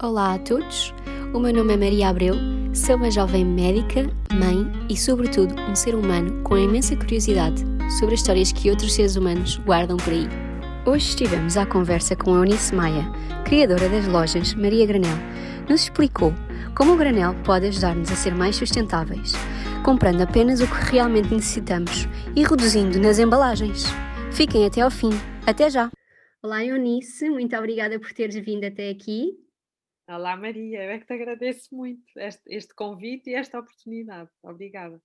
Olá 0.00 0.34
a 0.34 0.38
todos, 0.38 0.94
o 1.34 1.40
meu 1.40 1.52
nome 1.52 1.74
é 1.74 1.76
Maria 1.76 2.08
Abreu, 2.10 2.36
sou 2.72 2.94
uma 2.94 3.10
jovem 3.10 3.44
médica, 3.44 4.08
mãe 4.32 4.64
e, 4.88 4.96
sobretudo, 4.96 5.52
um 5.68 5.74
ser 5.74 5.96
humano 5.96 6.40
com 6.44 6.56
imensa 6.56 6.94
curiosidade 6.94 7.64
sobre 7.98 8.14
as 8.14 8.20
histórias 8.20 8.52
que 8.52 8.70
outros 8.70 8.94
seres 8.94 9.16
humanos 9.16 9.56
guardam 9.66 9.96
por 9.96 10.12
aí. 10.12 10.28
Hoje 10.86 11.08
estivemos 11.08 11.56
à 11.56 11.66
conversa 11.66 12.14
com 12.14 12.32
a 12.32 12.36
Eunice 12.36 12.72
Maia, 12.72 13.10
criadora 13.44 13.88
das 13.88 14.06
lojas 14.06 14.54
Maria 14.54 14.86
Granel. 14.86 15.18
Nos 15.68 15.82
explicou 15.82 16.32
como 16.76 16.92
o 16.92 16.96
granel 16.96 17.34
pode 17.42 17.66
ajudar-nos 17.66 18.12
a 18.12 18.14
ser 18.14 18.36
mais 18.36 18.54
sustentáveis, 18.54 19.32
comprando 19.84 20.20
apenas 20.20 20.60
o 20.60 20.68
que 20.68 20.92
realmente 20.92 21.34
necessitamos 21.34 22.06
e 22.36 22.44
reduzindo 22.44 23.00
nas 23.00 23.18
embalagens. 23.18 23.86
Fiquem 24.30 24.64
até 24.64 24.80
ao 24.80 24.92
fim. 24.92 25.10
Até 25.44 25.68
já! 25.68 25.90
Olá, 26.40 26.64
Eunice, 26.64 27.28
muito 27.28 27.56
obrigada 27.56 27.98
por 27.98 28.12
teres 28.12 28.36
vindo 28.36 28.64
até 28.64 28.90
aqui. 28.90 29.47
Olá, 30.08 30.34
Maria, 30.38 30.84
eu 30.84 30.90
é 30.90 30.98
que 30.98 31.04
te 31.04 31.12
agradeço 31.12 31.74
muito 31.76 32.02
este, 32.16 32.40
este 32.46 32.74
convite 32.74 33.28
e 33.28 33.34
esta 33.34 33.60
oportunidade. 33.60 34.30
Obrigada. 34.42 35.02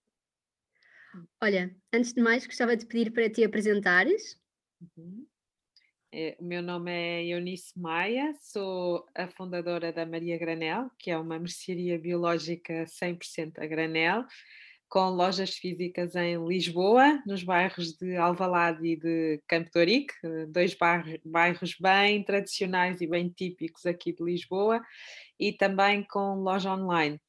Olha, 1.42 1.76
antes 1.94 2.14
de 2.14 2.22
mais, 2.22 2.48
gostava 2.48 2.78
de 2.78 2.86
pedir 2.86 3.12
para 3.12 3.30
te 3.30 3.44
apresentares. 3.44 4.40
Uhum. 4.96 5.28
É, 6.10 6.38
o 6.40 6.46
meu 6.46 6.62
nome 6.62 6.90
é 6.90 7.26
Eunice 7.26 7.78
Maia, 7.78 8.34
sou 8.40 9.06
a 9.14 9.28
fundadora 9.28 9.92
da 9.92 10.06
Maria 10.06 10.38
Granel, 10.38 10.90
que 10.98 11.12
é 11.12 11.18
uma 11.18 11.38
mercearia 11.38 12.00
biológica 12.00 12.86
100% 12.86 13.60
a 13.60 13.68
granel, 13.68 14.26
com 14.94 15.10
lojas 15.10 15.56
físicas 15.56 16.14
em 16.14 16.38
Lisboa, 16.48 17.20
nos 17.26 17.42
bairros 17.42 17.94
de 17.94 18.16
Alvalade 18.16 18.86
e 18.86 18.96
de 18.96 19.42
Campo 19.48 19.72
de 19.72 19.80
Ourique, 19.80 20.14
dois 20.50 20.78
bairros 21.26 21.76
bem 21.80 22.24
tradicionais 22.24 23.02
e 23.02 23.08
bem 23.08 23.28
típicos 23.28 23.88
aqui 23.88 24.14
de 24.14 24.24
Lisboa, 24.24 24.80
e 25.40 25.52
também 25.52 26.04
com 26.04 26.36
loja 26.36 26.72
online. 26.72 27.20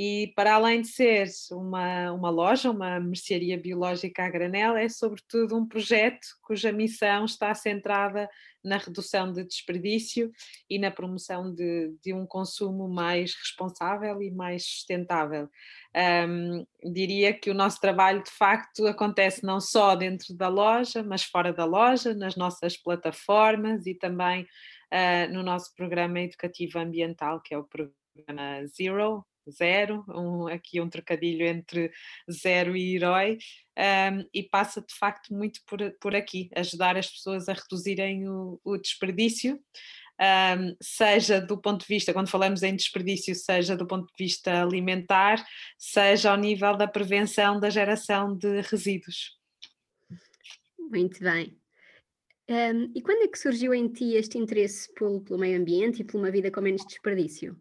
E 0.00 0.32
para 0.36 0.54
além 0.54 0.82
de 0.82 0.86
ser 0.86 1.26
uma, 1.50 2.12
uma 2.12 2.30
loja, 2.30 2.70
uma 2.70 3.00
mercearia 3.00 3.58
biológica 3.58 4.24
a 4.24 4.30
granel, 4.30 4.76
é 4.76 4.88
sobretudo 4.88 5.56
um 5.56 5.66
projeto 5.66 6.24
cuja 6.40 6.70
missão 6.70 7.24
está 7.24 7.52
centrada 7.52 8.30
na 8.62 8.76
redução 8.76 9.32
de 9.32 9.42
desperdício 9.42 10.30
e 10.70 10.78
na 10.78 10.92
promoção 10.92 11.52
de, 11.52 11.96
de 12.00 12.14
um 12.14 12.24
consumo 12.24 12.88
mais 12.88 13.34
responsável 13.34 14.22
e 14.22 14.30
mais 14.30 14.64
sustentável. 14.64 15.50
Um, 16.28 16.64
diria 16.92 17.34
que 17.34 17.50
o 17.50 17.54
nosso 17.54 17.80
trabalho 17.80 18.22
de 18.22 18.30
facto 18.30 18.86
acontece 18.86 19.44
não 19.44 19.60
só 19.60 19.96
dentro 19.96 20.32
da 20.32 20.46
loja, 20.46 21.02
mas 21.02 21.24
fora 21.24 21.52
da 21.52 21.64
loja, 21.64 22.14
nas 22.14 22.36
nossas 22.36 22.76
plataformas 22.76 23.84
e 23.84 23.96
também 23.96 24.44
uh, 24.44 25.32
no 25.32 25.42
nosso 25.42 25.74
programa 25.74 26.20
educativo 26.20 26.78
ambiental, 26.78 27.40
que 27.40 27.52
é 27.52 27.58
o 27.58 27.64
programa 27.64 28.64
Zero, 28.66 29.26
zero, 29.50 30.04
um, 30.08 30.46
aqui 30.46 30.80
um 30.80 30.88
trocadilho 30.88 31.46
entre 31.46 31.90
zero 32.30 32.76
e 32.76 32.96
herói, 32.96 33.38
um, 33.76 34.28
e 34.32 34.42
passa 34.42 34.80
de 34.80 34.94
facto 34.94 35.32
muito 35.32 35.60
por, 35.66 35.78
por 36.00 36.14
aqui, 36.14 36.50
ajudar 36.54 36.96
as 36.96 37.10
pessoas 37.10 37.48
a 37.48 37.52
reduzirem 37.52 38.28
o, 38.28 38.60
o 38.64 38.76
desperdício. 38.76 39.60
Um, 40.20 40.74
seja 40.82 41.40
do 41.40 41.60
ponto 41.60 41.82
de 41.82 41.86
vista, 41.86 42.12
quando 42.12 42.28
falamos 42.28 42.64
em 42.64 42.74
desperdício, 42.74 43.32
seja 43.36 43.76
do 43.76 43.86
ponto 43.86 44.06
de 44.06 44.24
vista 44.24 44.62
alimentar, 44.62 45.44
seja 45.78 46.32
ao 46.32 46.36
nível 46.36 46.76
da 46.76 46.88
prevenção 46.88 47.60
da 47.60 47.70
geração 47.70 48.36
de 48.36 48.60
resíduos. 48.62 49.38
Muito 50.90 51.20
bem. 51.20 51.56
Um, 52.50 52.90
e 52.96 53.02
quando 53.02 53.24
é 53.24 53.28
que 53.28 53.38
surgiu 53.38 53.74
em 53.74 53.88
ti 53.92 54.14
este 54.14 54.38
interesse 54.38 54.92
pelo, 54.94 55.20
pelo 55.20 55.38
meio 55.38 55.60
ambiente 55.60 56.00
e 56.00 56.04
por 56.04 56.18
uma 56.18 56.30
vida 56.30 56.50
com 56.50 56.62
menos 56.62 56.84
desperdício? 56.84 57.60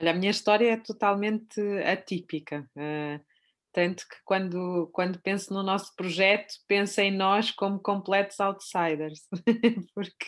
Olha, 0.00 0.12
a 0.12 0.14
minha 0.14 0.30
história 0.30 0.72
é 0.72 0.76
totalmente 0.76 1.60
atípica. 1.84 2.68
Uh, 2.76 3.24
tanto 3.72 4.08
que 4.08 4.16
quando, 4.24 4.88
quando 4.92 5.20
penso 5.20 5.52
no 5.52 5.62
nosso 5.62 5.94
projeto, 5.94 6.54
penso 6.66 7.00
em 7.00 7.10
nós 7.10 7.50
como 7.50 7.80
completos 7.80 8.40
outsiders, 8.40 9.26
porque 9.94 10.26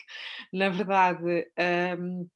na 0.52 0.68
verdade 0.68 1.50
um, 1.98 2.28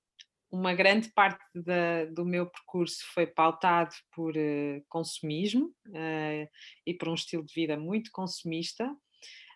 uma 0.51 0.73
grande 0.75 1.13
parte 1.13 1.45
da, 1.55 2.07
do 2.07 2.25
meu 2.25 2.47
percurso 2.47 2.99
foi 3.13 3.27
pautado 3.27 3.95
por 4.15 4.35
uh, 4.37 4.85
consumismo 4.89 5.67
uh, 5.89 6.49
e 6.87 6.95
por 6.95 7.09
um 7.09 7.15
estilo 7.15 7.45
de 7.45 7.55
vida 7.55 7.77
muito 7.77 8.11
consumista 8.13 8.89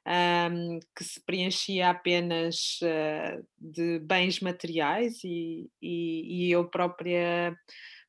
um, 0.08 0.80
que 0.96 1.04
se 1.04 1.20
preenchia 1.24 1.90
apenas 1.90 2.78
uh, 2.82 3.46
de 3.58 3.98
bens 3.98 4.40
materiais 4.40 5.22
e, 5.22 5.70
e, 5.82 6.46
e, 6.46 6.50
eu 6.50 6.68
própria 6.68 7.54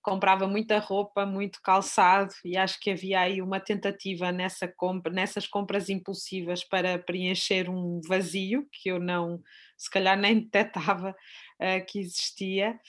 comprava 0.02 0.48
muita 0.48 0.80
roupa, 0.80 1.26
muito 1.26 1.60
calçado 1.62 2.34
e 2.46 2.56
acho 2.56 2.80
que 2.80 2.92
havia 2.92 3.20
aí 3.20 3.42
uma 3.42 3.60
tentativa 3.60 4.32
nessa 4.32 4.66
compra, 4.66 5.12
nessas 5.12 5.46
compras 5.46 5.90
impulsivas 5.90 6.64
para 6.64 6.98
preencher 6.98 7.70
um 7.70 8.00
vazio 8.08 8.66
que 8.72 8.90
eu 8.90 8.98
não, 8.98 9.42
se 9.78 9.90
calhar 9.90 10.18
nem 10.18 10.40
detectava 10.40 11.10
uh, 11.12 11.86
que 11.86 12.00
existia. 12.00 12.80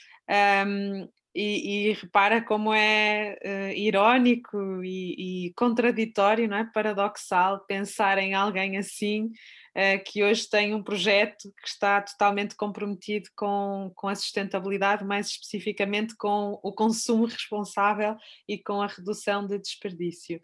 Um, 0.67 1.09
e, 1.35 1.91
e, 1.91 1.93
repara 1.93 2.43
como 2.43 2.75
é 2.75 3.39
uh, 3.45 3.79
irónico 3.79 4.83
e, 4.83 5.47
e, 5.47 5.53
contraditório, 5.55 6.49
não 6.49 6.57
é? 6.57 6.65
paradoxal, 6.65 7.65
pensar 7.67 8.19
em 8.19 8.35
alguém 8.35 8.77
assim 8.77 9.27
uh, 9.27 10.03
que 10.05 10.25
hoje 10.25 10.49
tem 10.49 10.75
um 10.75 10.83
projeto 10.83 11.53
que 11.63 11.69
está 11.69 12.03
totalmente 12.03 12.57
comprometido 12.57 13.29
com, 13.37 13.93
com 13.95 14.09
a 14.09 14.15
sustentabilidade, 14.15 15.05
mais 15.05 15.29
especificamente 15.29 16.17
com 16.17 16.59
o 16.63 16.73
consumo 16.73 17.27
responsável 17.27 18.17
e 18.49 18.59
com 18.59 18.83
a 18.83 18.89
redução 18.89 19.47
de 19.47 19.59
desperdício. 19.59 20.41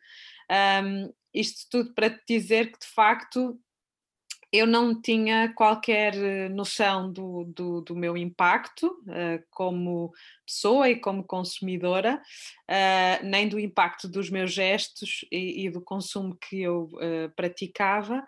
Um, 0.84 1.12
isto 1.34 1.66
tudo 1.70 1.94
para 1.94 2.10
te 2.10 2.22
dizer 2.28 2.72
que, 2.72 2.78
de 2.78 2.86
facto, 2.94 3.60
eu 4.52 4.66
não 4.66 5.00
tinha 5.00 5.52
qualquer 5.54 6.14
eh, 6.14 6.48
noção 6.48 7.12
do, 7.12 7.44
do, 7.44 7.80
do 7.80 7.96
meu 7.96 8.16
impacto 8.16 8.86
uh, 8.86 9.42
como 9.50 10.12
pessoa 10.46 10.88
e 10.88 10.96
como 11.00 11.24
consumidora, 11.24 12.20
uh, 12.70 13.24
nem 13.24 13.48
do 13.48 13.58
impacto 13.58 14.08
dos 14.08 14.30
meus 14.30 14.52
gestos 14.52 15.24
e, 15.30 15.66
e 15.66 15.70
do 15.70 15.80
consumo 15.80 16.36
que 16.36 16.62
eu 16.62 16.84
uh, 16.94 17.30
praticava. 17.34 18.26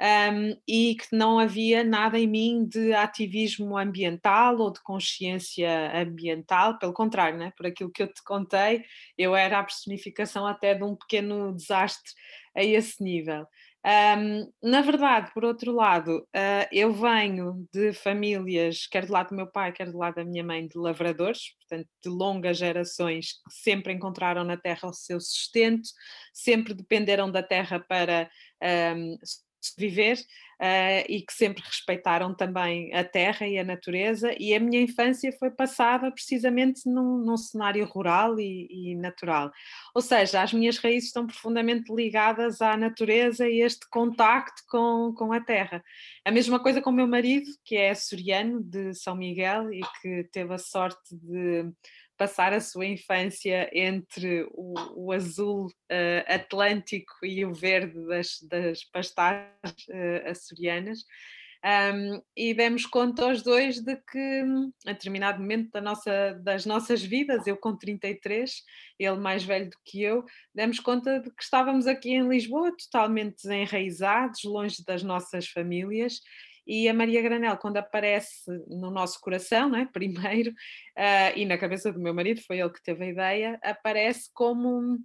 Um, 0.00 0.56
e 0.68 0.94
que 0.94 1.14
não 1.14 1.38
havia 1.38 1.82
nada 1.84 2.18
em 2.18 2.28
mim 2.28 2.64
de 2.64 2.94
ativismo 2.94 3.76
ambiental 3.76 4.56
ou 4.58 4.72
de 4.72 4.80
consciência 4.82 5.92
ambiental, 6.00 6.78
pelo 6.78 6.92
contrário, 6.92 7.38
né? 7.38 7.52
por 7.56 7.66
aquilo 7.66 7.90
que 7.90 8.02
eu 8.02 8.06
te 8.06 8.22
contei, 8.22 8.84
eu 9.18 9.34
era 9.34 9.58
a 9.58 9.64
personificação 9.64 10.46
até 10.46 10.74
de 10.74 10.84
um 10.84 10.94
pequeno 10.96 11.52
desastre 11.54 12.12
a 12.56 12.62
esse 12.62 13.02
nível. 13.02 13.46
Um, 13.86 14.50
na 14.62 14.80
verdade, 14.80 15.30
por 15.34 15.44
outro 15.44 15.70
lado, 15.70 16.26
uh, 16.34 16.66
eu 16.72 16.90
venho 16.90 17.68
de 17.70 17.92
famílias, 17.92 18.86
quer 18.86 19.04
do 19.04 19.12
lado 19.12 19.28
do 19.28 19.36
meu 19.36 19.46
pai, 19.46 19.72
quer 19.72 19.90
do 19.90 19.98
lado 19.98 20.14
da 20.14 20.24
minha 20.24 20.42
mãe, 20.42 20.66
de 20.66 20.78
lavradores, 20.78 21.54
portanto, 21.58 21.86
de 22.02 22.08
longas 22.08 22.56
gerações 22.56 23.32
que 23.32 23.52
sempre 23.52 23.92
encontraram 23.92 24.42
na 24.42 24.56
terra 24.56 24.88
o 24.88 24.94
seu 24.94 25.20
sustento, 25.20 25.86
sempre 26.32 26.72
dependeram 26.72 27.30
da 27.30 27.42
terra 27.42 27.78
para 27.78 28.30
um, 28.96 29.18
viver 29.78 30.18
uh, 30.60 31.04
e 31.08 31.22
que 31.22 31.32
sempre 31.32 31.62
respeitaram 31.64 32.34
também 32.34 32.92
a 32.94 33.04
terra 33.04 33.46
e 33.46 33.58
a 33.58 33.64
natureza, 33.64 34.34
e 34.38 34.54
a 34.54 34.60
minha 34.60 34.80
infância 34.80 35.32
foi 35.38 35.50
passada 35.50 36.10
precisamente 36.10 36.88
num, 36.88 37.18
num 37.18 37.36
cenário 37.36 37.84
rural 37.86 38.38
e, 38.38 38.68
e, 38.70 38.94
natural. 38.96 39.50
Ou 39.94 40.02
seja, 40.02 40.42
as 40.42 40.52
minhas 40.52 40.78
raízes 40.78 41.08
estão 41.08 41.26
profundamente 41.26 41.92
ligadas 41.92 42.60
à 42.60 42.76
natureza 42.76 43.48
e 43.48 43.60
este 43.60 43.88
contacto 43.88 44.62
com, 44.68 45.12
com 45.16 45.32
a 45.32 45.40
terra. 45.40 45.82
A 46.24 46.30
mesma 46.30 46.58
coisa 46.60 46.80
com 46.80 46.90
o 46.90 46.92
meu 46.92 47.06
marido, 47.06 47.50
que 47.64 47.76
é 47.76 47.90
açoriano 47.90 48.62
de 48.62 48.94
São 48.94 49.16
Miguel 49.16 49.72
e 49.72 49.80
que 50.00 50.24
teve 50.32 50.54
a 50.54 50.58
sorte 50.58 51.14
de 51.14 51.70
passar 52.16 52.52
a 52.52 52.60
sua 52.60 52.86
infância 52.86 53.68
entre 53.72 54.46
o, 54.52 54.74
o 54.94 55.12
azul 55.12 55.66
uh, 55.66 56.32
atlântico 56.32 57.24
e 57.24 57.44
o 57.44 57.52
verde 57.52 57.98
das, 58.06 58.38
das 58.48 58.84
pastagens 58.84 59.86
uh, 59.88 60.28
açorianas. 60.30 61.00
Um, 61.64 62.20
e 62.36 62.52
demos 62.52 62.84
conta 62.84 63.24
aos 63.24 63.40
dois 63.40 63.80
de 63.80 63.96
que, 63.96 64.44
a 64.86 64.92
determinado 64.92 65.40
momento 65.40 65.70
da 65.70 65.80
nossa, 65.80 66.38
das 66.42 66.66
nossas 66.66 67.02
vidas, 67.02 67.46
eu 67.46 67.56
com 67.56 67.74
33, 67.74 68.62
ele 68.98 69.16
mais 69.16 69.44
velho 69.44 69.70
do 69.70 69.76
que 69.82 70.02
eu, 70.02 70.26
demos 70.54 70.78
conta 70.78 71.20
de 71.20 71.30
que 71.30 71.42
estávamos 71.42 71.86
aqui 71.86 72.10
em 72.10 72.28
Lisboa 72.28 72.70
totalmente 72.76 73.36
desenraizados, 73.36 74.44
longe 74.44 74.84
das 74.84 75.02
nossas 75.02 75.48
famílias 75.48 76.20
e 76.66 76.88
a 76.88 76.94
Maria 76.94 77.22
Granel, 77.22 77.56
quando 77.58 77.76
aparece 77.76 78.50
no 78.68 78.90
nosso 78.90 79.20
coração, 79.20 79.68
não 79.68 79.78
é? 79.78 79.86
primeiro, 79.92 80.50
uh, 80.50 81.36
e 81.36 81.44
na 81.44 81.58
cabeça 81.58 81.92
do 81.92 82.00
meu 82.00 82.14
marido, 82.14 82.40
foi 82.46 82.58
ele 82.58 82.70
que 82.70 82.82
teve 82.82 83.04
a 83.04 83.08
ideia, 83.08 83.58
aparece 83.62 84.30
como 84.32 84.98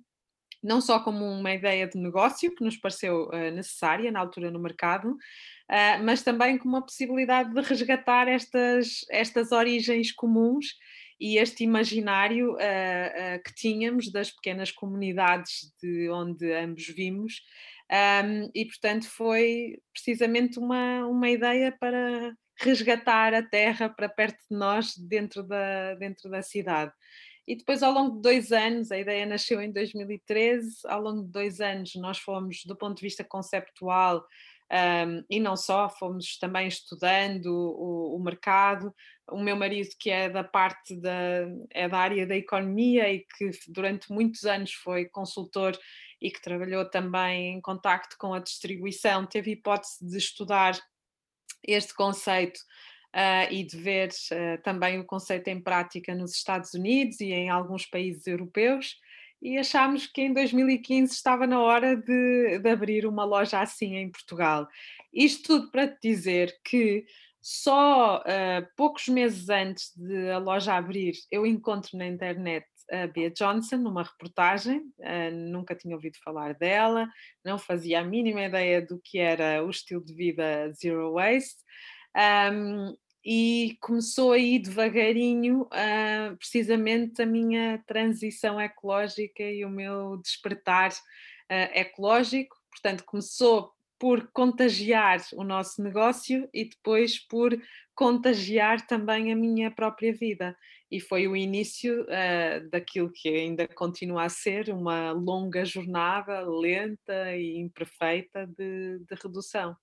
não 0.61 0.81
só 0.81 0.99
como 0.99 1.23
uma 1.23 1.53
ideia 1.53 1.87
de 1.87 1.97
negócio 1.97 2.53
que 2.53 2.63
nos 2.63 2.75
pareceu 2.75 3.29
uh, 3.29 3.51
necessária 3.51 4.11
na 4.11 4.19
altura 4.19 4.51
no 4.51 4.59
mercado, 4.59 5.11
uh, 5.11 6.03
mas 6.03 6.21
também 6.21 6.57
como 6.57 6.75
uma 6.75 6.85
possibilidade 6.85 7.53
de 7.53 7.61
resgatar 7.61 8.27
estas, 8.27 9.05
estas 9.09 9.51
origens 9.51 10.11
comuns 10.11 10.67
e 11.21 11.37
este 11.37 11.65
imaginário 11.65 12.55
que 13.45 13.53
tínhamos 13.53 14.09
das 14.09 14.31
pequenas 14.31 14.71
comunidades 14.71 15.69
de 15.83 16.09
onde 16.09 16.49
ambos 16.53 16.87
vimos, 16.87 17.41
um, 17.91 18.51
e 18.53 18.65
portanto 18.65 19.09
foi 19.09 19.79
precisamente 19.93 20.59
uma, 20.59 21.05
uma 21.07 21.29
ideia 21.29 21.71
para 21.71 22.33
resgatar 22.61 23.33
a 23.33 23.41
terra 23.41 23.89
para 23.89 24.09
perto 24.09 24.37
de 24.49 24.57
nós, 24.57 24.95
dentro 24.97 25.43
da, 25.43 25.95
dentro 25.95 26.29
da 26.29 26.41
cidade. 26.41 26.91
E 27.47 27.55
depois, 27.55 27.81
ao 27.81 27.91
longo 27.91 28.17
de 28.17 28.21
dois 28.21 28.51
anos, 28.51 28.91
a 28.91 28.99
ideia 28.99 29.25
nasceu 29.25 29.59
em 29.59 29.71
2013, 29.71 30.81
ao 30.85 31.01
longo 31.01 31.23
de 31.23 31.31
dois 31.31 31.59
anos, 31.59 31.95
nós 31.95 32.19
fomos, 32.19 32.63
do 32.63 32.75
ponto 32.75 32.97
de 32.97 33.01
vista 33.01 33.23
conceptual, 33.23 34.23
um, 34.71 35.23
e 35.27 35.39
não 35.39 35.57
só, 35.57 35.89
fomos 35.89 36.37
também 36.37 36.67
estudando 36.67 37.47
o, 37.47 38.15
o, 38.15 38.23
mercado. 38.23 38.93
O 39.31 39.41
meu 39.41 39.55
marido, 39.55 39.89
que 39.99 40.11
é 40.11 40.29
da 40.29 40.43
parte 40.43 40.95
da, 40.95 41.47
é 41.71 41.89
da 41.89 41.97
área 41.97 42.27
da 42.27 42.35
economia 42.35 43.11
e 43.11 43.25
que 43.35 43.49
durante 43.69 44.11
muitos 44.11 44.43
anos 44.43 44.71
foi 44.73 45.05
consultor 45.05 45.75
e 46.21 46.29
que 46.29 46.41
trabalhou 46.41 46.83
também 46.89 47.55
em 47.55 47.61
contacto 47.61 48.15
com 48.17 48.33
a 48.33 48.39
distribuição, 48.39 49.25
teve 49.25 49.51
hipótese 49.51 50.05
de 50.05 50.17
estudar 50.17 50.77
este 51.63 51.93
conceito 51.93 52.59
uh, 53.15 53.51
e 53.51 53.63
de 53.63 53.77
ver 53.77 54.09
uh, 54.09 54.61
também 54.63 54.99
o 54.99 55.05
conceito 55.05 55.47
em 55.47 55.61
prática 55.61 56.13
nos 56.15 56.33
Estados 56.33 56.73
Unidos 56.73 57.19
e 57.19 57.31
em 57.31 57.49
alguns 57.49 57.85
países 57.85 58.25
europeus. 58.27 58.97
E 59.41 59.57
achámos 59.57 60.05
que 60.05 60.21
em 60.21 60.33
2015 60.33 61.13
estava 61.13 61.47
na 61.47 61.61
hora 61.61 61.95
de, 61.95 62.59
de 62.59 62.69
abrir 62.69 63.05
uma 63.05 63.23
loja 63.23 63.61
assim 63.61 63.95
em 63.95 64.11
Portugal. 64.11 64.67
Isto 65.13 65.59
tudo 65.59 65.71
para 65.71 65.87
te 65.87 65.97
dizer 66.01 66.59
que 66.63 67.05
só 67.41 68.17
uh, 68.17 68.67
poucos 68.75 69.07
meses 69.07 69.47
antes 69.49 69.93
de 69.95 70.29
a 70.29 70.37
loja 70.37 70.75
abrir, 70.75 71.13
eu 71.31 71.45
encontro 71.45 71.97
na 71.97 72.05
internet 72.05 72.65
a 72.91 73.07
Bea 73.07 73.29
Johnson 73.29 73.77
numa 73.77 74.03
reportagem, 74.03 74.79
uh, 74.99 75.31
nunca 75.31 75.75
tinha 75.75 75.95
ouvido 75.95 76.17
falar 76.23 76.53
dela, 76.53 77.07
não 77.43 77.57
fazia 77.57 77.99
a 77.99 78.03
mínima 78.03 78.41
ideia 78.41 78.81
do 78.81 78.99
que 78.99 79.19
era 79.19 79.63
o 79.63 79.69
estilo 79.69 80.03
de 80.03 80.13
vida 80.13 80.71
zero 80.73 81.13
waste. 81.13 81.63
Um, 82.51 82.95
e 83.23 83.77
começou 83.81 84.31
aí 84.31 84.57
devagarinho 84.57 85.63
uh, 85.63 86.37
precisamente 86.37 87.21
a 87.21 87.25
minha 87.25 87.83
transição 87.85 88.59
ecológica 88.59 89.43
e 89.43 89.65
o 89.65 89.69
meu 89.69 90.17
despertar 90.17 90.91
uh, 90.91 91.69
ecológico. 91.73 92.55
Portanto, 92.71 93.03
começou 93.03 93.73
por 93.99 94.31
contagiar 94.31 95.19
o 95.33 95.43
nosso 95.43 95.83
negócio 95.83 96.49
e 96.53 96.69
depois 96.69 97.19
por 97.19 97.55
contagiar 97.93 98.87
também 98.87 99.31
a 99.31 99.35
minha 99.35 99.69
própria 99.69 100.13
vida. 100.13 100.55
E 100.89 100.99
foi 100.99 101.27
o 101.27 101.35
início 101.35 102.03
uh, 102.03 102.69
daquilo 102.69 103.11
que 103.11 103.27
ainda 103.27 103.67
continua 103.67 104.23
a 104.23 104.29
ser 104.29 104.69
uma 104.69 105.11
longa 105.11 105.65
jornada 105.65 106.41
lenta 106.41 107.35
e 107.35 107.57
imperfeita 107.57 108.47
de, 108.47 108.99
de 108.99 109.15
redução. 109.21 109.75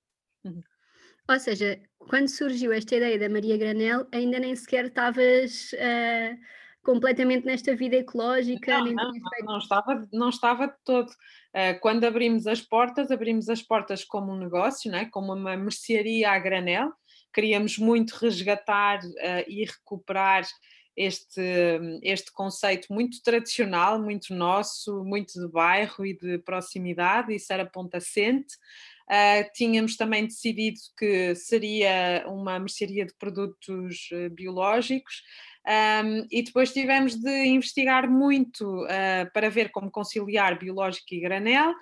Ou 1.29 1.39
seja, 1.39 1.81
quando 1.99 2.29
surgiu 2.29 2.73
esta 2.73 2.97
ideia 2.97 3.19
da 3.19 3.29
Maria 3.29 3.59
Granel, 3.59 4.07
ainda 4.13 4.39
nem 4.39 4.57
sequer 4.57 4.87
estavas 4.87 5.73
uh, 5.73 6.39
completamente 6.83 7.45
nesta 7.45 7.75
vida 7.75 7.97
ecológica? 7.97 8.79
Não, 8.79 8.87
não, 8.87 9.13
não, 9.13 9.45
não, 9.45 9.59
estava, 9.59 10.09
não 10.13 10.29
estava 10.29 10.69
de 10.69 10.77
todo. 10.85 11.11
Uh, 11.57 11.81
quando 11.81 12.05
abrimos 12.05 12.47
as 12.47 12.61
portas, 12.61 13.11
abrimos 13.11 13.49
as 13.49 13.63
portas 13.63 14.05
como 14.05 14.31
um 14.31 14.39
negócio, 14.39 14.91
né? 14.91 15.07
como 15.07 15.33
uma 15.33 15.57
mercearia 15.57 16.31
a 16.31 16.39
granel. 16.39 16.93
Queríamos 17.33 17.79
muito 17.79 18.15
resgatar 18.17 18.99
uh, 18.99 19.45
e 19.49 19.65
recuperar 19.65 20.47
este, 20.95 21.41
este 22.03 22.31
conceito 22.31 22.93
muito 22.93 23.23
tradicional, 23.23 23.99
muito 23.99 24.35
nosso, 24.35 25.03
muito 25.03 25.41
de 25.41 25.49
bairro 25.49 26.05
e 26.05 26.15
de 26.15 26.39
proximidade, 26.41 27.35
isso 27.35 27.51
era 27.51 27.65
ponto 27.65 27.95
assente. 27.95 28.55
Uh, 29.11 29.51
tínhamos 29.55 29.97
também 29.97 30.27
decidido 30.27 30.79
que 30.99 31.35
seria 31.35 32.23
uma 32.27 32.59
mercearia 32.59 33.07
de 33.07 33.15
produtos 33.15 34.11
biológicos. 34.33 35.23
Um, 35.67 36.27
e 36.31 36.43
depois 36.43 36.73
tivemos 36.73 37.17
de 37.17 37.45
investigar 37.47 38.09
muito 38.09 38.85
uh, 38.85 39.31
para 39.33 39.51
ver 39.51 39.71
como 39.71 39.91
conciliar 39.91 40.59
biológico 40.59 41.13
e 41.13 41.21
granel, 41.21 41.75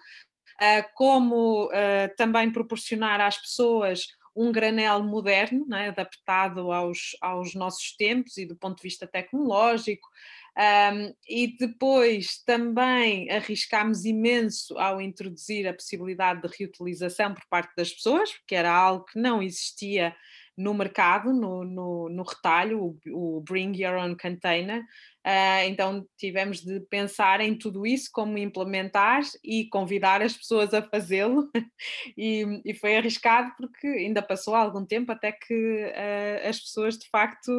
como 0.95 1.69
também 2.17 2.49
proporcionar 2.49 3.21
às 3.21 3.37
pessoas 3.37 4.07
um 4.37 4.51
granel 4.51 5.03
moderno, 5.03 5.65
né, 5.67 5.89
adaptado 5.89 6.73
aos, 6.73 7.17
aos 7.21 7.55
nossos 7.55 7.95
tempos 7.97 8.37
e 8.37 8.47
do 8.47 8.57
ponto 8.57 8.77
de 8.77 8.83
vista 8.83 9.07
tecnológico, 9.07 10.09
um, 10.57 11.15
e 11.29 11.57
depois 11.57 12.43
também 12.45 13.31
arriscámos 13.31 14.05
imenso 14.05 14.79
ao 14.79 15.01
introduzir 15.01 15.67
a 15.67 15.75
possibilidade 15.75 16.43
de 16.43 16.57
reutilização 16.57 17.35
por 17.35 17.45
parte 17.49 17.75
das 17.77 17.93
pessoas, 17.93 18.33
porque 18.33 18.55
era 18.55 18.73
algo 18.73 19.05
que 19.05 19.19
não 19.19 19.43
existia 19.43 20.15
no 20.57 20.73
mercado, 20.73 21.33
no, 21.33 21.65
no, 21.65 22.09
no 22.09 22.23
retalho, 22.23 22.97
o, 23.07 23.39
o, 23.39 23.41
Bring 23.41 23.77
Your 23.77 23.97
Own 23.97 24.17
Container. 24.17 24.83
Uh, 25.27 25.67
então 25.67 26.07
tivemos 26.17 26.61
de 26.61 26.81
pensar 26.81 27.41
em 27.41 27.57
tudo 27.57 27.87
isso, 27.87 28.11
como 28.13 28.39
implementar 28.39 29.23
e 29.43 29.69
convidar 29.69 30.23
as 30.23 30.37
pessoas 30.37 30.73
a 30.73 30.83
fazê-lo. 30.83 31.51
e, 32.17 32.61
e, 32.65 32.75
foi 32.75 32.97
arriscado 32.97 33.53
porque 33.57 33.87
ainda 33.87 34.23
passou 34.23 34.55
algum 34.55 34.85
tempo 34.85 35.11
até 35.11 35.33
que 35.33 35.55
uh, 35.55 36.49
as 36.49 36.61
pessoas 36.61 36.99
de 36.99 37.09
facto 37.09 37.51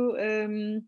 um, 0.50 0.81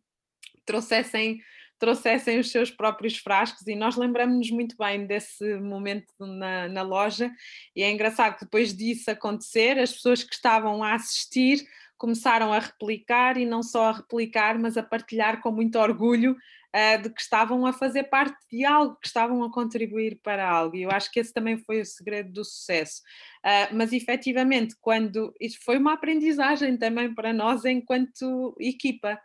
trouxessem 0.66 1.40
trouxessem 1.80 2.40
os 2.40 2.50
seus 2.50 2.72
próprios 2.72 3.18
frascos 3.18 3.68
e 3.68 3.76
nós 3.76 3.96
lembramos-nos 3.96 4.50
muito 4.50 4.76
bem 4.78 5.06
desse 5.06 5.58
momento 5.58 6.12
na, 6.20 6.68
na 6.68 6.82
loja 6.82 7.32
e 7.76 7.84
é 7.84 7.92
engraçado 7.92 8.36
que 8.36 8.46
depois 8.46 8.76
disso 8.76 9.12
acontecer, 9.12 9.78
as 9.78 9.94
pessoas 9.94 10.24
que 10.24 10.34
estavam 10.34 10.84
a 10.84 10.96
assistir 10.96 11.64
começaram 11.98 12.54
a 12.54 12.60
replicar 12.60 13.38
e 13.38 13.46
não 13.46 13.64
só 13.64 13.86
a 13.86 13.92
replicar, 13.94 14.58
mas 14.60 14.78
a 14.78 14.84
partilhar 14.84 15.42
com 15.42 15.52
muito 15.52 15.78
orgulho 15.78 16.32
uh, 16.34 17.02
de 17.02 17.10
que 17.10 17.22
estavam 17.22 17.66
a 17.66 17.74
fazer 17.74 18.04
parte 18.04 18.38
de 18.52 18.66
algo, 18.66 18.98
que 19.02 19.08
estavam 19.08 19.44
a 19.44 19.52
contribuir 19.52 20.20
para 20.24 20.48
algo. 20.48 20.76
E 20.76 20.84
eu 20.84 20.92
acho 20.92 21.12
que 21.12 21.20
esse 21.20 21.34
também 21.34 21.58
foi 21.58 21.82
o 21.82 21.86
segredo 21.86 22.32
do 22.32 22.46
sucesso. 22.46 23.02
Uh, 23.46 23.76
mas 23.76 23.92
efetivamente, 23.94 24.76
quando 24.80 25.34
isso 25.40 25.60
foi 25.64 25.78
uma 25.78 25.94
aprendizagem 25.94 26.78
também 26.78 27.14
para 27.14 27.34
nós 27.34 27.66
enquanto 27.66 28.56
equipa. 28.60 29.20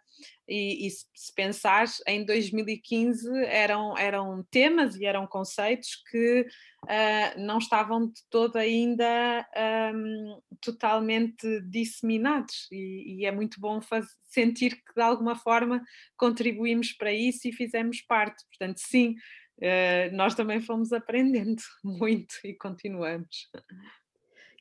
E, 0.49 0.87
e 0.87 0.91
se, 0.91 1.35
pensares, 1.35 2.03
em 2.07 2.25
2015 2.25 3.29
eram, 3.47 3.97
eram 3.97 4.45
temas 4.51 4.97
e 4.97 5.05
eram 5.05 5.27
conceitos 5.27 6.03
que 6.11 6.47
uh, 6.85 7.41
não 7.41 7.59
estavam 7.59 8.07
de 8.07 8.21
todo 8.31 8.57
ainda 8.57 9.47
um, 9.95 10.41
totalmente 10.61 11.61
disseminados, 11.63 12.69
e, 12.71 13.21
e, 13.21 13.27
é 13.27 13.33
muito 13.33 13.61
bom 13.61 13.81
sentir 14.25 14.77
que 14.77 14.95
de 14.95 15.03
alguma 15.03 15.37
forma 15.37 15.83
contribuímos 16.17 16.93
para 16.93 17.13
isso 17.13 17.49
e 17.49 17.53
fizemos 17.53 18.01
parte. 18.03 18.45
Portanto, 18.49 18.79
sim, 18.79 19.15
uh, 19.59 20.17
nós 20.17 20.35
também 20.35 20.61
fomos 20.61 20.93
aprendendo 20.93 21.63
muito 21.85 22.35
e 22.45 22.55
continuamos. 22.55 23.49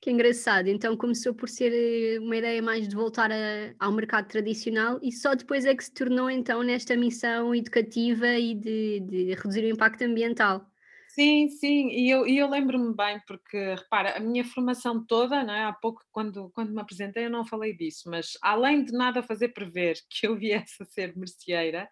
Que 0.01 0.09
engraçado. 0.09 0.67
Então 0.67 0.97
começou 0.97 1.31
por 1.31 1.47
ser 1.47 1.71
eh, 1.71 2.19
uma 2.19 2.35
ideia 2.35 2.59
mais 2.59 2.87
de 2.87 2.95
voltar 2.95 3.31
a, 3.31 3.35
ao 3.79 3.91
mercado 3.91 4.27
tradicional 4.27 4.99
e 4.99 5.11
só 5.11 5.35
depois 5.35 5.63
é 5.63 5.75
que 5.75 5.83
se 5.83 5.93
tornou 5.93 6.27
então 6.27 6.63
nesta 6.63 6.97
missão 6.97 7.53
educativa 7.53 8.27
e 8.29 8.55
de, 8.55 8.99
de 9.01 9.35
reduzir 9.35 9.63
o 9.63 9.69
impacto 9.69 10.03
ambiental. 10.03 10.65
Sim, 11.07 11.49
sim, 11.49 11.89
e 11.89 12.09
eu, 12.09 12.25
eu 12.25 12.49
lembro-me 12.49 12.95
bem, 12.95 13.19
porque 13.27 13.75
repara, 13.75 14.17
a 14.17 14.19
minha 14.19 14.45
formação 14.45 15.05
toda, 15.05 15.43
não 15.43 15.53
é? 15.53 15.65
há 15.65 15.73
pouco 15.73 16.01
quando, 16.09 16.49
quando 16.51 16.73
me 16.73 16.79
apresentei 16.81 17.25
eu 17.25 17.29
não 17.29 17.45
falei 17.45 17.75
disso, 17.75 18.09
mas 18.09 18.37
além 18.41 18.83
de 18.83 18.93
nada 18.93 19.21
fazer 19.21 19.49
prever 19.49 19.97
que 20.09 20.25
eu 20.25 20.35
viesse 20.35 20.81
a 20.81 20.85
ser 20.85 21.15
merceeira, 21.15 21.87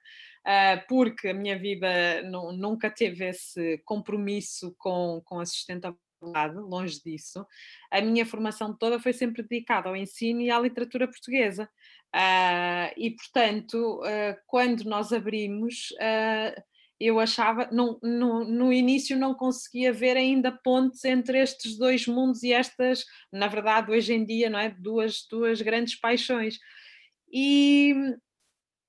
uh, 0.48 0.88
porque 0.88 1.28
a 1.28 1.34
minha 1.34 1.60
vida 1.60 2.24
nunca 2.58 2.90
teve 2.90 3.28
esse 3.28 3.78
compromisso 3.86 4.74
com, 4.80 5.22
com 5.26 5.40
a 5.40 5.46
sustentabilidade 5.46 6.09
longe 6.22 7.02
disso. 7.04 7.46
A 7.92 8.02
minha 8.02 8.26
formação 8.26 8.76
toda 8.76 9.00
foi 9.00 9.14
sempre 9.14 9.44
dedicada 9.44 9.90
ao 9.90 9.96
ensino 9.96 10.42
e 10.42 10.52
à 10.52 10.60
literatura 10.60 11.08
portuguesa. 11.08 11.70
Uh, 12.16 12.90
e, 12.98 13.12
portanto, 13.12 14.02
uh, 14.02 14.36
quando 14.48 14.84
nós 14.84 15.14
abrimos, 15.14 15.92
uh, 15.92 16.62
eu 17.00 17.20
achava, 17.20 17.70
no, 17.72 18.00
no, 18.04 18.44
no, 18.44 18.74
início 18.74 19.18
não 19.18 19.34
conseguia 19.34 19.94
ver 19.94 20.18
ainda 20.18 20.52
pontes 20.52 21.06
entre 21.06 21.40
estes 21.40 21.78
dois 21.78 22.08
mundos 22.08 22.44
e 22.44 22.52
estas, 22.52 23.06
na 23.32 23.48
verdade, 23.48 23.92
hoje 23.92 24.14
em 24.14 24.26
dia, 24.26 24.50
não 24.50 24.60
é? 24.60 24.70
Duas, 24.70 25.26
duas 25.30 25.62
grandes 25.62 25.96
paixões. 25.96 26.58
E, 27.32 27.94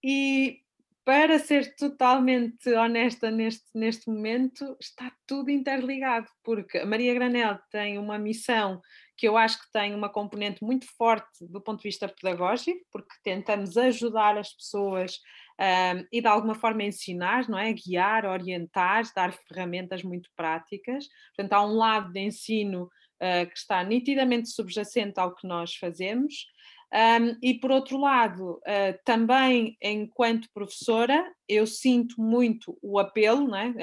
e 0.03 0.61
para 1.05 1.39
ser 1.39 1.75
totalmente 1.77 2.73
honesta 2.75 3.31
neste, 3.31 3.67
neste 3.75 4.09
momento, 4.09 4.77
está 4.81 5.13
tudo 5.27 5.51
interligado, 5.51 6.27
porque 6.45 6.79
a 6.79 6.87
Maria 6.87 7.15
Granel 7.15 7.59
tem 7.71 7.99
uma 7.99 8.19
missão 8.19 8.81
que 9.17 9.29
eu 9.29 9.37
acho 9.37 9.59
que 9.61 9.71
tem 9.73 9.95
uma 9.95 10.09
componente 10.09 10.65
muito 10.65 10.87
forte 10.97 11.47
do 11.47 11.61
ponto 11.61 11.79
de 11.79 11.89
vista 11.89 12.09
pedagógico, 12.09 12.81
porque 12.91 13.15
tentamos 13.23 13.77
ajudar 13.77 14.39
as 14.39 14.55
pessoas 14.55 15.19
um, 15.61 16.07
e 16.11 16.23
de 16.23 16.27
alguma 16.27 16.55
forma 16.55 16.85
ensinar, 16.85 17.47
não 17.47 17.59
é? 17.59 17.71
Guiar, 17.73 18.25
orientar, 18.25 19.05
dar 19.15 19.33
ferramentas 19.33 20.03
muito 20.03 20.31
práticas. 20.35 21.07
Portanto, 21.37 21.53
há 21.53 21.67
um 21.67 21.75
lado 21.75 22.11
de 22.13 22.21
ensino 22.21 22.85
uh, 22.85 23.47
que 23.47 23.59
está 23.59 23.85
nitidamente 23.85 24.49
subjacente 24.49 25.21
ao 25.21 25.35
que 25.35 25.47
nós 25.47 25.75
fazemos. 25.75 26.47
Um, 26.93 27.37
e 27.41 27.55
por 27.55 27.71
outro 27.71 27.99
lado, 27.99 28.55
uh, 28.55 28.99
também 29.05 29.77
enquanto 29.81 30.49
professora, 30.53 31.25
eu 31.51 31.67
sinto 31.67 32.21
muito 32.21 32.79
o 32.81 32.97
apelo, 32.99 33.49
né? 33.49 33.75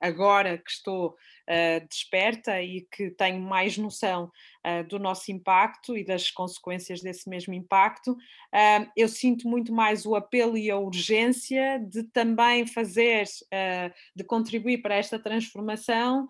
Agora 0.00 0.56
que 0.56 0.70
estou 0.70 1.14
desperta 1.88 2.62
e 2.62 2.86
que 2.90 3.10
tenho 3.10 3.38
mais 3.38 3.76
noção 3.76 4.32
do 4.88 4.98
nosso 4.98 5.30
impacto 5.30 5.94
e 5.94 6.02
das 6.02 6.30
consequências 6.30 7.02
desse 7.02 7.28
mesmo 7.28 7.52
impacto, 7.52 8.16
eu 8.96 9.08
sinto 9.08 9.46
muito 9.46 9.72
mais 9.72 10.06
o 10.06 10.14
apelo 10.14 10.56
e 10.56 10.70
a 10.70 10.78
urgência 10.78 11.78
de 11.78 12.04
também 12.04 12.66
fazer, 12.66 13.24
de 14.16 14.24
contribuir 14.24 14.78
para 14.78 14.94
esta 14.94 15.18
transformação 15.18 16.26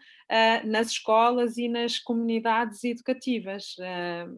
nas 0.65 0.89
escolas 0.89 1.57
e 1.57 1.69
nas 1.69 2.01
comunidades 2.01 2.83
educativas. 2.83 3.77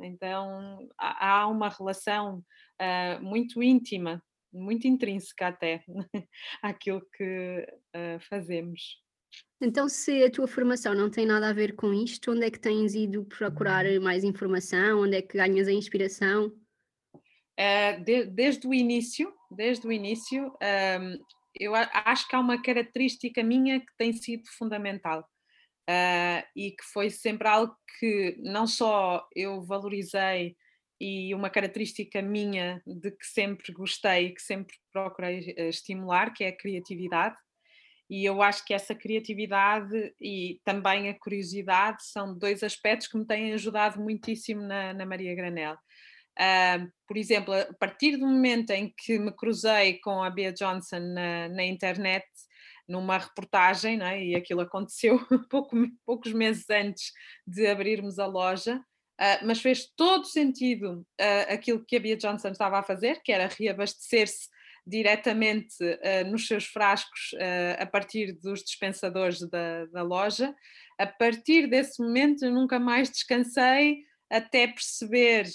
então, 0.02 0.86
há 0.98 1.46
uma 1.48 1.70
relação 1.70 2.44
muito 3.22 3.62
íntima 3.62 4.22
muito 4.56 4.86
intrínseca 4.86 5.48
até 5.48 5.84
àquilo 6.62 7.02
que 7.16 7.66
uh, 7.94 8.20
fazemos. 8.28 9.00
Então, 9.60 9.88
se 9.88 10.22
a 10.24 10.30
tua 10.30 10.46
formação 10.46 10.94
não 10.94 11.10
tem 11.10 11.26
nada 11.26 11.48
a 11.48 11.52
ver 11.52 11.74
com 11.74 11.92
isto, 11.92 12.32
onde 12.32 12.44
é 12.44 12.50
que 12.50 12.60
tens 12.60 12.94
ido 12.94 13.24
procurar 13.24 13.86
uhum. 13.86 14.02
mais 14.02 14.24
informação? 14.24 15.02
Onde 15.02 15.16
é 15.16 15.22
que 15.22 15.36
ganhas 15.36 15.68
a 15.68 15.72
inspiração? 15.72 16.52
Uh, 17.58 18.04
de, 18.04 18.26
desde 18.26 18.66
o 18.66 18.74
início, 18.74 19.32
desde 19.50 19.86
o 19.86 19.92
início, 19.92 20.46
um, 20.46 20.50
ehm, 20.60 21.18
eu 21.58 21.74
acho 21.74 22.28
que 22.28 22.36
há 22.36 22.40
uma 22.40 22.60
característica 22.60 23.42
minha 23.42 23.80
que 23.80 23.96
tem 23.96 24.12
sido 24.12 24.42
fundamental 24.58 25.20
uh, 25.88 26.46
e 26.54 26.72
que 26.72 26.84
foi 26.92 27.08
sempre 27.08 27.48
algo 27.48 27.74
que 27.98 28.36
não 28.40 28.66
só 28.66 29.26
eu 29.34 29.62
valorizei 29.64 30.54
e 31.00 31.34
uma 31.34 31.50
característica 31.50 32.22
minha 32.22 32.82
de 32.86 33.10
que 33.10 33.26
sempre 33.26 33.72
gostei, 33.72 34.32
que 34.32 34.40
sempre 34.40 34.74
procurei 34.92 35.54
eh, 35.56 35.68
estimular, 35.68 36.32
que 36.32 36.44
é 36.44 36.48
a 36.48 36.56
criatividade. 36.56 37.36
E 38.08 38.24
eu 38.24 38.40
acho 38.40 38.64
que 38.64 38.72
essa 38.72 38.94
criatividade 38.94 40.14
e 40.20 40.60
também 40.64 41.08
a 41.08 41.18
curiosidade 41.18 42.04
são 42.06 42.36
dois 42.38 42.62
aspectos 42.62 43.08
que 43.08 43.18
me 43.18 43.26
têm 43.26 43.52
ajudado 43.52 44.00
muitíssimo 44.00 44.62
na, 44.62 44.94
na 44.94 45.04
Maria 45.04 45.34
Granel. 45.34 45.76
Uh, 46.38 46.92
por 47.08 47.16
exemplo, 47.16 47.54
a 47.54 47.72
partir 47.74 48.16
do 48.16 48.26
momento 48.26 48.70
em 48.70 48.92
que 48.96 49.18
me 49.18 49.32
cruzei 49.32 49.98
com 50.00 50.22
a 50.22 50.30
Bea 50.30 50.52
Johnson 50.52 51.00
na, 51.00 51.48
na 51.48 51.64
internet, 51.64 52.26
numa 52.88 53.18
reportagem, 53.18 54.00
é? 54.02 54.22
e 54.22 54.34
aquilo 54.36 54.60
aconteceu 54.60 55.18
pouco, 55.50 55.76
poucos 56.04 56.32
meses 56.32 56.68
antes 56.70 57.12
de 57.46 57.66
abrirmos 57.66 58.18
a 58.18 58.26
loja, 58.26 58.80
Uh, 59.18 59.46
mas 59.46 59.62
fez 59.62 59.86
todo 59.96 60.26
sentido 60.26 61.06
uh, 61.18 61.52
aquilo 61.52 61.82
que 61.82 61.96
a 61.96 62.00
Bia 62.00 62.16
Johnson 62.16 62.48
estava 62.48 62.78
a 62.78 62.82
fazer, 62.82 63.22
que 63.22 63.32
era 63.32 63.48
reabastecer-se 63.48 64.48
diretamente 64.86 65.74
uh, 65.82 66.30
nos 66.30 66.46
seus 66.46 66.66
frascos 66.66 67.34
a 67.78 67.86
partir 67.86 68.32
dos 68.40 68.62
dispensadores 68.62 69.40
da, 69.48 69.86
da, 69.86 70.02
loja. 70.02 70.54
A 70.98 71.06
partir 71.06 71.66
desse 71.66 72.00
momento, 72.00 72.44
eu 72.44 72.52
nunca 72.52 72.78
mais 72.78 73.10
descansei 73.10 74.04
até 74.30 74.66
perceber 74.66 75.46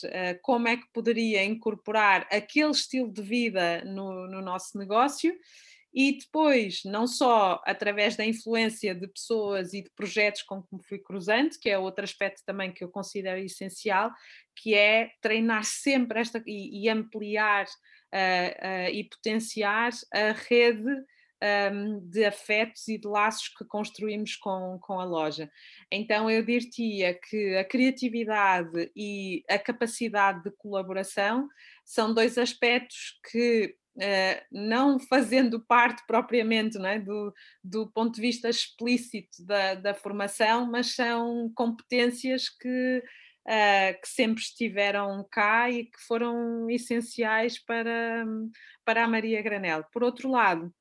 como 0.41 0.67
é 0.67 0.77
que 0.77 0.87
poderia 0.93 1.43
incorporar 1.43 2.27
aquele 2.31 2.71
estilo 2.71 3.11
de 3.11 3.21
vida 3.21 3.83
no, 3.85 4.27
no 4.27 4.41
nosso 4.41 4.77
negócio 4.77 5.33
e 5.93 6.17
depois, 6.17 6.81
não 6.85 7.05
só 7.05 7.61
através 7.65 8.15
da 8.15 8.25
influência 8.25 8.95
de 8.95 9.07
pessoas 9.07 9.73
e 9.73 9.81
de 9.81 9.89
projetos 9.89 10.41
com 10.43 10.61
que 10.61 10.75
me 10.75 10.83
fui 10.83 10.99
cruzando, 10.99 11.57
que 11.59 11.69
é 11.69 11.77
outro 11.77 12.03
aspecto 12.03 12.43
também 12.45 12.71
que 12.71 12.83
eu 12.83 12.89
considero 12.89 13.39
essencial, 13.39 14.11
que 14.55 14.73
é 14.73 15.11
treinar 15.21 15.65
sempre 15.65 16.19
esta 16.19 16.41
e, 16.47 16.83
e 16.83 16.89
ampliar 16.89 17.65
uh, 17.65 18.87
uh, 18.87 18.89
e 18.89 19.03
potenciar 19.03 19.91
a 20.13 20.31
rede 20.31 21.03
um, 21.73 21.99
de 22.07 22.23
afetos 22.23 22.87
e 22.87 22.97
de 22.97 23.07
laços 23.07 23.49
que 23.49 23.65
construímos 23.65 24.35
com, 24.35 24.77
com 24.79 24.99
a 24.99 25.03
loja. 25.03 25.51
Então 25.91 26.29
eu 26.29 26.45
diria 26.45 27.13
que 27.13 27.55
a 27.57 27.65
criatividade 27.65 28.91
e 28.95 29.43
a 29.49 29.57
capacidade 29.57 30.43
de 30.43 30.51
colaboração 30.51 31.47
são 31.83 32.13
dois 32.13 32.37
aspectos 32.37 33.19
que 33.31 33.75
Uh, 33.93 34.39
não 34.49 34.97
fazendo 34.97 35.59
parte 35.59 36.01
propriamente 36.07 36.77
é, 36.77 36.97
do, 36.97 37.33
do 37.61 37.91
ponto 37.91 38.15
de 38.15 38.21
vista 38.21 38.49
explícito 38.49 39.45
da, 39.45 39.75
da 39.75 39.93
formação, 39.93 40.65
mas 40.65 40.95
são 40.95 41.51
competências 41.53 42.47
que, 42.47 43.03
uh, 43.45 44.01
que 44.01 44.07
sempre 44.07 44.41
estiveram 44.41 45.27
cá 45.29 45.69
e 45.69 45.83
que 45.85 45.99
foram 46.07 46.69
essenciais 46.69 47.59
para, 47.59 48.25
para 48.85 49.03
a 49.03 49.07
Maria 49.09 49.41
Granel. 49.41 49.83
Por 49.91 50.03
outro 50.03 50.31
lado, 50.31 50.73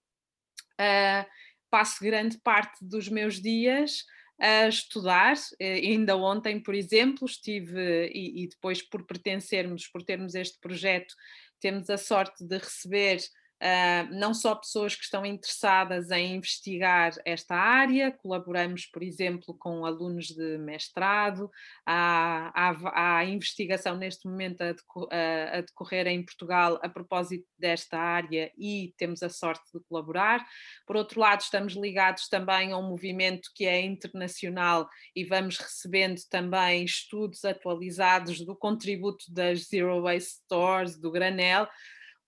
uh, 0.80 1.26
passo 1.68 2.04
grande 2.04 2.38
parte 2.38 2.78
dos 2.80 3.08
meus 3.08 3.42
dias 3.42 4.04
a 4.40 4.68
estudar. 4.68 5.34
Ainda 5.60 6.16
ontem, 6.16 6.60
por 6.60 6.74
exemplo, 6.74 7.26
estive, 7.26 8.08
e, 8.14 8.44
e 8.44 8.48
depois 8.48 8.80
por 8.80 9.04
pertencermos, 9.04 9.86
por 9.86 10.02
termos 10.02 10.34
este 10.34 10.58
projeto, 10.60 11.14
temos 11.60 11.88
a 11.90 11.98
sorte 11.98 12.44
de 12.44 12.58
receber 12.58 13.20
Uh, 13.60 14.14
não 14.14 14.32
só 14.32 14.54
pessoas 14.54 14.94
que 14.94 15.04
estão 15.04 15.26
interessadas 15.26 16.10
em 16.10 16.36
investigar 16.36 17.12
esta 17.26 17.54
área, 17.54 18.10
colaboramos, 18.10 18.86
por 18.86 19.02
exemplo, 19.02 19.54
com 19.54 19.84
alunos 19.84 20.28
de 20.28 20.56
mestrado, 20.56 21.50
há, 21.84 23.22
investigação 23.26 23.98
neste 23.98 24.26
momento 24.26 24.62
a, 24.62 24.70
a, 25.10 25.58
a, 25.58 25.60
decorrer 25.60 26.06
em 26.06 26.24
Portugal 26.24 26.80
a 26.82 26.88
propósito 26.88 27.46
desta 27.58 27.98
área 27.98 28.50
e 28.56 28.94
temos 28.96 29.22
a 29.22 29.28
sorte 29.28 29.70
de 29.74 29.80
colaborar. 29.84 30.42
Por 30.86 30.96
outro 30.96 31.20
lado, 31.20 31.42
estamos 31.42 31.74
ligados 31.74 32.28
também 32.28 32.72
a 32.72 32.78
um 32.78 32.88
movimento 32.88 33.50
que 33.54 33.66
é 33.66 33.82
internacional 33.82 34.88
e 35.14 35.22
vamos 35.22 35.58
recebendo 35.58 36.18
também 36.30 36.82
estudos 36.82 37.44
atualizados 37.44 38.40
do 38.40 38.56
contributo 38.56 39.26
das 39.28 39.68
Zero 39.68 40.00
Waste 40.00 40.40
Stores, 40.44 40.98
do 40.98 41.10
Granel 41.10 41.68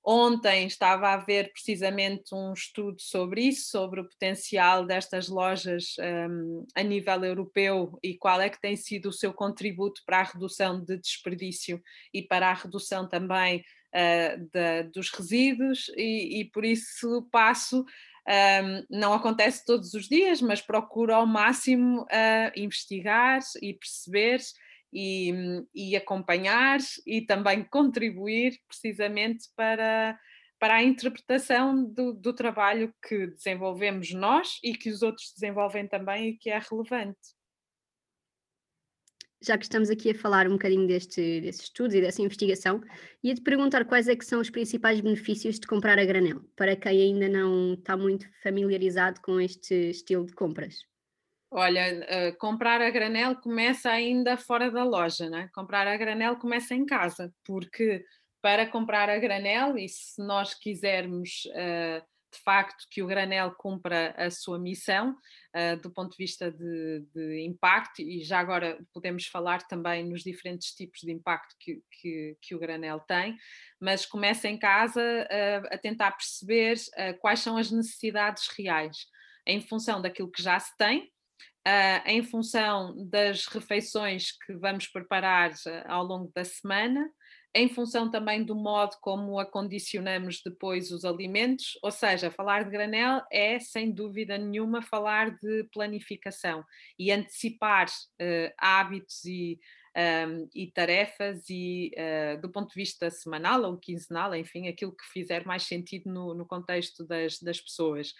Ontem 0.04 0.66
estava 0.66 1.08
a 1.08 1.14
haver 1.14 1.52
precisamente 1.52 2.34
um 2.34 2.52
estudo 2.52 3.00
sobre 3.00 3.42
isso, 3.42 3.70
sobre 3.70 4.00
o 4.00 4.08
potencial 4.08 4.84
destas 4.84 5.28
lojas 5.28 5.94
um, 6.28 6.66
a 6.74 6.82
nível 6.82 7.24
europeu 7.24 7.98
e 8.02 8.18
qual 8.18 8.40
é 8.40 8.50
que 8.50 8.60
tem 8.60 8.74
sido 8.74 9.10
o 9.10 9.12
seu 9.12 9.32
contributo 9.32 10.02
para 10.04 10.18
a 10.18 10.24
redução 10.24 10.82
de 10.82 10.98
desperdício 10.98 11.80
e 12.12 12.20
para 12.20 12.50
a 12.50 12.54
redução 12.54 13.08
também 13.08 13.64
uh, 13.94 14.90
dos 14.92 15.10
resíduos, 15.10 15.88
e, 15.96 16.40
e, 16.40 16.44
por 16.46 16.64
isso 16.64 17.28
passo. 17.30 17.84
Um, 18.24 18.86
não 18.88 19.12
acontece 19.12 19.64
todos 19.64 19.94
os 19.94 20.08
dias, 20.08 20.40
mas 20.40 20.60
procuro 20.60 21.12
ao 21.12 21.26
máximo 21.26 22.02
uh, 22.02 22.52
investigar 22.56 23.40
e 23.60 23.74
perceber 23.74 24.40
e, 24.92 25.32
e 25.74 25.96
acompanhar 25.96 26.78
e 27.06 27.22
também 27.22 27.64
contribuir 27.64 28.58
precisamente 28.68 29.48
para, 29.56 30.18
para 30.58 30.74
a 30.74 30.82
interpretação 30.82 31.84
do, 31.84 32.12
do, 32.12 32.34
trabalho 32.34 32.94
que 33.02 33.28
desenvolvemos 33.28 34.12
nós 34.12 34.58
e 34.62 34.74
que 34.74 34.90
os 34.90 35.02
outros 35.02 35.32
desenvolvem 35.34 35.88
também 35.88 36.28
e 36.28 36.36
que 36.36 36.50
é 36.50 36.58
relevante. 36.58 37.18
Já 39.44 39.58
que 39.58 39.64
estamos 39.64 39.90
aqui 39.90 40.10
a 40.10 40.14
falar 40.14 40.46
um 40.46 40.52
bocadinho 40.52 40.86
deste, 40.86 41.40
desses 41.40 41.62
estudos 41.62 41.96
e 41.96 42.00
dessa 42.00 42.22
investigação, 42.22 42.80
ia-te 43.24 43.40
perguntar 43.40 43.84
quais 43.86 44.06
é 44.06 44.14
que 44.14 44.24
são 44.24 44.40
os 44.40 44.50
principais 44.50 45.00
benefícios 45.00 45.58
de 45.58 45.66
comprar 45.66 45.98
a 45.98 46.04
granel, 46.04 46.44
para 46.54 46.76
quem 46.76 47.00
ainda 47.00 47.28
não 47.28 47.74
está 47.74 47.96
muito 47.96 48.24
familiarizado 48.40 49.20
com 49.20 49.40
este 49.40 49.90
estilo 49.90 50.26
de 50.26 50.32
compras. 50.32 50.91
Olha, 51.54 52.00
uh, 52.00 52.38
comprar 52.38 52.80
a 52.80 52.88
granel 52.88 53.36
começa 53.36 53.90
ainda 53.90 54.38
fora 54.38 54.70
da 54.70 54.84
loja, 54.84 55.28
né? 55.28 55.50
comprar 55.54 55.86
a 55.86 55.98
granel 55.98 56.36
começa 56.36 56.74
em 56.74 56.86
casa, 56.86 57.30
porque 57.44 58.02
para 58.40 58.66
comprar 58.66 59.10
a 59.10 59.18
granel, 59.18 59.76
e 59.76 59.86
se 59.86 60.24
nós 60.24 60.54
quisermos 60.54 61.44
uh, 61.48 62.02
de 62.32 62.40
facto 62.42 62.86
que 62.90 63.02
o 63.02 63.06
granel 63.06 63.54
cumpra 63.58 64.14
a 64.16 64.30
sua 64.30 64.58
missão 64.58 65.10
uh, 65.54 65.76
do 65.82 65.90
ponto 65.90 66.12
de 66.12 66.16
vista 66.16 66.50
de, 66.50 67.04
de, 67.14 67.44
impacto, 67.44 68.00
e 68.00 68.24
já 68.24 68.40
agora 68.40 68.78
podemos 68.90 69.26
falar 69.26 69.60
também 69.68 70.08
nos 70.08 70.22
diferentes 70.22 70.74
tipos 70.74 71.00
de 71.00 71.12
impacto 71.12 71.54
que, 71.60 71.82
que, 72.00 72.34
que 72.40 72.54
o 72.54 72.58
granel 72.58 72.98
tem, 73.00 73.36
mas 73.78 74.06
começa 74.06 74.48
em 74.48 74.58
casa 74.58 75.02
a 75.70 75.76
tentar 75.76 76.12
perceber 76.12 76.78
quais 77.20 77.40
são 77.40 77.58
as 77.58 77.70
necessidades 77.70 78.48
reais 78.58 79.06
em 79.46 79.60
função 79.60 80.00
daquilo 80.00 80.32
que 80.32 80.42
já 80.42 80.58
se 80.58 80.74
tem 80.78 81.12
Uh, 81.66 82.02
em 82.06 82.24
função 82.24 83.08
das 83.08 83.46
refeições 83.46 84.32
que 84.32 84.52
vamos 84.54 84.88
preparar 84.88 85.52
uh, 85.52 85.84
ao 85.86 86.02
longo 86.02 86.32
da 86.34 86.44
semana, 86.44 87.08
em 87.54 87.68
função 87.68 88.10
também 88.10 88.42
do 88.42 88.54
modo 88.54 88.96
como 89.00 89.38
acondicionamos 89.38 90.40
depois 90.42 90.90
os 90.90 91.04
alimentos, 91.04 91.78
ou 91.82 91.90
seja, 91.90 92.30
falar 92.30 92.64
de 92.64 92.70
granel 92.70 93.22
é 93.30 93.58
sem 93.58 93.92
dúvida 93.92 94.38
nenhuma 94.38 94.80
falar 94.80 95.36
de 95.38 95.64
planificação 95.72 96.64
e 96.98 97.12
antecipar 97.12 97.88
uh, 97.88 98.52
hábitos 98.56 99.24
e, 99.26 99.60
um, 99.94 100.48
e 100.54 100.70
tarefas 100.72 101.44
e 101.50 101.90
uh, 101.94 102.40
do 102.40 102.50
ponto 102.50 102.70
de 102.70 102.74
vista 102.74 103.10
semanal 103.10 103.62
ou 103.64 103.76
quinzenal, 103.76 104.34
enfim, 104.34 104.68
aquilo 104.68 104.96
que 104.96 105.04
fizer 105.12 105.44
mais 105.44 105.64
sentido 105.64 106.10
no, 106.10 106.34
no 106.34 106.46
contexto 106.46 107.06
das, 107.06 107.38
das 107.38 107.60
pessoas 107.60 108.14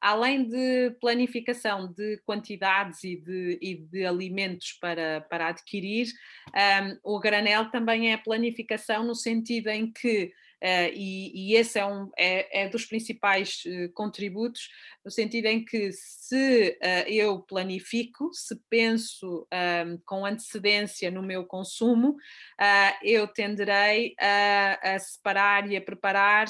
além 0.00 0.48
de 0.48 0.90
planificação 1.00 1.92
de 1.92 2.18
quantidades 2.24 3.04
e 3.04 3.16
de, 3.16 3.58
e 3.60 3.74
de 3.74 4.04
alimentos 4.04 4.72
para, 4.80 5.20
para 5.22 5.48
adquirir, 5.48 6.08
um, 7.02 7.14
o 7.14 7.20
granel 7.20 7.70
também 7.70 8.12
é 8.12 8.16
planificação 8.16 9.04
no 9.04 9.14
sentido 9.14 9.68
em 9.68 9.90
que 9.90 10.32
e, 10.94 11.50
e, 11.52 11.56
esse 11.56 11.78
é, 11.78 11.84
um, 11.84 12.10
é, 12.16 12.64
é 12.64 12.68
dos 12.68 12.86
principais 12.86 13.62
uh, 13.66 13.92
contributos, 13.92 14.70
no 15.04 15.10
sentido 15.10 15.46
em 15.46 15.62
que 15.62 15.92
se 15.92 16.78
uh, 16.82 17.08
eu 17.08 17.40
planifico, 17.40 18.30
se 18.32 18.58
penso 18.70 19.46
um, 19.52 19.98
com 20.06 20.24
antecedência 20.24 21.10
no 21.10 21.22
meu 21.22 21.44
consumo, 21.44 22.16
eu 23.02 23.26
tenderei 23.26 24.14
a, 24.18 24.94
a, 24.94 24.98
separar 24.98 25.70
e 25.70 25.76
a 25.76 25.82
preparar 25.82 26.46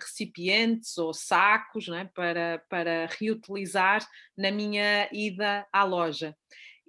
recipientes 0.00 0.96
ou 0.98 1.12
sacos 1.12 1.88
né, 1.88 2.08
para, 2.14 2.62
para 2.68 3.08
reutilizar 3.18 4.06
na 4.36 4.50
minha 4.50 5.08
ida 5.12 5.66
à 5.72 5.82
loja. 5.84 6.36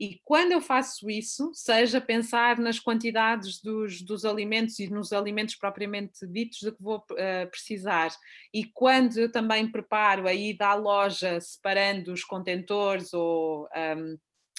E 0.01 0.20
quando 0.25 0.51
eu 0.51 0.60
faço 0.60 1.12
isso, 1.12 1.51
seja 1.53 2.01
pensar 2.01 2.58
nas 2.58 2.79
quantidades 2.79 3.62
dos, 3.62 4.01
dos 4.01 4.25
alimentos 4.25 4.79
e 4.79 4.89
nos 4.89 5.13
alimentos 5.13 5.53
propriamente 5.55 6.25
ditos 6.25 6.58
de 6.58 6.72
que 6.72 6.81
vou 6.81 6.98
uh, 6.98 7.48
precisar, 7.51 8.10
e 8.51 8.65
quando 8.65 9.20
eu 9.20 9.31
também 9.31 9.72
preparo 9.72 10.27
a 10.27 10.34
ida 10.34 10.70
à 10.70 10.74
loja 10.74 11.39
separando 11.39 12.12
os 12.12 12.24
contentores 12.24 13.13
ou 13.13 13.70
um, 13.96 14.17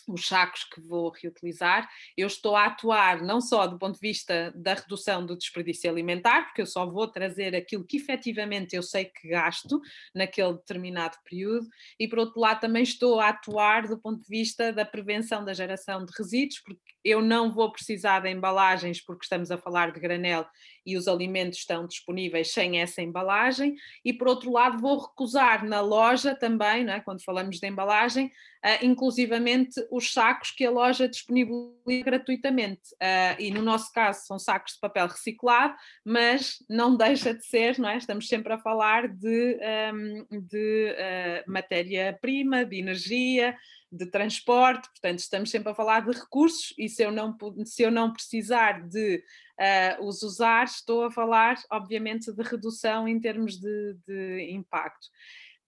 os 0.08 0.26
sacos 0.26 0.64
que 0.64 0.80
vou 0.80 1.10
reutilizar, 1.10 1.88
eu 2.16 2.26
estou 2.26 2.56
a 2.56 2.66
atuar 2.66 3.22
não 3.22 3.40
só 3.40 3.66
do 3.66 3.78
ponto 3.78 3.94
de 3.94 4.00
vista 4.00 4.52
da 4.54 4.74
redução 4.74 5.24
do 5.24 5.36
desperdício 5.36 5.90
alimentar, 5.90 6.44
porque 6.44 6.62
eu 6.62 6.66
só 6.66 6.86
vou 6.86 7.08
trazer 7.08 7.54
aquilo 7.54 7.84
que 7.84 7.96
efetivamente 7.96 8.74
eu 8.74 8.82
sei 8.82 9.06
que 9.06 9.28
gasto 9.28 9.80
naquele 10.14 10.54
determinado 10.54 11.16
período, 11.24 11.66
e 11.98 12.08
por 12.08 12.18
outro 12.18 12.40
lado 12.40 12.60
também 12.60 12.82
estou 12.82 13.20
a 13.20 13.28
atuar 13.28 13.86
do 13.86 13.98
ponto 13.98 14.22
de 14.22 14.28
vista 14.28 14.72
da 14.72 14.84
prevenção 14.84 15.44
da 15.44 15.54
geração 15.54 16.04
de 16.04 16.12
resíduos, 16.16 16.60
porque 16.60 16.91
eu 17.04 17.20
não 17.20 17.52
vou 17.52 17.70
precisar 17.72 18.20
de 18.20 18.30
embalagens 18.30 19.00
porque 19.00 19.24
estamos 19.24 19.50
a 19.50 19.58
falar 19.58 19.92
de 19.92 20.00
granel 20.00 20.46
e 20.84 20.96
os 20.96 21.06
alimentos 21.06 21.60
estão 21.60 21.86
disponíveis 21.86 22.52
sem 22.52 22.80
essa 22.80 23.00
embalagem, 23.00 23.76
e 24.04 24.12
por 24.12 24.28
outro 24.28 24.50
lado 24.50 24.78
vou 24.78 24.98
recusar 24.98 25.64
na 25.64 25.80
loja 25.80 26.34
também, 26.34 26.88
é? 26.88 27.00
quando 27.00 27.24
falamos 27.24 27.58
de 27.58 27.66
embalagem, 27.66 28.26
uh, 28.26 28.84
inclusivamente 28.84 29.74
os 29.90 30.12
sacos 30.12 30.50
que 30.50 30.64
a 30.64 30.70
loja 30.70 31.08
disponibiliza 31.08 32.04
gratuitamente. 32.04 32.94
Uh, 32.94 33.38
e 33.38 33.50
no 33.50 33.62
nosso 33.62 33.92
caso 33.92 34.26
são 34.26 34.38
sacos 34.38 34.74
de 34.74 34.80
papel 34.80 35.06
reciclado, 35.06 35.74
mas 36.04 36.56
não 36.68 36.96
deixa 36.98 37.32
de 37.32 37.44
ser, 37.46 37.78
não 37.78 37.88
é? 37.88 37.96
estamos 37.96 38.26
sempre 38.26 38.52
a 38.52 38.58
falar 38.58 39.08
de, 39.08 39.58
um, 39.92 40.26
ehm, 40.30 40.40
de 40.40 40.96
uh, 40.98 41.50
matéria-prima, 41.50 42.64
de 42.64 42.78
energia, 42.78 43.56
de 43.92 44.06
transporte, 44.06 44.88
portanto, 44.88 45.18
estamos 45.18 45.50
sempre 45.50 45.70
a 45.70 45.74
falar 45.74 46.00
de 46.00 46.18
recursos 46.18 46.72
e 46.78 46.88
se 46.88 47.02
eu 47.02 47.12
não, 47.12 47.36
se 47.66 47.82
eu 47.82 47.90
não 47.90 48.10
precisar 48.10 48.88
de 48.88 49.22
uh, 49.60 50.04
os 50.06 50.22
usar, 50.22 50.64
estou 50.64 51.04
a 51.04 51.10
falar, 51.10 51.60
obviamente, 51.70 52.32
de 52.32 52.42
redução 52.42 53.06
em 53.06 53.20
termos 53.20 53.58
de, 53.58 53.96
de 54.08 54.50
impacto. 54.50 55.08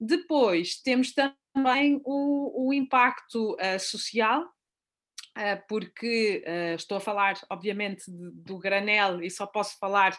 Depois, 0.00 0.80
temos 0.80 1.12
também 1.12 2.00
o, 2.02 2.68
o 2.68 2.72
impacto 2.72 3.52
uh, 3.56 3.78
social, 3.78 4.42
uh, 4.42 5.62
porque 5.68 6.42
estou 6.78 6.96
a 6.96 7.00
falar, 7.00 7.38
obviamente, 7.50 8.10
de, 8.10 8.30
do 8.30 8.58
granel 8.58 9.22
e 9.22 9.30
só 9.30 9.46
posso 9.46 9.78
falar 9.78 10.18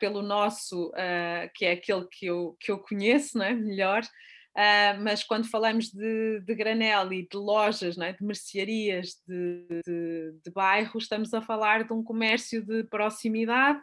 pelo 0.00 0.22
nosso, 0.22 0.90
que 1.54 1.66
é 1.66 1.72
aquele 1.72 2.06
que 2.10 2.24
eu, 2.24 2.56
que 2.58 2.72
eu 2.72 2.78
conheço 2.78 3.36
não 3.36 3.44
é? 3.44 3.52
melhor. 3.52 4.02
Uh, 4.56 4.96
mas 5.02 5.22
quando 5.22 5.50
falamos 5.50 5.90
de, 5.90 6.40
de, 6.40 6.54
granel 6.54 7.12
e 7.12 7.28
de 7.28 7.36
lojas, 7.36 7.98
é? 7.98 8.14
de 8.14 8.24
mercearias 8.24 9.20
de, 9.28 9.82
de, 9.84 10.32
de 10.42 10.50
bairro, 10.50 10.98
estamos 10.98 11.34
a 11.34 11.42
falar 11.42 11.84
de 11.84 11.92
um 11.92 12.02
comércio 12.02 12.64
de 12.64 12.82
proximidade, 12.84 13.78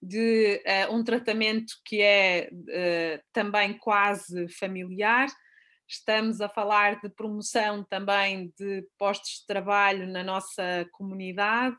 de 0.00 0.62
uh, 0.88 0.94
um 0.94 1.04
tratamento 1.04 1.74
que 1.84 2.00
é 2.00 2.48
uh, 2.50 3.22
também 3.34 3.76
quase 3.76 4.48
familiar. 4.48 5.28
Estamos 5.86 6.40
a 6.40 6.48
falar 6.48 6.98
de 7.02 7.10
promoção 7.10 7.84
também 7.84 8.50
de 8.58 8.88
postos 8.96 9.40
de 9.40 9.46
trabalho 9.46 10.06
na 10.06 10.24
nossa 10.24 10.88
comunidade, 10.92 11.76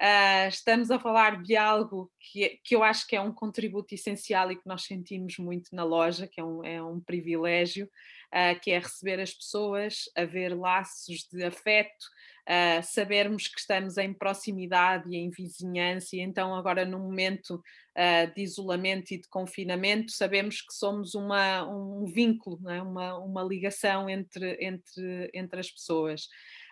Uh, 0.00 0.48
estamos 0.48 0.90
a 0.90 0.98
falar 0.98 1.40
de 1.40 1.56
algo 1.56 2.10
que, 2.18 2.60
que 2.64 2.74
eu 2.74 2.82
acho 2.82 3.06
que 3.06 3.14
é 3.14 3.20
um 3.20 3.32
contributo 3.32 3.94
essencial 3.94 4.50
e 4.50 4.56
que 4.56 4.66
nós 4.66 4.82
sentimos 4.82 5.38
muito 5.38 5.74
na 5.74 5.84
loja, 5.84 6.26
que 6.26 6.40
é 6.40 6.44
um, 6.44 6.64
é 6.64 6.82
um 6.82 6.98
privilégio, 6.98 7.88
uh, 8.32 8.58
que 8.60 8.72
é 8.72 8.78
receber 8.78 9.20
as 9.20 9.32
pessoas, 9.32 10.10
haver 10.16 10.52
laços 10.58 11.28
de 11.32 11.44
afeto, 11.44 12.06
uh, 12.48 12.82
sabermos 12.82 13.46
que 13.46 13.60
estamos 13.60 13.96
em 13.96 14.12
proximidade 14.12 15.08
e 15.10 15.16
em 15.16 15.30
vizinhança, 15.30 16.16
e 16.16 16.20
então 16.20 16.56
agora 16.56 16.84
num 16.84 17.00
momento 17.00 17.62
de 18.34 18.42
isolamento 18.42 19.14
e 19.14 19.20
de 19.20 19.28
confinamento, 19.28 20.10
sabemos 20.10 20.60
que 20.60 20.74
somos 20.74 21.14
uma, 21.14 21.64
um 21.64 22.04
vínculo, 22.06 22.58
é? 22.68 22.82
uma, 22.82 23.16
uma 23.18 23.44
ligação 23.44 24.10
entre, 24.10 24.58
entre, 24.60 25.30
entre 25.32 25.60
as 25.60 25.70
pessoas. 25.70 26.26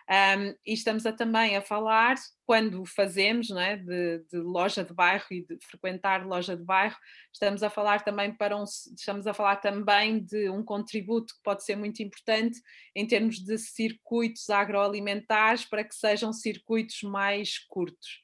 Um, 0.09 0.53
e 0.65 0.73
estamos 0.73 1.05
a, 1.05 1.13
também 1.13 1.55
a 1.55 1.61
falar, 1.61 2.15
quando 2.45 2.85
fazemos 2.85 3.49
é, 3.51 3.77
de, 3.77 4.19
de, 4.29 4.37
loja 4.37 4.83
de 4.83 4.93
bairro 4.93 5.25
e 5.31 5.45
de 5.45 5.57
frequentar 5.65 6.25
loja 6.25 6.57
de 6.57 6.63
bairro, 6.63 6.95
estamos 7.31 7.63
a 7.63 7.69
falar 7.69 8.03
também 8.03 8.33
para 8.33 8.57
um, 8.57 8.63
estamos 8.63 9.25
a 9.25 9.33
falar 9.33 9.57
também 9.57 10.19
de 10.23 10.49
um 10.49 10.63
contributo 10.63 11.33
que 11.33 11.43
pode 11.43 11.63
ser 11.63 11.77
muito 11.77 12.03
importante 12.03 12.59
em 12.93 13.07
termos 13.07 13.37
de 13.39 13.57
circuitos 13.57 14.49
agroalimentares 14.49 15.63
para 15.63 15.83
que 15.83 15.95
sejam 15.95 16.33
circuitos 16.33 17.01
mais 17.03 17.57
curtos. 17.57 18.21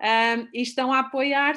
Um, 0.00 0.48
e 0.52 0.62
estão 0.62 0.92
a 0.92 0.98
apoiar 0.98 1.54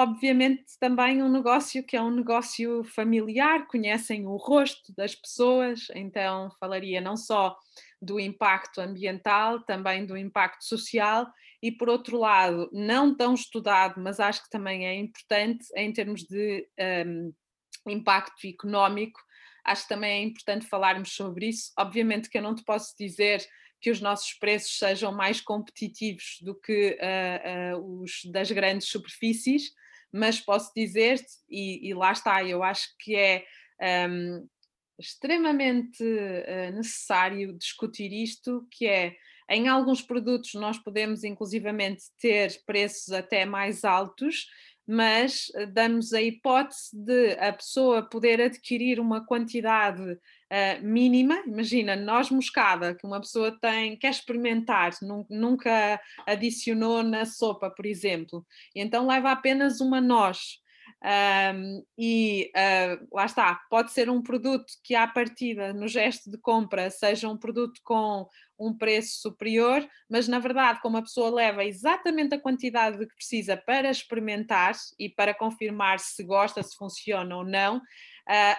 obviamente 0.00 0.78
também 0.78 1.22
um 1.22 1.28
negócio 1.28 1.84
que 1.84 1.96
é 1.96 2.00
um 2.00 2.10
negócio 2.10 2.82
familiar, 2.84 3.66
conhecem 3.66 4.26
o 4.26 4.36
rosto 4.36 4.94
das 4.96 5.14
pessoas, 5.14 5.88
então 5.94 6.50
falaria 6.58 7.00
não 7.00 7.16
só 7.16 7.56
do 8.00 8.18
impacto 8.18 8.80
ambiental, 8.80 9.60
também 9.64 10.06
do 10.06 10.16
impacto 10.16 10.64
social 10.64 11.26
e, 11.62 11.70
por 11.70 11.88
outro 11.88 12.18
lado, 12.18 12.70
não 12.72 13.14
tão 13.14 13.34
estudado, 13.34 14.00
mas 14.00 14.18
acho 14.18 14.42
que 14.42 14.50
também 14.50 14.86
é 14.86 14.94
importante 14.94 15.66
em 15.76 15.92
termos 15.92 16.22
de 16.22 16.66
um, 17.06 17.32
impacto 17.86 18.46
económico. 18.46 19.20
Acho 19.64 19.82
que 19.82 19.88
também 19.90 20.10
é 20.10 20.22
importante 20.22 20.66
falarmos 20.66 21.12
sobre 21.12 21.48
isso. 21.48 21.72
Obviamente 21.78 22.30
que 22.30 22.38
eu 22.38 22.42
não 22.42 22.54
te 22.54 22.64
posso 22.64 22.94
dizer 22.98 23.46
que 23.80 23.90
os 23.90 24.00
nossos 24.00 24.32
preços 24.34 24.76
sejam 24.78 25.12
mais 25.12 25.40
competitivos 25.40 26.38
do 26.42 26.54
que 26.54 26.98
uh, 27.00 27.78
uh, 27.78 28.02
os 28.02 28.22
das 28.26 28.50
grandes 28.50 28.88
superfícies, 28.88 29.72
mas 30.12 30.40
posso 30.40 30.72
dizer-te, 30.74 31.32
e, 31.48 31.88
e, 31.88 31.94
lá 31.94 32.12
está, 32.12 32.44
eu 32.44 32.62
acho 32.62 32.88
que 32.98 33.14
é 33.16 33.44
um, 34.08 34.46
extremamente 35.00 36.02
uh, 36.02 36.72
necessário 36.74 37.52
discutir 37.54 38.12
isto, 38.12 38.66
que 38.70 38.86
é 38.86 39.16
em 39.48 39.66
alguns 39.66 40.00
produtos 40.00 40.54
nós 40.54 40.78
podemos 40.78 41.24
inclusivamente 41.24 42.04
ter 42.20 42.62
preços 42.64 43.12
até 43.12 43.44
mais 43.44 43.84
altos, 43.84 44.46
mas 44.86 45.52
eh, 45.54 45.66
damos 45.66 46.12
a 46.12 46.20
hipótese 46.20 46.90
de 46.92 47.32
a 47.38 47.52
pessoa 47.52 48.02
poder 48.02 48.40
adquirir 48.40 48.98
uma 48.98 49.24
quantidade 49.24 50.02
uh, 50.02 50.82
mínima, 50.82 51.42
imagina, 51.46 51.94
noz 51.94 52.28
moscada, 52.30 52.94
que 52.94 53.06
uma 53.06 53.20
pessoa 53.20 53.56
tem, 53.60 53.96
quer 53.96 54.10
experimentar, 54.10 54.90
nunca 55.28 56.00
adicionou 56.26 57.04
na 57.04 57.24
sopa, 57.24 57.70
por 57.70 57.86
exemplo, 57.86 58.44
e 58.74 58.80
então 58.80 59.06
leva 59.06 59.30
apenas 59.30 59.80
uma 59.80 60.00
noz. 60.00 60.58
Um, 61.02 61.82
e 61.96 62.52
uh, 62.54 63.08
lá 63.10 63.24
está, 63.24 63.54
pode 63.70 63.90
ser 63.90 64.10
um 64.10 64.22
produto 64.22 64.66
que 64.84 64.94
à 64.94 65.06
partida 65.06 65.72
no 65.72 65.88
gesto 65.88 66.30
de 66.30 66.36
compra 66.36 66.90
seja 66.90 67.26
um 67.26 67.38
produto 67.38 67.80
com 67.82 68.28
um 68.58 68.76
preço 68.76 69.20
superior, 69.22 69.88
mas 70.10 70.28
na 70.28 70.38
verdade, 70.38 70.80
como 70.82 70.98
a 70.98 71.02
pessoa 71.02 71.30
leva 71.30 71.64
exatamente 71.64 72.34
a 72.34 72.40
quantidade 72.40 72.98
que 72.98 73.14
precisa 73.14 73.56
para 73.56 73.90
experimentar 73.90 74.74
e 74.98 75.08
para 75.08 75.32
confirmar 75.32 75.98
se 75.98 76.22
gosta, 76.22 76.62
se 76.62 76.76
funciona 76.76 77.34
ou 77.34 77.44
não, 77.44 77.78
uh, 77.78 77.82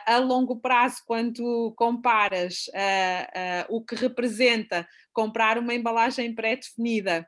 a 0.08 0.18
longo 0.18 0.60
prazo, 0.60 1.04
quando 1.06 1.72
comparas 1.78 2.66
uh, 2.70 3.66
o 3.70 3.86
que 3.86 3.94
representa 3.94 4.88
comprar 5.14 5.60
uma 5.60 5.76
embalagem 5.76 6.34
pré-definida 6.34 7.28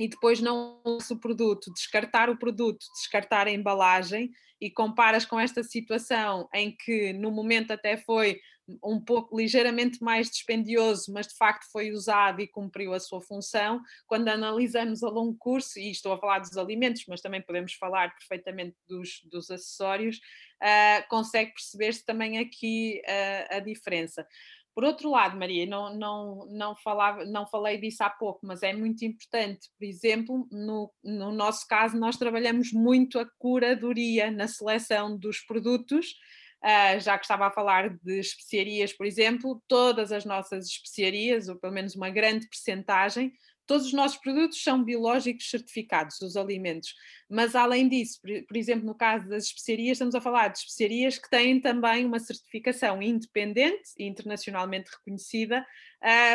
e 0.00 0.08
depois 0.08 0.40
não 0.40 0.80
usa 0.82 1.12
o 1.12 1.20
produto, 1.20 1.70
descartar 1.74 2.30
o 2.30 2.38
produto, 2.38 2.86
descartar 2.94 3.46
a 3.46 3.50
embalagem 3.50 4.30
e 4.58 4.70
comparas 4.70 5.26
com 5.26 5.38
esta 5.38 5.62
situação 5.62 6.48
em 6.54 6.74
que 6.74 7.12
no 7.12 7.30
momento 7.30 7.72
até 7.72 7.98
foi 7.98 8.40
um 8.82 9.00
pouco 9.00 9.36
ligeiramente 9.36 10.02
mais 10.02 10.30
dispendioso, 10.30 11.12
mas 11.12 11.26
de 11.26 11.36
facto 11.36 11.70
foi 11.70 11.90
usado 11.90 12.40
e 12.40 12.46
cumpriu 12.46 12.94
a 12.94 13.00
sua 13.00 13.20
função. 13.20 13.80
Quando 14.06 14.28
analisamos 14.28 15.02
a 15.02 15.08
longo 15.08 15.36
curso, 15.38 15.78
e 15.78 15.90
estou 15.90 16.12
a 16.12 16.18
falar 16.18 16.38
dos 16.38 16.56
alimentos, 16.56 17.04
mas 17.08 17.20
também 17.20 17.42
podemos 17.42 17.74
falar 17.74 18.14
perfeitamente 18.14 18.76
dos, 18.88 19.20
dos 19.24 19.50
acessórios, 19.50 20.16
uh, 20.16 21.08
consegue 21.08 21.52
perceber-se 21.52 22.04
também 22.04 22.38
aqui 22.38 23.02
uh, 23.04 23.56
a 23.56 23.60
diferença. 23.60 24.26
Por 24.74 24.84
outro 24.84 25.10
lado, 25.10 25.36
Maria, 25.36 25.66
não, 25.66 25.94
não, 25.94 26.46
não, 26.50 26.76
falava, 26.76 27.24
não 27.24 27.46
falei 27.46 27.78
disso 27.78 28.02
há 28.02 28.10
pouco, 28.10 28.46
mas 28.46 28.62
é 28.62 28.72
muito 28.72 29.04
importante, 29.04 29.68
por 29.78 29.84
exemplo, 29.84 30.48
no, 30.50 30.92
no 31.02 31.32
nosso 31.32 31.66
caso, 31.66 31.98
nós 31.98 32.16
trabalhamos 32.16 32.72
muito 32.72 33.18
a 33.18 33.26
curadoria 33.38 34.30
na 34.30 34.46
seleção 34.46 35.16
dos 35.16 35.40
produtos, 35.40 36.14
Uh, 36.62 37.00
já 37.00 37.16
que 37.16 37.24
estava 37.24 37.46
a 37.46 37.50
falar 37.50 37.88
de 37.88 38.20
especiarias, 38.20 38.92
por 38.92 39.06
exemplo, 39.06 39.62
todas 39.66 40.12
as 40.12 40.26
nossas 40.26 40.66
especiarias, 40.66 41.48
ou 41.48 41.56
pelo 41.56 41.72
menos 41.72 41.96
uma 41.96 42.10
grande 42.10 42.46
percentagem, 42.46 43.32
Todos 43.70 43.86
os 43.86 43.92
nossos 43.92 44.18
produtos 44.18 44.60
são 44.60 44.82
biológicos 44.82 45.48
certificados, 45.48 46.20
os 46.22 46.36
alimentos. 46.36 46.92
Mas, 47.28 47.54
além 47.54 47.88
disso, 47.88 48.18
por, 48.20 48.28
por, 48.48 48.56
exemplo, 48.56 48.84
no 48.84 48.96
caso 48.96 49.28
das 49.28 49.44
especiarias, 49.44 49.92
estamos 49.92 50.16
a 50.16 50.20
falar 50.20 50.48
de 50.48 50.58
especiarias 50.58 51.16
que 51.16 51.30
têm 51.30 51.60
também 51.60 52.04
uma 52.04 52.18
certificação 52.18 53.00
independente 53.00 53.90
e 53.96 54.08
internacionalmente 54.08 54.90
reconhecida, 54.90 55.64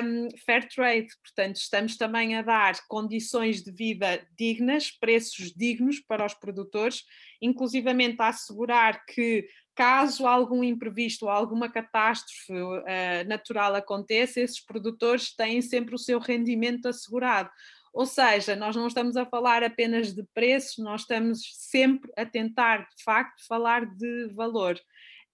um, 0.02 0.30
Fair 0.45 0.65
Trade. 0.69 1.10
Portanto, 1.21 1.58
estamos 1.58 1.98
também 1.98 2.38
a 2.38 2.41
dar 2.41 2.74
condições 2.88 3.62
de 3.62 3.69
vida 3.69 4.26
dignas, 4.39 4.89
preços 4.89 5.52
dignos 5.52 6.00
para 6.00 6.26
os 6.26 6.34
produtores, 6.34 7.04
inclusivamente 7.41 8.21
a 8.21 8.30
assegurar 8.30 9.06
que 9.08 9.45
caso 9.76 10.26
algum 10.26 10.64
imprevisto 10.64 11.26
ou 11.26 11.32
alguma 11.32 11.70
catástrofe 11.70 12.54
uh, 12.54 13.28
natural 13.28 13.76
aconteça, 13.76 14.40
esses 14.40 14.60
produtores 14.60 15.36
têm 15.36 15.62
sempre 15.62 15.94
o 15.94 16.00
seu 16.00 16.18
rendimento 16.18 16.88
assegurado. 16.88 17.50
Ou 17.94 18.06
seja, 18.06 18.56
nós 18.56 18.76
não 18.76 18.88
estamos 18.88 19.16
a 19.16 19.26
falar 19.26 19.64
apenas 19.64 20.14
de 20.14 20.24
preços, 20.34 20.78
nós 20.78 21.02
estamos 21.02 21.42
sempre 21.54 22.12
a 22.18 22.26
tentar, 22.26 22.88
de 22.96 23.04
facto, 23.04 23.46
falar 23.48 23.86
de 23.86 24.28
valor. 24.34 24.80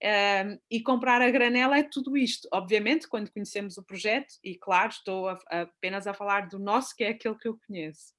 Uh, 0.02 0.58
e 0.68 0.80
comprar 0.80 1.22
a 1.22 1.30
granela 1.30 1.78
é 1.78 1.84
tudo 1.84 2.16
isto. 2.16 2.48
Obviamente, 2.52 3.06
quando 3.08 3.30
conhecemos 3.30 3.78
o 3.78 3.84
projeto, 3.84 4.34
e 4.42 4.56
claro, 4.56 4.90
estou 4.90 5.28
a, 5.28 5.38
a, 5.48 5.60
apenas 5.62 6.08
a 6.08 6.14
falar 6.14 6.48
do 6.48 6.58
nosso, 6.58 6.94
que 6.96 7.04
é 7.04 7.10
aquele 7.10 7.36
que 7.36 7.46
eu 7.46 7.58
conheço. 7.66 8.12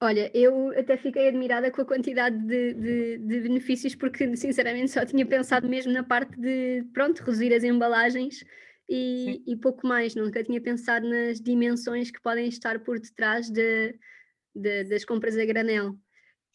Olha, 0.00 0.30
eu 0.32 0.70
até 0.78 0.96
fiquei 0.96 1.26
admirada 1.26 1.72
com 1.72 1.82
a 1.82 1.84
quantidade 1.84 2.38
de, 2.38 2.72
de, 2.74 3.18
de, 3.18 3.40
benefícios, 3.40 3.96
porque 3.96 4.36
sinceramente 4.36 4.92
só 4.92 5.04
tinha 5.04 5.26
pensado 5.26 5.68
mesmo 5.68 5.92
na 5.92 6.04
parte 6.04 6.38
de, 6.40 6.84
pronto, 6.92 7.18
reduzir 7.18 7.52
as 7.52 7.64
embalagens 7.64 8.44
e, 8.88 9.42
e 9.44 9.56
pouco 9.56 9.84
mais. 9.86 10.14
Nunca 10.14 10.44
tinha 10.44 10.60
pensado 10.60 11.08
nas 11.08 11.40
dimensões 11.40 12.12
que 12.12 12.20
podem 12.20 12.46
estar 12.46 12.78
por 12.84 13.00
detrás 13.00 13.50
de, 13.50 13.98
das 14.88 15.04
compras 15.04 15.36
a 15.36 15.44
granel. 15.44 15.96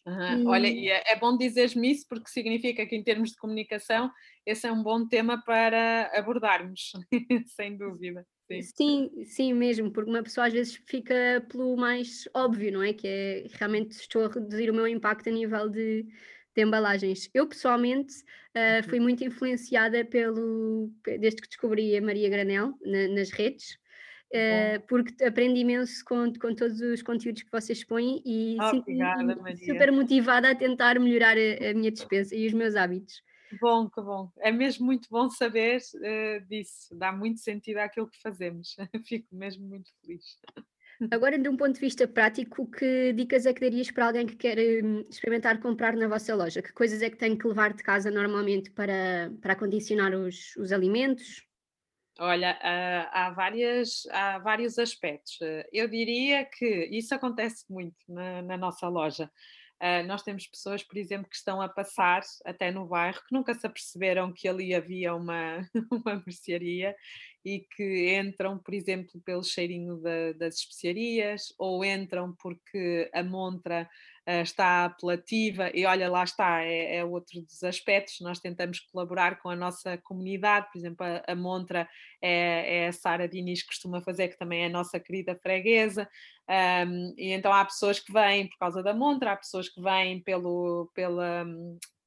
Uhum. 0.06 0.42
E... 0.42 0.46
Olha, 0.46 0.68
e 0.68 0.88
é, 0.88 1.12
é 1.12 1.16
bom 1.16 1.36
dizeres-me 1.36 1.90
isso 1.90 2.06
porque 2.08 2.30
significa 2.30 2.86
que, 2.86 2.96
em 2.96 3.02
termos 3.02 3.30
de 3.30 3.36
comunicação, 3.36 4.10
esse 4.46 4.66
é 4.66 4.72
um 4.72 4.82
bom 4.82 5.06
tema 5.06 5.42
para 5.44 6.10
abordarmos, 6.14 6.92
sem 7.56 7.76
dúvida. 7.76 8.26
Sim. 8.46 8.62
sim, 8.62 9.24
sim, 9.24 9.54
mesmo, 9.54 9.90
porque 9.90 10.10
uma 10.10 10.22
pessoa 10.22 10.46
às 10.46 10.52
vezes 10.52 10.74
fica 10.86 11.44
pelo 11.48 11.76
mais 11.76 12.28
óbvio, 12.34 12.72
não 12.72 12.82
é? 12.82 12.92
Que 12.92 13.08
é 13.08 13.46
realmente 13.52 13.92
estou 13.92 14.24
a 14.24 14.28
reduzir 14.28 14.70
o 14.70 14.74
meu 14.74 14.86
impacto 14.86 15.28
a 15.28 15.32
nível 15.32 15.68
de, 15.68 16.04
de 16.54 16.62
embalagens. 16.62 17.30
Eu 17.32 17.48
pessoalmente 17.48 18.12
uh, 18.14 18.88
fui 18.88 19.00
muito 19.00 19.24
influenciada 19.24 20.04
pelo 20.04 20.90
desde 21.04 21.40
que 21.40 21.48
descobri 21.48 21.96
a 21.96 22.02
Maria 22.02 22.28
Granel 22.28 22.74
na, 22.84 23.08
nas 23.08 23.30
redes. 23.30 23.78
Uh, 24.34 24.84
porque 24.88 25.22
aprendi 25.24 25.60
imenso 25.60 26.04
com, 26.04 26.32
com 26.32 26.54
todos 26.54 26.80
os 26.80 27.02
conteúdos 27.02 27.44
que 27.44 27.52
vocês 27.52 27.84
põem 27.84 28.20
e 28.26 28.56
Obrigada, 28.60 29.34
sinto 29.44 29.64
super 29.64 29.92
motivada 29.92 30.50
a 30.50 30.54
tentar 30.54 30.98
melhorar 30.98 31.36
a, 31.36 31.70
a 31.70 31.74
minha 31.74 31.90
dispensa 31.90 32.34
e 32.34 32.46
os 32.46 32.52
meus 32.52 32.74
hábitos. 32.74 33.22
Que 33.48 33.58
bom, 33.58 33.88
que 33.88 34.00
bom. 34.00 34.30
É 34.38 34.50
mesmo 34.50 34.86
muito 34.86 35.08
bom 35.10 35.28
saber 35.28 35.80
uh, 35.96 36.46
disso. 36.46 36.96
Dá 36.96 37.12
muito 37.12 37.40
sentido 37.40 37.78
àquilo 37.78 38.08
que 38.08 38.20
fazemos. 38.20 38.74
Fico 39.06 39.34
mesmo 39.34 39.66
muito 39.66 39.90
feliz. 40.00 40.24
Agora, 41.10 41.38
de 41.38 41.48
um 41.48 41.56
ponto 41.56 41.74
de 41.74 41.80
vista 41.80 42.06
prático, 42.06 42.70
que 42.70 43.12
dicas 43.12 43.46
é 43.46 43.52
que 43.52 43.60
darias 43.60 43.90
para 43.90 44.06
alguém 44.06 44.26
que 44.26 44.36
quer 44.36 44.58
hum, 44.84 45.04
experimentar 45.10 45.60
comprar 45.60 45.96
na 45.96 46.06
vossa 46.06 46.34
loja? 46.34 46.62
Que 46.62 46.72
coisas 46.72 47.02
é 47.02 47.10
que 47.10 47.16
tem 47.16 47.36
que 47.36 47.46
levar 47.46 47.74
de 47.74 47.82
casa 47.82 48.10
normalmente 48.10 48.70
para, 48.70 49.32
para 49.42 49.54
acondicionar 49.54 50.14
os, 50.14 50.56
os 50.56 50.72
alimentos? 50.72 51.44
Olha, 52.18 52.56
há, 53.12 53.30
várias, 53.30 54.06
há 54.12 54.38
vários 54.38 54.78
aspectos. 54.78 55.36
Eu 55.72 55.88
diria 55.88 56.44
que 56.44 56.88
isso 56.92 57.12
acontece 57.12 57.64
muito 57.68 57.96
na, 58.08 58.40
na 58.40 58.56
nossa 58.56 58.88
loja. 58.88 59.28
Uh, 59.84 60.02
nós 60.06 60.22
temos 60.22 60.46
pessoas, 60.46 60.82
por 60.82 60.96
exemplo, 60.96 61.28
que 61.28 61.36
estão 61.36 61.60
a 61.60 61.68
passar 61.68 62.22
até 62.46 62.70
no 62.70 62.86
bairro, 62.86 63.20
que 63.28 63.34
nunca 63.34 63.52
se 63.52 63.66
aperceberam 63.66 64.32
que 64.32 64.48
ali 64.48 64.74
havia 64.74 65.14
uma, 65.14 65.68
uma 65.92 66.22
mercearia 66.26 66.96
e 67.44 67.60
que 67.60 68.18
entram, 68.18 68.58
por 68.58 68.72
exemplo, 68.72 69.20
pelo 69.20 69.44
cheirinho 69.44 69.98
da, 69.98 70.32
das 70.38 70.54
especiarias 70.54 71.52
ou 71.58 71.84
entram 71.84 72.34
porque 72.40 73.10
a 73.12 73.22
montra 73.22 73.86
está 74.26 74.86
apelativa 74.86 75.70
e 75.74 75.84
olha, 75.84 76.10
lá 76.10 76.24
está, 76.24 76.62
é, 76.62 76.96
é, 76.96 77.04
outro 77.04 77.42
dos 77.42 77.62
aspectos, 77.62 78.20
nós 78.20 78.40
tentamos 78.40 78.80
colaborar 78.80 79.38
com 79.40 79.50
a 79.50 79.56
nossa 79.56 79.98
comunidade, 79.98 80.66
por 80.72 80.78
exemplo, 80.78 81.04
a, 81.04 81.22
a 81.30 81.34
montra 81.34 81.88
é, 82.22 82.84
é 82.84 82.88
a 82.88 82.92
Sara 82.92 83.28
Diniz 83.28 83.62
que 83.62 83.68
costuma 83.68 84.00
fazer, 84.00 84.28
que 84.28 84.38
também 84.38 84.62
é 84.62 84.66
a 84.66 84.70
nossa 84.70 84.98
querida 84.98 85.38
freguesa, 85.42 86.08
um, 86.48 87.14
e 87.18 87.32
então 87.32 87.52
há 87.52 87.64
pessoas 87.64 88.00
que 88.00 88.12
vêm 88.12 88.48
por 88.48 88.58
causa 88.58 88.82
da 88.82 88.94
montra, 88.94 89.32
há 89.32 89.36
pessoas 89.36 89.68
que 89.68 89.80
vêm 89.80 90.22
pelo, 90.22 90.90
pela, 90.94 91.46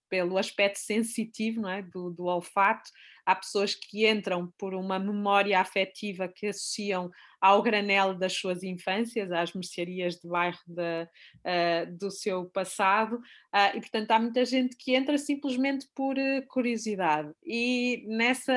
pelo 0.09 0.37
aspecto 0.37 0.79
sensitivo 0.79 1.61
não 1.61 1.69
é? 1.69 1.81
do, 1.81 2.09
do 2.11 2.25
olfato, 2.25 2.89
há 3.25 3.35
pessoas 3.35 3.75
que 3.75 4.07
entram 4.07 4.51
por 4.57 4.73
uma 4.73 4.97
memória 4.97 5.59
afetiva 5.59 6.27
que 6.27 6.47
associam 6.47 7.11
ao 7.39 7.61
granel 7.61 8.13
das 8.13 8.33
suas 8.33 8.63
infâncias, 8.63 9.31
às 9.31 9.53
mercearias 9.53 10.15
de 10.15 10.27
bairro 10.27 10.57
de, 10.67 11.03
uh, 11.03 11.97
do 11.97 12.09
seu 12.09 12.45
passado, 12.45 13.17
uh, 13.17 13.75
e 13.75 13.79
portanto 13.79 14.11
há 14.11 14.19
muita 14.19 14.43
gente 14.45 14.75
que 14.75 14.95
entra 14.95 15.17
simplesmente 15.17 15.87
por 15.95 16.17
uh, 16.17 16.47
curiosidade. 16.47 17.31
E 17.45 18.05
nessa 18.07 18.53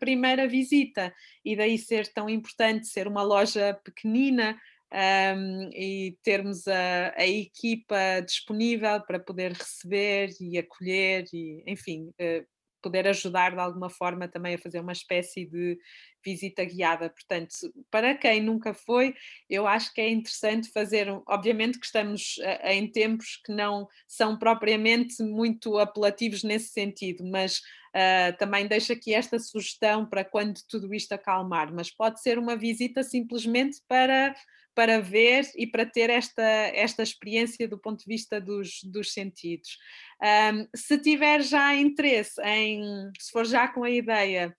primeira 0.00 0.48
visita, 0.48 1.14
e 1.44 1.56
daí 1.56 1.78
ser 1.78 2.12
tão 2.12 2.28
importante 2.28 2.86
ser 2.86 3.06
uma 3.06 3.22
loja 3.22 3.78
pequenina, 3.84 4.58
um, 4.94 5.70
e 5.72 6.16
termos 6.22 6.68
a, 6.68 7.12
a, 7.16 7.26
equipa 7.26 7.96
disponível 8.24 9.00
para 9.00 9.18
poder 9.18 9.52
receber 9.52 10.30
e 10.40 10.56
acolher 10.56 11.24
e, 11.32 11.64
enfim, 11.66 12.10
uh, 12.10 12.46
poder 12.84 13.08
ajudar 13.08 13.52
de 13.52 13.60
alguma 13.60 13.88
forma 13.88 14.28
também 14.28 14.54
a 14.54 14.58
fazer 14.58 14.78
uma 14.78 14.92
espécie 14.92 15.46
de 15.46 15.78
visita 16.22 16.62
guiada. 16.64 17.08
Portanto, 17.08 17.50
para 17.90 18.14
quem 18.14 18.42
nunca 18.42 18.74
foi, 18.74 19.14
eu 19.48 19.66
acho 19.66 19.92
que 19.92 20.00
é 20.02 20.10
interessante 20.10 20.70
fazer. 20.70 21.08
Obviamente 21.26 21.78
que 21.78 21.86
estamos 21.86 22.36
uh, 22.38 22.68
em 22.68 22.86
tempos 22.90 23.40
que 23.44 23.52
não 23.52 23.88
são 24.06 24.38
propriamente 24.38 25.22
muito 25.22 25.78
apelativos 25.78 26.42
nesse 26.44 26.68
sentido, 26.68 27.24
mas 27.24 27.58
uh, 27.58 28.36
também 28.38 28.66
deixo 28.66 28.92
aqui 28.92 29.14
esta 29.14 29.38
sugestão 29.38 30.06
para 30.06 30.24
quando 30.24 30.60
tudo 30.68 30.92
isto 30.94 31.12
acalmar. 31.12 31.72
Mas 31.72 31.90
pode 31.90 32.20
ser 32.20 32.38
uma 32.38 32.56
visita 32.56 33.02
simplesmente 33.02 33.78
para 33.88 34.34
para 34.74 35.00
ver 35.00 35.48
e 35.56 35.66
para 35.66 35.86
ter 35.86 36.10
esta, 36.10 36.42
esta 36.42 37.02
experiência 37.02 37.68
do 37.68 37.78
ponto 37.78 38.00
de 38.00 38.06
vista 38.06 38.40
dos, 38.40 38.82
dos 38.84 39.12
sentidos. 39.12 39.78
Um, 40.22 40.66
se 40.74 40.98
tiver 40.98 41.42
já 41.42 41.74
interesse 41.74 42.40
em, 42.42 42.82
se 43.18 43.30
for 43.30 43.44
já 43.44 43.68
com 43.68 43.84
a 43.84 43.90
ideia 43.90 44.56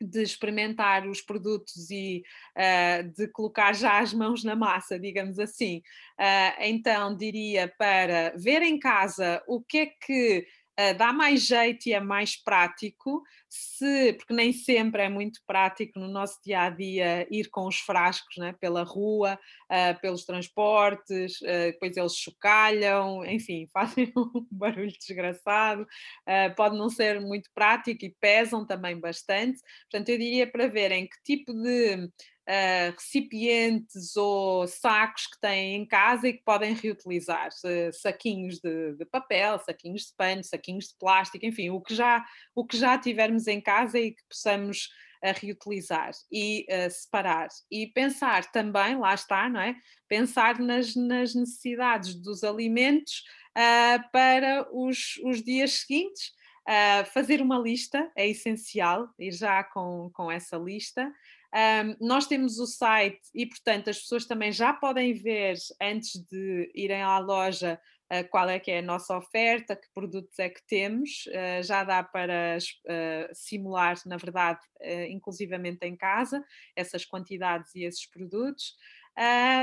de 0.00 0.22
experimentar 0.22 1.08
os 1.08 1.20
produtos 1.20 1.90
e 1.90 2.22
uh, 2.56 3.10
de 3.16 3.26
colocar 3.28 3.74
já 3.74 3.98
as 3.98 4.14
mãos 4.14 4.44
na 4.44 4.54
massa, 4.54 4.98
digamos 4.98 5.38
assim, 5.38 5.78
uh, 6.18 6.60
então 6.60 7.16
diria 7.16 7.72
para 7.76 8.32
ver 8.36 8.62
em 8.62 8.78
casa 8.78 9.42
o 9.46 9.60
que 9.60 9.78
é 9.78 9.86
que 9.86 10.46
uh, 10.78 10.96
dá 10.96 11.12
mais 11.12 11.46
jeito 11.46 11.88
e 11.88 11.92
é 11.92 12.00
mais 12.00 12.36
prático, 12.36 13.22
se, 13.48 14.12
porque 14.14 14.32
nem 14.32 14.52
sempre 14.52 15.02
é 15.02 15.08
muito 15.08 15.40
prático 15.46 15.98
no 15.98 16.08
nosso 16.08 16.38
dia 16.44 16.62
a 16.62 16.70
dia 16.70 17.26
ir 17.30 17.48
com 17.50 17.66
os 17.66 17.78
frascos 17.78 18.36
né, 18.36 18.54
pela 18.60 18.82
rua, 18.82 19.38
uh, 19.70 20.00
pelos 20.00 20.24
transportes, 20.24 21.40
uh, 21.40 21.72
depois 21.72 21.96
eles 21.96 22.14
chocalham, 22.14 23.24
enfim, 23.24 23.68
fazem 23.74 24.12
um 24.16 24.46
barulho 24.50 24.92
desgraçado, 24.92 25.86
pode 26.56 26.76
não 26.76 26.88
ser 26.88 27.20
muito 27.20 27.50
prático 27.54 28.04
e 28.04 28.14
pesam 28.20 28.66
também 28.66 28.98
bastante. 28.98 29.60
Portanto, 29.90 30.08
eu 30.10 30.18
diria 30.18 30.50
para 30.50 30.68
verem 30.68 31.06
que 31.06 31.16
tipo 31.24 31.52
de 31.52 32.08
uh, 32.48 32.92
recipientes 32.92 34.16
ou 34.16 34.66
sacos 34.66 35.26
que 35.26 35.40
têm 35.40 35.76
em 35.76 35.86
casa 35.86 36.28
e 36.28 36.32
que 36.32 36.42
podem 36.42 36.74
reutilizar, 36.74 37.48
uh, 37.48 37.92
saquinhos 37.92 38.58
de, 38.58 38.94
de, 38.94 39.04
papel, 39.04 39.58
saquinhos 39.58 40.06
de 40.06 40.14
pano, 40.16 40.42
saquinhos 40.42 40.86
de 40.86 40.94
plástico, 40.98 41.44
enfim, 41.44 41.70
o 41.70 41.80
que 41.80 41.94
já, 41.94 42.24
o 42.54 42.64
que 42.64 42.76
já 42.76 42.96
tivermos 42.96 43.46
em 43.46 43.60
casa 43.60 43.98
e 43.98 44.12
que 44.12 44.22
possamos 44.28 44.88
a 45.22 45.32
reutilizar 45.32 46.12
e 46.30 46.64
uh, 46.70 46.90
separar 46.90 47.48
e 47.70 47.86
pensar 47.88 48.50
também, 48.52 48.96
lá 48.96 49.14
está, 49.14 49.48
não 49.48 49.60
é? 49.60 49.76
Pensar 50.08 50.58
nas, 50.58 50.94
nas 50.94 51.34
necessidades 51.34 52.14
dos 52.14 52.44
alimentos 52.44 53.24
uh, 53.50 54.10
para 54.12 54.66
os, 54.72 55.20
os 55.24 55.42
dias 55.42 55.80
seguintes. 55.80 56.36
Uh, 56.68 57.02
fazer 57.14 57.40
uma 57.40 57.58
lista 57.58 58.12
é 58.14 58.28
essencial, 58.28 59.08
e 59.18 59.32
já 59.32 59.64
com, 59.64 60.10
com 60.12 60.30
essa 60.30 60.56
lista. 60.58 61.10
Um, 61.54 62.06
nós 62.06 62.26
temos 62.26 62.58
o 62.58 62.66
site 62.66 63.20
e, 63.34 63.46
portanto, 63.46 63.88
as 63.88 63.98
pessoas 63.98 64.26
também 64.26 64.52
já 64.52 64.72
podem 64.72 65.14
ver 65.14 65.56
antes 65.80 66.22
de 66.30 66.70
irem 66.74 67.02
à 67.02 67.18
loja 67.18 67.80
uh, 68.12 68.28
qual 68.28 68.48
é 68.50 68.58
que 68.58 68.70
é 68.70 68.78
a 68.80 68.82
nossa 68.82 69.16
oferta, 69.16 69.74
que 69.74 69.88
produtos 69.94 70.38
é 70.38 70.50
que 70.50 70.60
temos. 70.66 71.24
Uh, 71.26 71.62
já 71.62 71.84
dá 71.84 72.02
para 72.02 72.58
uh, 72.58 73.34
simular, 73.34 73.96
na 74.04 74.16
verdade, 74.16 74.60
inclusivamente 75.10 75.86
em 75.86 75.96
casa, 75.96 76.44
essas 76.76 77.04
quantidades 77.04 77.74
e 77.74 77.82
esses 77.82 78.06
produtos. 78.06 78.76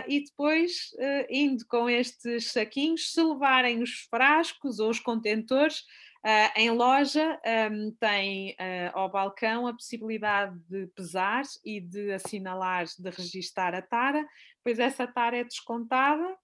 e 0.09 0.25
depois, 0.25 0.91
indo 1.29 1.65
com 1.67 1.89
estes 1.89 2.51
saquinhos, 2.51 3.13
se 3.13 3.23
levarem 3.23 3.81
os 3.81 4.01
frascos 4.09 4.79
ou 4.79 4.89
os 4.89 4.99
contentores, 4.99 5.83
Uh, 6.25 6.49
em 6.55 6.71
loja 6.71 7.39
um, 7.71 7.91
tem 7.99 8.53
uh, 8.53 8.97
ao 8.97 9.11
balcão 9.11 9.67
a 9.67 9.73
possibilidade 9.73 10.57
de 10.67 10.87
pesar 10.87 11.43
e 11.63 11.79
de 11.79 12.13
assinalar, 12.13 12.85
de 12.97 13.11
registar 13.11 13.75
a 13.75 13.81
tara, 13.83 14.25
pois 14.63 14.79
essa 14.79 15.05
tara 15.05 15.37
é 15.37 15.43
descontada 15.43 16.35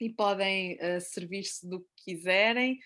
e 0.00 0.10
podem 0.10 0.74
uh, 0.78 1.00
servir-se 1.00 1.64
do 1.64 1.78
que 1.80 2.16
quiserem, 2.16 2.76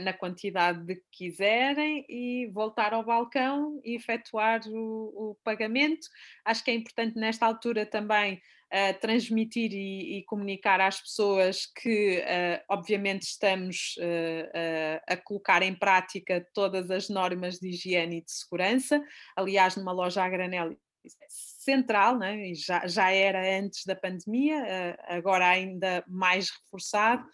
na 0.00 0.12
quantidade 0.12 0.82
de 0.84 0.96
que 0.96 1.02
quiserem 1.12 2.04
e 2.08 2.50
voltar 2.52 2.94
ao 2.94 3.04
balcão 3.04 3.80
e 3.84 3.96
efetuar 3.96 4.60
o, 4.66 5.32
o 5.32 5.36
pagamento. 5.44 6.06
Acho 6.44 6.64
que 6.64 6.70
é 6.70 6.74
importante 6.74 7.16
nesta 7.16 7.44
altura 7.44 7.84
também 7.84 8.40
uh, 8.72 9.00
transmitir 9.00 9.72
e, 9.72 10.18
e, 10.18 10.24
comunicar 10.24 10.80
às 10.80 11.00
pessoas 11.00 11.66
que, 11.66 12.18
uh, 12.18 12.64
obviamente, 12.68 13.22
estamos 13.22 13.94
uh, 13.98 15.00
a 15.06 15.16
colocar 15.16 15.62
em 15.62 15.74
prática 15.74 16.46
todas 16.54 16.90
as 16.90 17.08
normas 17.08 17.58
de 17.58 17.68
higiene 17.68 18.18
e 18.18 18.24
de 18.24 18.32
segurança. 18.32 19.02
Aliás, 19.36 19.76
numa 19.76 19.92
loja 19.92 20.22
a 20.22 20.28
granel 20.28 20.76
central, 21.28 22.18
né? 22.18 22.52
já, 22.54 22.86
já 22.86 23.10
era 23.10 23.58
antes 23.58 23.84
da 23.86 23.96
pandemia, 23.96 24.96
agora 25.06 25.48
ainda 25.48 26.04
mais 26.06 26.50
reforçado, 26.50 27.24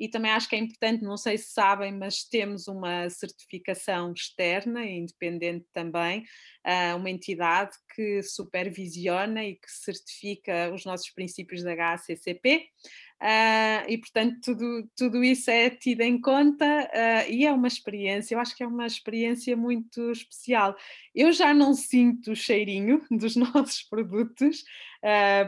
e 0.00 0.08
também 0.08 0.30
acho 0.30 0.48
que 0.48 0.56
é 0.56 0.58
importante, 0.58 1.04
não 1.04 1.18
sei 1.18 1.36
se 1.36 1.52
sabem, 1.52 1.92
mas 1.92 2.24
temos 2.24 2.66
uma 2.66 3.10
certificação 3.10 4.12
externa, 4.12 4.86
independente 4.86 5.66
também, 5.74 6.24
ah, 6.64 6.96
uma 6.96 7.10
entidade 7.10 7.72
que 7.94 8.22
supervisiona 8.22 9.44
e 9.44 9.56
que 9.56 9.70
certifica 9.70 10.72
os 10.72 10.86
nossos 10.86 11.10
princípios 11.10 11.62
da 11.62 11.72
HACCP. 11.72 12.70
Uh, 13.22 13.84
e 13.86 13.98
portanto 13.98 14.40
tudo, 14.42 14.88
tudo 14.96 15.22
isso 15.22 15.50
é 15.50 15.68
tido 15.68 16.00
em 16.00 16.18
conta 16.18 16.64
uh, 16.64 17.30
e 17.30 17.44
é 17.44 17.52
uma 17.52 17.68
experiência, 17.68 18.34
eu 18.34 18.38
acho 18.38 18.56
que 18.56 18.62
é 18.62 18.66
uma 18.66 18.86
experiência 18.86 19.54
muito 19.54 20.10
especial. 20.10 20.74
Eu 21.14 21.30
já 21.30 21.52
não 21.52 21.74
sinto 21.74 22.32
o 22.32 22.36
cheirinho 22.36 23.04
dos 23.12 23.36
nossos 23.36 23.82
produtos, 23.82 24.64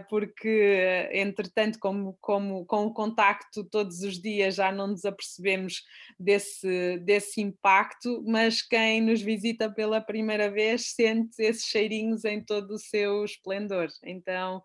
porque 0.08 1.08
entretanto, 1.12 1.78
como, 1.78 2.16
como 2.20 2.64
com 2.64 2.86
o 2.86 2.92
contacto 2.94 3.64
todos 3.64 4.00
os 4.00 4.20
dias 4.20 4.54
já 4.54 4.72
não 4.72 4.88
nos 4.88 5.04
apercebemos 5.04 5.82
desse, 6.18 6.98
desse 7.00 7.40
impacto, 7.40 8.22
mas 8.26 8.62
quem 8.62 9.00
nos 9.00 9.20
visita 9.20 9.70
pela 9.70 10.00
primeira 10.00 10.50
vez 10.50 10.94
sente 10.94 11.42
esses 11.42 11.64
cheirinhos 11.64 12.24
em 12.24 12.42
todo 12.42 12.72
o 12.72 12.78
seu 12.78 13.24
esplendor. 13.24 13.88
Então 14.02 14.62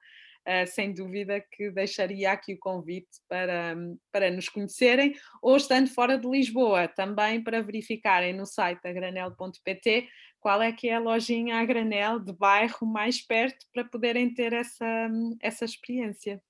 uh, 0.48 0.68
sem 0.68 0.94
dúvida 0.94 1.44
que 1.52 1.70
deixaria 1.70 2.32
aqui 2.32 2.54
o 2.54 2.60
convite 2.60 3.10
para, 3.28 3.76
para 4.12 4.32
nos 4.32 4.48
conhecerem, 4.48 5.14
ou 5.42 5.58
estando 5.58 5.90
fora 5.90 6.18
de 6.18 6.28
Lisboa, 6.28 6.88
também 6.88 7.44
para 7.44 7.62
verificarem 7.62 8.34
no 8.34 8.46
site 8.46 8.88
agranel.pt 8.88 10.08
qual 10.48 10.62
é 10.62 10.72
que 10.72 10.88
é 10.88 10.96
a 10.96 11.00
lojinha 11.00 11.58
a 11.58 11.66
granel 11.66 12.22
de 12.22 12.32
bairro 12.32 12.88
mais 12.88 13.22
perto 13.22 13.66
para 13.74 13.84
poderem 13.84 14.34
ter 14.34 14.54
essa, 14.54 15.10
essa 15.42 15.66
experiência. 15.66 16.42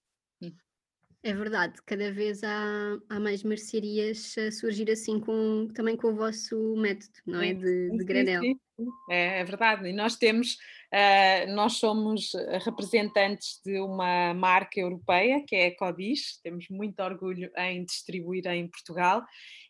É 1.23 1.33
verdade, 1.33 1.81
cada 1.83 2.11
vez 2.11 2.43
há, 2.43 2.99
há 3.09 3.19
mais 3.19 3.41
mercearias 3.41 4.37
a 4.37 4.51
surgir 4.51 4.91
assim 4.91 5.19
com, 5.19 5.67
também 5.73 5.97
com 5.97 6.09
o 6.09 6.15
vosso 6.15 6.75
método, 6.77 7.11
não 7.25 7.41
é? 7.41 7.55
De, 7.55 7.89
de 7.89 8.05
granel. 8.05 8.43
Sim, 8.43 8.59
sim. 8.79 8.87
É, 9.09 9.39
é, 9.39 9.43
verdade, 9.43 9.89
e 9.89 9.93
nós 9.93 10.15
temos, 10.15 10.59
uh, 10.93 11.53
nós 11.53 11.73
somos 11.73 12.31
representantes 12.63 13.59
de 13.63 13.79
uma 13.79 14.33
marca 14.33 14.79
europeia 14.79 15.43
que 15.45 15.55
é 15.55 15.67
a 15.67 15.75
Codis, 15.75 16.39
temos 16.43 16.67
muito 16.69 17.01
orgulho 17.01 17.51
em 17.57 17.83
distribuir 17.85 18.45
em 18.47 18.67
Portugal. 18.67 19.23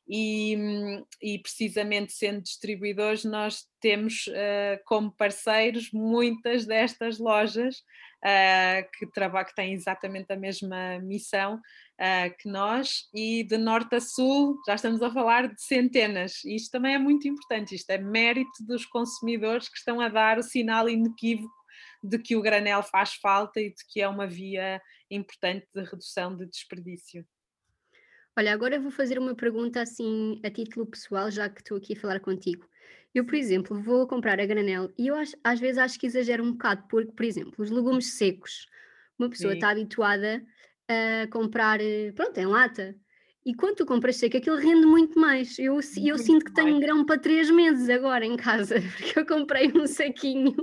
E, 0.09 0.55
e 1.21 1.37
precisamente 1.39 2.13
sendo 2.13 2.41
distribuidores 2.41 3.25
nós 3.25 3.65
temos 3.81 4.27
uh, 4.27 4.79
como 4.85 5.11
parceiros 5.11 5.91
muitas 5.91 6.65
destas 6.65 7.19
lojas 7.19 7.83
uh, 8.23 8.89
que, 8.97 9.05
que 9.05 9.55
têm 9.55 9.73
exatamente 9.73 10.31
a 10.31 10.37
mesma 10.37 10.99
missão 10.99 11.55
uh, 11.55 12.37
que 12.39 12.49
nós, 12.49 13.07
e 13.13 13.43
de 13.43 13.57
norte 13.57 13.95
a 13.95 14.01
sul 14.01 14.57
já 14.65 14.75
estamos 14.75 15.01
a 15.01 15.11
falar 15.11 15.47
de 15.47 15.61
centenas. 15.61 16.43
E 16.43 16.55
isto 16.55 16.71
também 16.71 16.95
é 16.95 16.99
muito 16.99 17.27
importante, 17.27 17.75
isto 17.75 17.89
é 17.89 17.97
mérito 17.97 18.65
dos 18.65 18.85
consumidores 18.85 19.69
que 19.69 19.77
estão 19.77 19.99
a 20.01 20.09
dar 20.09 20.37
o 20.37 20.43
sinal 20.43 20.89
inequívoco 20.89 21.55
de 22.03 22.19
que 22.19 22.35
o 22.35 22.41
granel 22.41 22.83
faz 22.83 23.13
falta 23.15 23.59
e 23.59 23.69
de 23.69 23.85
que 23.87 24.01
é 24.01 24.07
uma 24.07 24.27
via 24.27 24.81
importante 25.09 25.67
de 25.73 25.83
redução 25.83 26.35
de 26.35 26.45
desperdício. 26.45 27.25
Olha, 28.37 28.53
agora 28.53 28.75
eu 28.75 28.81
vou 28.81 28.91
fazer 28.91 29.17
uma 29.17 29.35
pergunta 29.35 29.81
assim 29.81 30.39
a 30.43 30.51
título 30.51 30.85
pessoal, 30.85 31.31
já 31.31 31.49
que 31.49 31.59
estou 31.59 31.75
aqui 31.75 31.97
a 31.97 31.99
falar 31.99 32.19
contigo. 32.19 32.69
Eu, 33.13 33.25
por 33.25 33.35
exemplo, 33.35 33.81
vou 33.81 34.07
comprar 34.07 34.39
a 34.39 34.45
granel 34.45 34.93
e 34.97 35.07
eu 35.07 35.15
acho, 35.15 35.35
às 35.43 35.59
vezes 35.59 35.77
acho 35.77 35.99
que 35.99 36.05
exagero 36.07 36.43
um 36.43 36.51
bocado, 36.51 36.87
porque, 36.89 37.11
por 37.11 37.25
exemplo, 37.25 37.53
os 37.57 37.71
legumes 37.71 38.13
secos, 38.17 38.67
uma 39.17 39.29
pessoa 39.29 39.53
está 39.53 39.69
habituada 39.69 40.45
a 40.87 41.27
comprar, 41.31 41.81
eh, 41.81 42.11
pronto, 42.13 42.37
em 42.37 42.45
lata. 42.45 42.95
E 43.47 43.55
quando 43.55 43.77
tu 43.77 43.85
compras 43.85 44.17
seco, 44.17 44.35
aquilo 44.35 44.57
rende 44.57 44.85
muito 44.85 45.17
mais. 45.17 45.57
Eu, 45.57 45.75
eu 45.75 46.17
sinto 46.17 46.43
que 46.43 46.53
tenho 46.53 46.81
grão 46.81 47.05
para 47.05 47.17
três 47.17 47.49
meses 47.49 47.89
agora 47.89 48.25
em 48.25 48.35
casa, 48.35 48.75
porque 48.97 49.17
eu 49.17 49.25
comprei 49.25 49.71
um 49.73 49.87
saquinho 49.87 50.53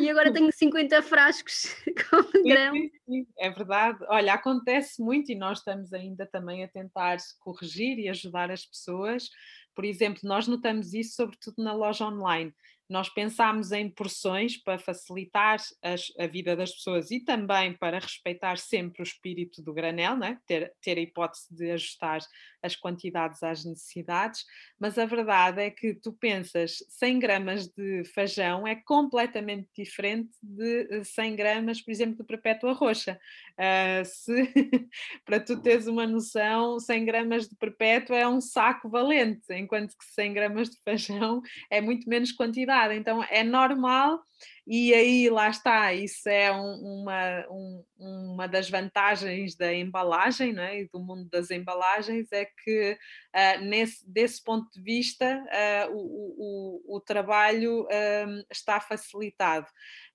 e 0.00 0.08
agora 0.08 0.32
tenho 0.32 0.50
50 0.50 1.02
frascos 1.02 1.76
com 2.08 2.42
grão. 2.42 2.72
Sim, 2.72 2.90
sim, 3.04 3.26
é 3.38 3.50
verdade. 3.50 3.98
Olha, 4.08 4.32
acontece 4.32 5.02
muito 5.02 5.30
e 5.30 5.34
nós 5.34 5.58
estamos 5.58 5.92
ainda 5.92 6.24
também 6.24 6.64
a 6.64 6.68
tentar 6.68 7.18
corrigir 7.38 7.98
e 7.98 8.08
ajudar 8.08 8.50
as 8.50 8.64
pessoas 8.64 9.28
por 9.74 9.84
exemplo, 9.84 10.20
nós 10.24 10.46
notamos 10.46 10.92
isso 10.92 11.16
sobretudo 11.16 11.62
na 11.62 11.72
loja 11.72 12.06
online. 12.06 12.52
Nós 12.92 13.08
pensámos 13.08 13.72
em 13.72 13.88
porções 13.88 14.58
para 14.58 14.78
facilitar 14.78 15.58
as, 15.82 16.12
a 16.18 16.26
vida 16.26 16.54
das 16.54 16.72
pessoas 16.72 17.10
e 17.10 17.20
também 17.20 17.72
para 17.72 17.98
respeitar 17.98 18.58
sempre 18.58 19.00
o 19.00 19.02
espírito 19.02 19.62
do 19.62 19.72
granel, 19.72 20.14
né? 20.14 20.38
ter, 20.46 20.74
ter 20.82 20.98
a 20.98 21.00
hipótese 21.00 21.46
de 21.50 21.70
ajustar 21.70 22.20
as 22.62 22.76
quantidades 22.76 23.42
às 23.42 23.64
necessidades, 23.64 24.44
mas 24.78 24.98
a 24.98 25.06
verdade 25.06 25.62
é 25.62 25.70
que 25.70 25.94
tu 25.94 26.12
pensas 26.12 26.84
100 26.90 27.18
gramas 27.18 27.66
de 27.66 28.04
feijão 28.04 28.66
é 28.66 28.76
completamente 28.76 29.70
diferente 29.74 30.30
de 30.42 31.02
100 31.02 31.34
gramas, 31.34 31.80
por 31.80 31.90
exemplo, 31.90 32.18
de 32.18 32.24
perpétua 32.24 32.74
roxa. 32.74 33.18
Uh, 33.58 34.04
se, 34.04 34.52
para 35.24 35.40
tu 35.40 35.60
teres 35.60 35.86
uma 35.86 36.06
noção, 36.06 36.78
100 36.78 37.04
gramas 37.04 37.48
de 37.48 37.56
perpétua 37.56 38.16
é 38.16 38.26
um 38.26 38.40
saco 38.40 38.88
valente, 38.88 39.52
enquanto 39.52 39.96
que 39.96 40.04
100 40.14 40.32
gramas 40.32 40.70
de 40.70 40.76
feijão 40.84 41.40
é 41.70 41.80
muito 41.80 42.08
menos 42.08 42.32
quantidade. 42.32 42.94
Então 42.94 43.22
é 43.24 43.42
normal 43.42 44.20
e 44.66 44.94
aí 44.94 45.28
lá 45.28 45.48
está, 45.48 45.92
isso 45.92 46.28
é 46.28 46.52
um, 46.52 47.02
uma, 47.02 47.46
um, 47.50 47.84
uma 47.98 48.46
das 48.46 48.70
vantagens 48.70 49.56
da 49.56 49.74
embalagem 49.74 50.52
não 50.52 50.62
é? 50.62 50.84
do 50.84 51.00
mundo 51.00 51.28
das 51.28 51.50
embalagens, 51.50 52.30
é 52.30 52.44
que 52.44 52.96
uh, 53.34 53.64
nesse, 53.64 54.08
desse 54.08 54.42
ponto 54.42 54.70
de 54.72 54.80
vista 54.80 55.44
uh, 55.88 55.92
o, 55.92 56.86
o, 56.86 56.96
o, 56.96 57.00
trabalho 57.00 57.82
uh, 57.82 58.44
está 58.50 58.80
facilitado. 58.80 59.66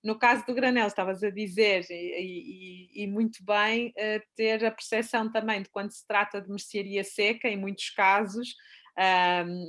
No 0.02 0.18
caso 0.18 0.46
do 0.46 0.54
granel, 0.54 0.86
estavas 0.86 1.22
a 1.22 1.30
dizer, 1.30 1.84
e, 1.90 2.88
e, 2.94 3.02
e 3.02 3.06
muito 3.06 3.44
bem, 3.44 3.92
ter 4.36 4.64
a 4.64 4.70
percepção 4.70 5.30
também 5.30 5.62
de 5.62 5.68
quando 5.68 5.90
se 5.90 6.06
trata 6.06 6.40
de 6.40 6.48
mercearia 6.48 7.02
seca, 7.02 7.48
em 7.48 7.56
muitos 7.56 7.90
casos, 7.90 8.54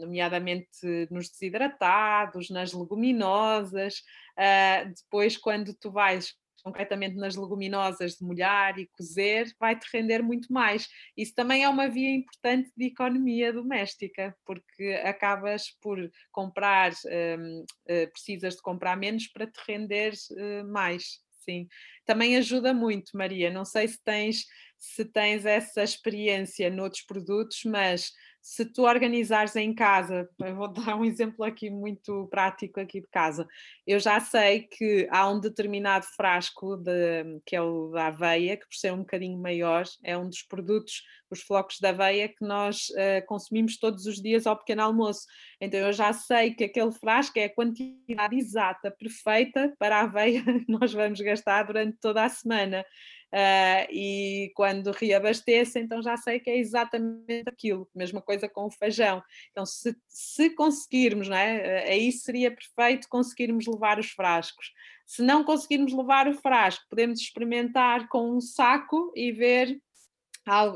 nomeadamente 0.02 1.08
nos 1.10 1.30
desidratados, 1.30 2.52
nas 2.52 2.74
leguminosas. 2.74 4.04
Uh, 4.40 4.94
depois, 4.96 5.36
quando 5.36 5.74
tu 5.74 5.92
vais 5.92 6.34
concretamente 6.64 7.16
nas 7.16 7.36
leguminosas 7.36 8.16
de 8.16 8.24
molhar 8.24 8.78
e 8.78 8.88
cozer, 8.98 9.54
vai-te 9.60 9.88
render 9.94 10.22
muito 10.22 10.52
mais. 10.52 10.88
Isso 11.16 11.34
também 11.34 11.64
é 11.64 11.70
uma 11.70 11.88
via 11.88 12.10
importante 12.10 12.72
de 12.76 12.86
economia 12.86 13.54
doméstica, 13.54 14.36
porque 14.46 15.02
acabas 15.04 15.72
por 15.82 15.98
comprar, 16.32 16.92
um, 17.38 17.62
uh, 17.62 17.66
eh, 17.88 18.08
precisas 18.08 18.56
de 18.56 18.62
comprar 18.62 18.98
menos 18.98 19.28
para 19.28 19.48
te 19.48 19.60
render 19.68 20.14
uh, 20.32 20.68
mais. 20.68 21.20
Sim, 21.40 21.68
também 22.06 22.36
ajuda 22.38 22.74
muito, 22.74 23.16
Maria. 23.16 23.50
Não 23.50 23.66
sei 23.66 23.88
se 23.88 24.00
tens 24.04 24.46
se 24.80 25.04
tens 25.04 25.46
essa 25.46 25.84
experiência 25.84 26.70
noutros 26.70 27.02
produtos, 27.02 27.60
mas 27.66 28.14
se 28.42 28.66
tu 28.66 28.84
organizares 28.84 29.56
em 29.56 29.74
casa, 29.74 30.30
vou 30.56 30.68
dar 30.74 30.96
um 30.96 31.06
exemplo 31.06 31.44
aqui 31.44 31.70
muito 31.70 32.28
prático 32.28 32.80
aqui 32.80 33.02
de 33.02 33.08
casa. 33.08 33.48
Eu 33.86 34.00
já 34.00 34.20
sei 34.20 34.62
que 34.62 35.08
há 35.12 35.30
um 35.30 35.40
determinado 35.40 36.06
frasco 36.16 36.78
de, 36.78 37.42
que 37.46 37.56
é 37.56 37.62
o 37.62 37.90
da 37.90 38.08
aveia, 38.08 38.58
que 38.58 38.66
por 38.66 38.76
ser 38.76 38.94
um 38.94 39.00
bocadinho 39.00 39.38
maior, 39.38 39.84
é 40.04 40.18
um 40.18 40.28
dos 40.28 40.42
produtos, 40.42 41.04
os 41.30 41.42
flocos 41.42 41.78
de 41.80 41.88
aveia 41.88 42.28
que 42.28 42.44
nós 42.44 42.90
uh, 42.90 43.26
consumimos 43.28 43.78
todos 43.78 44.06
os 44.06 44.22
dias 44.22 44.48
ao 44.48 44.58
pequeno 44.58 44.84
almoço. 44.84 45.28
Então 45.62 45.80
eu 45.80 45.94
já 45.94 46.14
sei 46.14 46.54
que 46.54 46.64
aquele 46.64 46.92
frasco 46.92 47.38
é 47.38 47.46
a 47.46 47.54
quantidade 47.54 48.36
exata, 48.36 48.90
perfeita 48.92 49.74
para 49.78 49.98
a 49.98 50.02
aveia 50.04 50.42
que 50.66 50.72
nós 50.72 50.94
vamos 50.94 51.20
gastar 51.22 51.64
durante 51.64 51.98
toda 52.00 52.24
a 52.24 52.30
semana 52.30 52.86
uh, 53.34 53.92
e 53.92 54.52
quando 54.56 54.92
reabasteço, 54.92 55.80
então 55.80 56.02
já 56.02 56.18
sei 56.18 56.40
que 56.40 56.50
é 56.50 56.58
exatamente 56.58 57.44
aquilo. 57.48 57.90
Mesma 57.94 58.22
coisa 58.22 58.48
com 58.48 58.66
o 58.66 58.72
feijão. 58.72 59.22
Então, 59.52 59.66
se, 59.66 59.96
se 60.08 60.50
conseguirmos, 60.52 61.28
não 61.28 61.38
é? 61.38 61.58
Uh, 61.58 61.92
aí 61.92 62.12
seria 62.12 62.52
perfeito 62.52 63.08
conseguirmos 63.10 63.66
levar 63.68 64.00
os 64.00 64.12
frascos. 64.12 64.72
Se 65.06 65.22
não 65.22 65.44
conseguirmos 65.44 65.94
levar 65.94 66.28
o 66.28 66.34
frasco, 66.34 66.86
podemos 66.90 67.20
experimentar 67.20 68.08
com 68.10 68.32
um 68.36 68.42
saco 68.42 69.12
e 69.16 69.32
ver. 69.32 69.80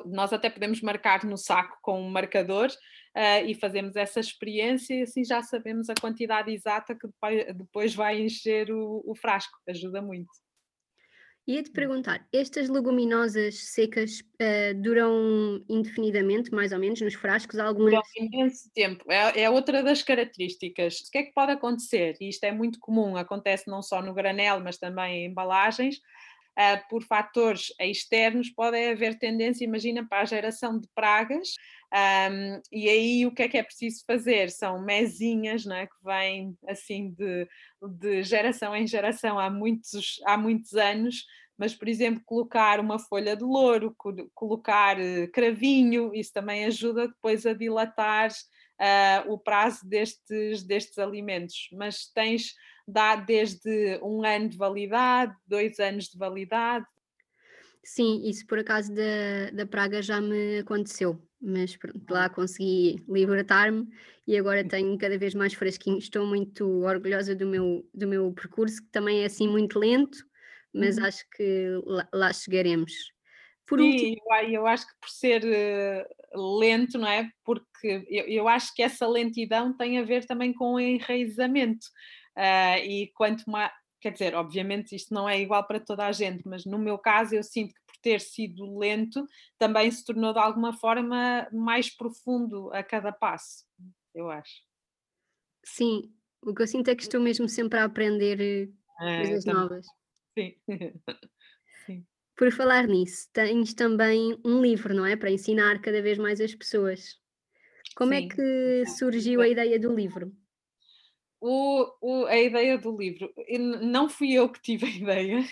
Nós 0.05 0.31
até 0.31 0.49
podemos 0.51 0.81
marcar 0.81 1.23
no 1.23 1.37
saco 1.37 1.77
com 1.81 1.99
um 1.99 2.09
marcador 2.09 2.69
Uh, 3.15 3.45
e 3.45 3.53
fazemos 3.53 3.95
essa 3.95 4.19
experiência 4.19 4.95
e 4.95 5.03
assim 5.03 5.23
já 5.23 5.43
sabemos 5.43 5.87
a 5.87 5.93
quantidade 5.93 6.51
exata 6.51 6.95
que 6.95 7.07
depois 7.53 7.93
vai 7.93 8.19
encher 8.19 8.71
o, 8.71 9.03
o 9.05 9.13
frasco, 9.13 9.55
ajuda 9.69 10.01
muito. 10.01 10.31
Ia-te 11.45 11.71
perguntar, 11.71 12.25
estas 12.31 12.69
leguminosas 12.69 13.55
secas 13.55 14.21
uh, 14.21 14.81
duram 14.81 15.61
indefinidamente, 15.67 16.49
mais 16.51 16.71
ou 16.71 16.79
menos, 16.79 17.01
nos 17.01 17.15
frascos? 17.15 17.59
Algumas... 17.59 17.91
Duram 17.91 18.03
imenso 18.15 18.71
tempo. 18.73 19.03
É, 19.11 19.41
é, 19.41 19.49
outra 19.49 19.83
das 19.83 20.01
características. 20.01 21.01
O 21.01 21.11
que 21.11 21.17
é 21.17 21.23
que 21.23 21.33
pode 21.33 21.51
acontecer? 21.51 22.15
E 22.21 22.29
isto 22.29 22.45
é 22.45 22.51
muito 22.53 22.79
comum, 22.79 23.17
acontece 23.17 23.69
não 23.69 23.81
só 23.81 24.01
no 24.01 24.13
granel, 24.13 24.61
mas 24.61 24.77
também 24.77 25.25
em 25.25 25.31
embalagens. 25.31 25.99
Uh, 26.57 26.87
por 26.87 27.03
fatores 27.03 27.73
externos, 27.79 28.49
pode 28.51 28.77
haver 28.77 29.17
tendência, 29.17 29.63
imagina, 29.63 30.07
para 30.07 30.21
a 30.21 30.25
geração 30.25 30.79
de 30.79 30.87
pragas, 30.93 31.55
um, 31.93 32.61
e 32.71 32.89
aí 32.89 33.25
o 33.25 33.31
que 33.31 33.43
é 33.43 33.47
que 33.47 33.57
é 33.57 33.63
preciso 33.63 34.03
fazer? 34.07 34.49
São 34.49 34.81
mesinhas 34.81 35.63
não 35.63 35.75
é? 35.75 35.85
que 35.85 35.95
vêm 36.03 36.57
assim 36.67 37.11
de, 37.11 37.47
de 37.99 38.23
geração 38.23 38.75
em 38.75 38.87
geração 38.87 39.37
há 39.37 39.47
muitos, 39.47 40.19
há 40.25 40.35
muitos 40.35 40.73
anos, 40.73 41.23
mas, 41.55 41.75
por 41.75 41.87
exemplo, 41.87 42.23
colocar 42.25 42.79
uma 42.79 42.97
folha 42.97 43.35
de 43.35 43.43
louro, 43.43 43.95
colocar 44.33 44.99
eh, 44.99 45.27
cravinho, 45.27 46.11
isso 46.13 46.33
também 46.33 46.65
ajuda 46.65 47.07
depois 47.07 47.45
a 47.45 47.53
dilatar 47.53 48.31
uh, 48.31 49.31
o 49.31 49.37
prazo 49.37 49.87
destes, 49.87 50.63
destes 50.63 50.97
alimentos. 50.97 51.69
Mas 51.71 52.07
tens 52.07 52.55
dá 52.87 53.15
desde 53.15 53.99
um 54.01 54.23
ano 54.25 54.49
de 54.49 54.57
validade, 54.57 55.35
dois 55.47 55.79
anos 55.79 56.05
de 56.05 56.17
validade. 56.17 56.85
Sim, 57.83 58.21
isso 58.23 58.47
por 58.47 58.59
acaso 58.59 58.93
da, 58.93 59.51
da 59.51 59.65
praga 59.65 60.01
já 60.01 60.21
me 60.21 60.59
aconteceu, 60.59 61.21
mas 61.41 61.75
pronto, 61.75 62.01
lá 62.09 62.29
consegui 62.29 63.03
libertar-me 63.09 63.87
e 64.25 64.37
agora 64.37 64.65
tenho 64.65 64.97
cada 64.97 65.17
vez 65.17 65.33
mais 65.33 65.53
fresquinho. 65.53 65.97
Estou 65.97 66.25
muito 66.25 66.65
orgulhosa 66.83 67.35
do 67.35 67.45
meu, 67.45 67.85
do 67.93 68.07
meu 68.07 68.31
percurso, 68.31 68.81
que 68.81 68.89
também 68.89 69.23
é 69.23 69.25
assim 69.25 69.49
muito 69.49 69.77
lento, 69.77 70.17
mas 70.73 70.97
uhum. 70.97 71.05
acho 71.05 71.25
que 71.35 71.67
lá, 71.85 72.07
lá 72.13 72.33
chegaremos. 72.33 72.93
Por 73.67 73.79
Sim, 73.79 73.91
último... 73.91 74.17
eu 74.49 74.65
acho 74.65 74.87
que 74.87 74.93
por 74.99 75.09
ser 75.09 75.43
uh, 75.43 76.59
lento, 76.59 76.97
não 76.97 77.07
é? 77.07 77.29
Porque 77.43 78.05
eu, 78.09 78.25
eu 78.27 78.47
acho 78.47 78.73
que 78.73 78.81
essa 78.81 79.07
lentidão 79.07 79.75
tem 79.75 79.99
a 79.99 80.03
ver 80.03 80.25
também 80.25 80.53
com 80.53 80.73
o 80.73 80.79
enraizamento. 80.79 81.85
Uh, 82.37 82.79
e 82.83 83.11
quanto 83.15 83.43
mais, 83.49 83.71
quer 84.01 84.11
dizer, 84.11 84.35
obviamente 84.35 84.95
isto 84.95 85.13
não 85.13 85.29
é 85.29 85.39
igual 85.39 85.65
para 85.65 85.79
toda 85.79 86.05
a 86.05 86.11
gente, 86.11 86.47
mas 86.47 86.65
no 86.65 86.77
meu 86.77 86.97
caso 86.97 87.35
eu 87.35 87.43
sinto 87.43 87.73
que 87.73 87.81
por 87.85 87.95
ter 88.01 88.19
sido 88.19 88.77
lento 88.77 89.25
também 89.57 89.89
se 89.89 90.03
tornou 90.03 90.33
de 90.33 90.39
alguma 90.39 90.73
forma 90.73 91.47
mais 91.51 91.95
profundo 91.95 92.71
a 92.73 92.83
cada 92.83 93.11
passo, 93.11 93.65
eu 94.13 94.29
acho. 94.29 94.61
Sim, 95.63 96.11
o 96.41 96.53
que 96.53 96.61
eu 96.61 96.67
sinto 96.67 96.89
é 96.89 96.95
que 96.95 97.03
estou 97.03 97.21
mesmo 97.21 97.47
sempre 97.47 97.79
a 97.79 97.85
aprender 97.85 98.69
é, 98.99 99.17
coisas 99.21 99.43
também. 99.45 99.61
novas. 99.61 99.85
Sim. 100.37 100.55
Sim. 101.85 102.05
Por 102.35 102.51
falar 102.51 102.87
nisso, 102.87 103.29
tens 103.31 103.73
também 103.73 104.37
um 104.43 104.61
livro, 104.61 104.93
não 104.93 105.05
é? 105.05 105.15
Para 105.15 105.31
ensinar 105.31 105.79
cada 105.81 106.01
vez 106.01 106.17
mais 106.17 106.41
as 106.41 106.53
pessoas. 106.53 107.17
Como 107.95 108.13
é 108.13 108.21
Sim. 108.21 108.25
é 108.25 108.35
que 108.35 108.85
surgiu 108.87 109.41
a 109.41 109.47
ideia 109.47 109.79
do 109.79 109.93
livro? 109.93 110.35
O, 111.45 111.91
o, 112.01 112.25
a 112.27 112.37
ideia 112.37 112.77
do 112.77 112.95
livro, 112.95 113.29
não 113.81 114.07
fui 114.07 114.31
eu 114.31 114.47
que 114.47 114.61
tive 114.61 114.85
a 114.85 114.89
ideia, 114.95 115.43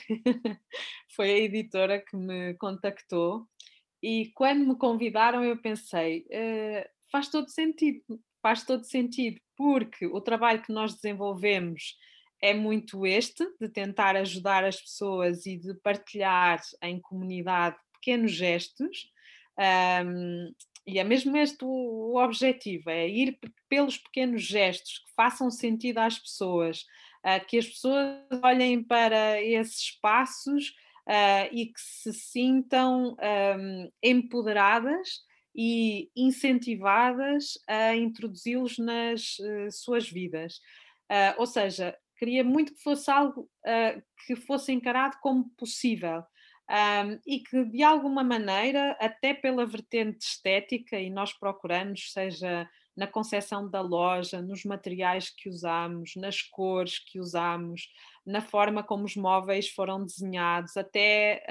foi 1.13 1.31
a 1.31 1.37
editora 1.37 1.99
que 1.99 2.15
me 2.15 2.53
contactou 2.53 3.45
e 4.01 4.31
quando 4.33 4.65
me 4.65 4.77
convidaram 4.77 5.43
eu 5.43 5.57
pensei, 5.57 6.25
uh, 6.29 6.89
faz 7.11 7.27
todo 7.27 7.49
sentido, 7.49 8.01
faz 8.41 8.63
todo 8.63 8.85
sentido, 8.85 9.41
porque 9.57 10.05
o 10.05 10.21
trabalho 10.21 10.61
que 10.61 10.71
nós 10.71 10.95
desenvolvemos 10.95 11.97
é 12.41 12.53
muito 12.53 13.05
este, 13.05 13.45
de 13.59 13.67
tentar 13.67 14.15
ajudar 14.15 14.63
as 14.63 14.79
pessoas 14.79 15.45
e 15.45 15.57
de 15.57 15.73
partilhar 15.73 16.61
em 16.81 17.01
comunidade 17.01 17.75
pequenos 17.95 18.31
gestos. 18.31 19.11
Um, 20.05 20.53
e 20.85 20.99
é 20.99 21.03
mesmo 21.03 21.37
este 21.37 21.63
o, 21.63 21.67
o 21.67 22.23
objetivo: 22.23 22.89
é 22.89 23.07
ir 23.07 23.39
pelos 23.69 23.97
pequenos 23.97 24.43
gestos 24.43 24.99
que 24.99 25.13
façam 25.15 25.49
sentido 25.51 25.99
às 25.99 26.17
pessoas, 26.17 26.85
uh, 27.25 27.45
que 27.47 27.57
as 27.57 27.67
pessoas 27.67 28.17
olhem 28.43 28.83
para 28.83 29.41
esses 29.41 29.91
passos 29.99 30.69
uh, 31.07 31.47
e 31.51 31.67
que 31.67 31.79
se 31.79 32.13
sintam 32.13 33.15
um, 33.59 33.91
empoderadas 34.01 35.21
e 35.53 36.09
incentivadas 36.15 37.59
a 37.67 37.95
introduzi-los 37.95 38.77
nas 38.77 39.37
uh, 39.39 39.71
suas 39.71 40.09
vidas. 40.09 40.59
ou 41.37 41.45
seja, 41.45 41.93
queria 42.17 42.41
muito 42.41 42.73
que 42.73 42.81
fosse 42.81 43.11
algo 43.11 43.49
que 44.25 44.33
fosse 44.33 44.71
encarado 44.71 45.17
como 45.21 45.49
possível 45.57 46.23
um, 46.71 47.19
e 47.27 47.39
que 47.39 47.65
de 47.65 47.83
alguma 47.83 48.23
maneira, 48.23 48.95
até 48.99 49.33
pela 49.33 49.65
vertente 49.65 50.25
estética, 50.25 50.97
e 50.97 51.09
nós 51.09 51.33
procuramos, 51.33 52.13
seja 52.13 52.69
na 52.95 53.07
concepção 53.07 53.69
da 53.69 53.81
loja, 53.81 54.41
nos 54.41 54.63
materiais 54.63 55.29
que 55.29 55.49
usamos, 55.49 56.13
nas 56.15 56.41
cores 56.41 56.99
que 56.99 57.19
usamos, 57.19 57.89
na 58.25 58.41
forma 58.41 58.83
como 58.83 59.03
os 59.03 59.15
móveis 59.15 59.69
foram 59.69 60.05
desenhados, 60.05 60.77
até 60.77 61.43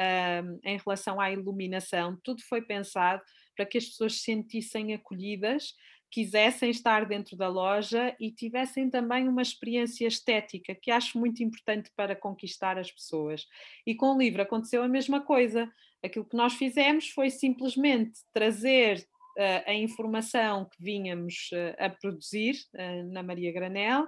um, 0.42 0.58
em 0.64 0.78
relação 0.78 1.20
à 1.20 1.30
iluminação, 1.30 2.18
tudo 2.22 2.42
foi 2.42 2.62
pensado 2.62 3.22
para 3.56 3.66
que 3.66 3.78
as 3.78 3.86
pessoas 3.86 4.14
se 4.14 4.20
sentissem 4.20 4.94
acolhidas 4.94 5.74
quisessem 6.10 6.70
estar 6.70 7.06
dentro 7.06 7.36
da 7.36 7.48
loja 7.48 8.14
e 8.18 8.30
tivessem 8.30 8.90
também 8.90 9.28
uma 9.28 9.42
experiência 9.42 10.06
estética, 10.06 10.74
que 10.74 10.90
acho 10.90 11.18
muito 11.18 11.42
importante 11.42 11.90
para 11.96 12.16
conquistar 12.16 12.78
as 12.78 12.90
pessoas. 12.90 13.46
E 13.86 13.94
com 13.94 14.14
o 14.14 14.18
livro 14.18 14.42
aconteceu 14.42 14.82
a 14.82 14.88
mesma 14.88 15.20
coisa. 15.20 15.70
Aquilo 16.02 16.24
que 16.24 16.36
nós 16.36 16.54
fizemos 16.54 17.08
foi 17.10 17.30
simplesmente 17.30 18.20
trazer 18.32 19.06
uh, 19.38 19.70
a 19.70 19.74
informação 19.74 20.64
que 20.64 20.82
vínhamos 20.82 21.50
uh, 21.52 21.76
a 21.78 21.88
produzir 21.88 22.56
uh, 22.74 23.12
na 23.12 23.22
Maria 23.22 23.52
Granel. 23.52 24.06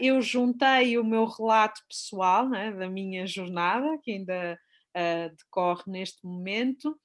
eu 0.00 0.20
juntei 0.20 0.98
o 0.98 1.04
meu 1.04 1.24
relato 1.24 1.80
pessoal 1.88 2.48
né, 2.48 2.72
da 2.72 2.88
minha 2.88 3.26
jornada, 3.26 3.98
que 4.02 4.12
ainda 4.12 4.58
decorre 5.36 5.82
neste 5.88 6.24
momento, 6.24 6.96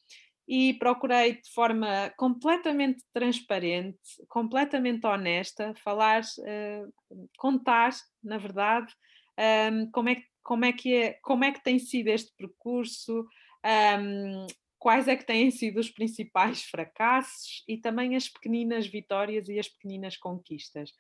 e 0.52 0.74
procurei 0.74 1.34
de 1.40 1.50
forma 1.52 2.12
completamente 2.18 3.04
transparente, 3.14 4.00
completamente 4.28 5.06
honesta, 5.06 5.76
falar, 5.76 6.24
uh, 6.24 6.94
contar, 7.38 7.92
na 8.24 8.40
verdade, 8.40 8.92
um, 9.38 9.42
ehm, 9.44 9.92
como, 9.92 10.10
é, 10.10 10.24
como, 10.42 10.66
é 10.66 10.74
que 10.74 10.96
é, 10.96 11.14
como 11.22 11.44
é 11.44 11.52
que 11.52 11.64
tem 11.64 11.78
sido 11.78 12.08
este 12.08 12.34
percurso, 12.36 13.20
um, 13.64 13.70
ehm, 13.70 14.48
quais 14.80 15.08
é 15.08 15.16
que 15.16 15.24
têm 15.24 15.52
sido 15.52 15.80
os 15.80 15.92
principais 15.92 16.64
fracassos 16.64 17.64
e 17.68 17.78
também 17.78 18.16
as 18.16 18.28
pequeninas 18.28 18.88
vitórias 18.88 19.48
e 19.50 19.60
as 19.60 19.68
pequeninas 19.68 20.18
conquistas. 20.18 20.92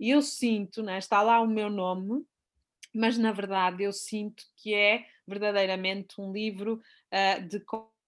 E 0.00 0.10
eu 0.10 0.20
sinto, 0.20 0.82
né, 0.82 0.98
está 0.98 1.22
lá 1.22 1.40
o 1.40 1.46
meu 1.46 1.70
nome, 1.70 2.24
mas 2.92 3.16
na 3.16 3.30
verdade 3.30 3.84
eu 3.84 3.92
sinto 3.92 4.42
que 4.56 4.74
é 4.74 5.04
verdadeiramente 5.28 6.20
um 6.20 6.32
livro 6.32 6.80
uh, 7.12 7.48
de 7.48 7.60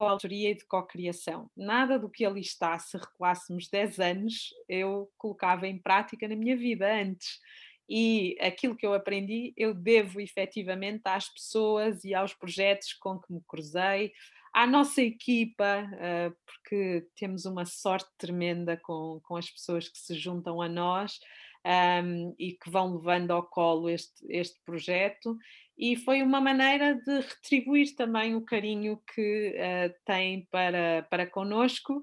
autoria 0.06 0.50
e 0.50 0.54
de 0.54 0.64
cocriação. 0.64 1.50
Nada 1.56 1.98
do 1.98 2.08
que 2.08 2.24
ali 2.24 2.40
está, 2.40 2.78
se 2.78 2.96
recuássemos 2.96 3.68
10 3.68 4.00
anos, 4.00 4.54
eu 4.68 5.10
colocava 5.16 5.66
em 5.66 5.78
prática 5.78 6.28
na 6.28 6.36
minha 6.36 6.56
vida 6.56 6.92
antes. 6.92 7.40
E 7.88 8.36
aquilo 8.40 8.76
que 8.76 8.86
eu 8.86 8.92
aprendi, 8.92 9.54
eu 9.56 9.72
devo 9.74 10.20
efetivamente 10.20 11.02
às 11.06 11.28
pessoas 11.28 12.04
e 12.04 12.14
aos 12.14 12.34
projetos 12.34 12.92
com 12.92 13.18
que 13.18 13.32
me 13.32 13.40
cruzei, 13.46 14.12
à 14.52 14.66
nossa 14.66 15.02
equipa, 15.02 15.84
uh, 15.84 16.36
porque 16.44 17.06
temos 17.16 17.44
uma 17.44 17.64
sorte 17.64 18.10
tremenda 18.18 18.76
com, 18.76 19.20
com 19.22 19.36
as 19.36 19.50
pessoas 19.50 19.88
que 19.88 19.98
se 19.98 20.14
juntam 20.14 20.60
a 20.60 20.68
nós 20.68 21.20
um, 21.64 22.34
e 22.38 22.52
que 22.52 22.70
vão 22.70 22.96
levando 22.96 23.30
ao 23.30 23.42
colo 23.42 23.88
este, 23.88 24.24
este 24.28 24.58
projeto. 24.64 25.36
E 25.78 25.94
foi 25.94 26.22
uma 26.22 26.40
maneira 26.40 26.96
de 26.96 27.20
retribuir 27.20 27.94
também 27.94 28.34
o 28.34 28.44
carinho 28.44 29.00
que 29.14 29.54
uh, 29.54 29.94
tem 30.04 30.46
para, 30.50 31.06
para 31.08 31.24
connosco. 31.24 32.02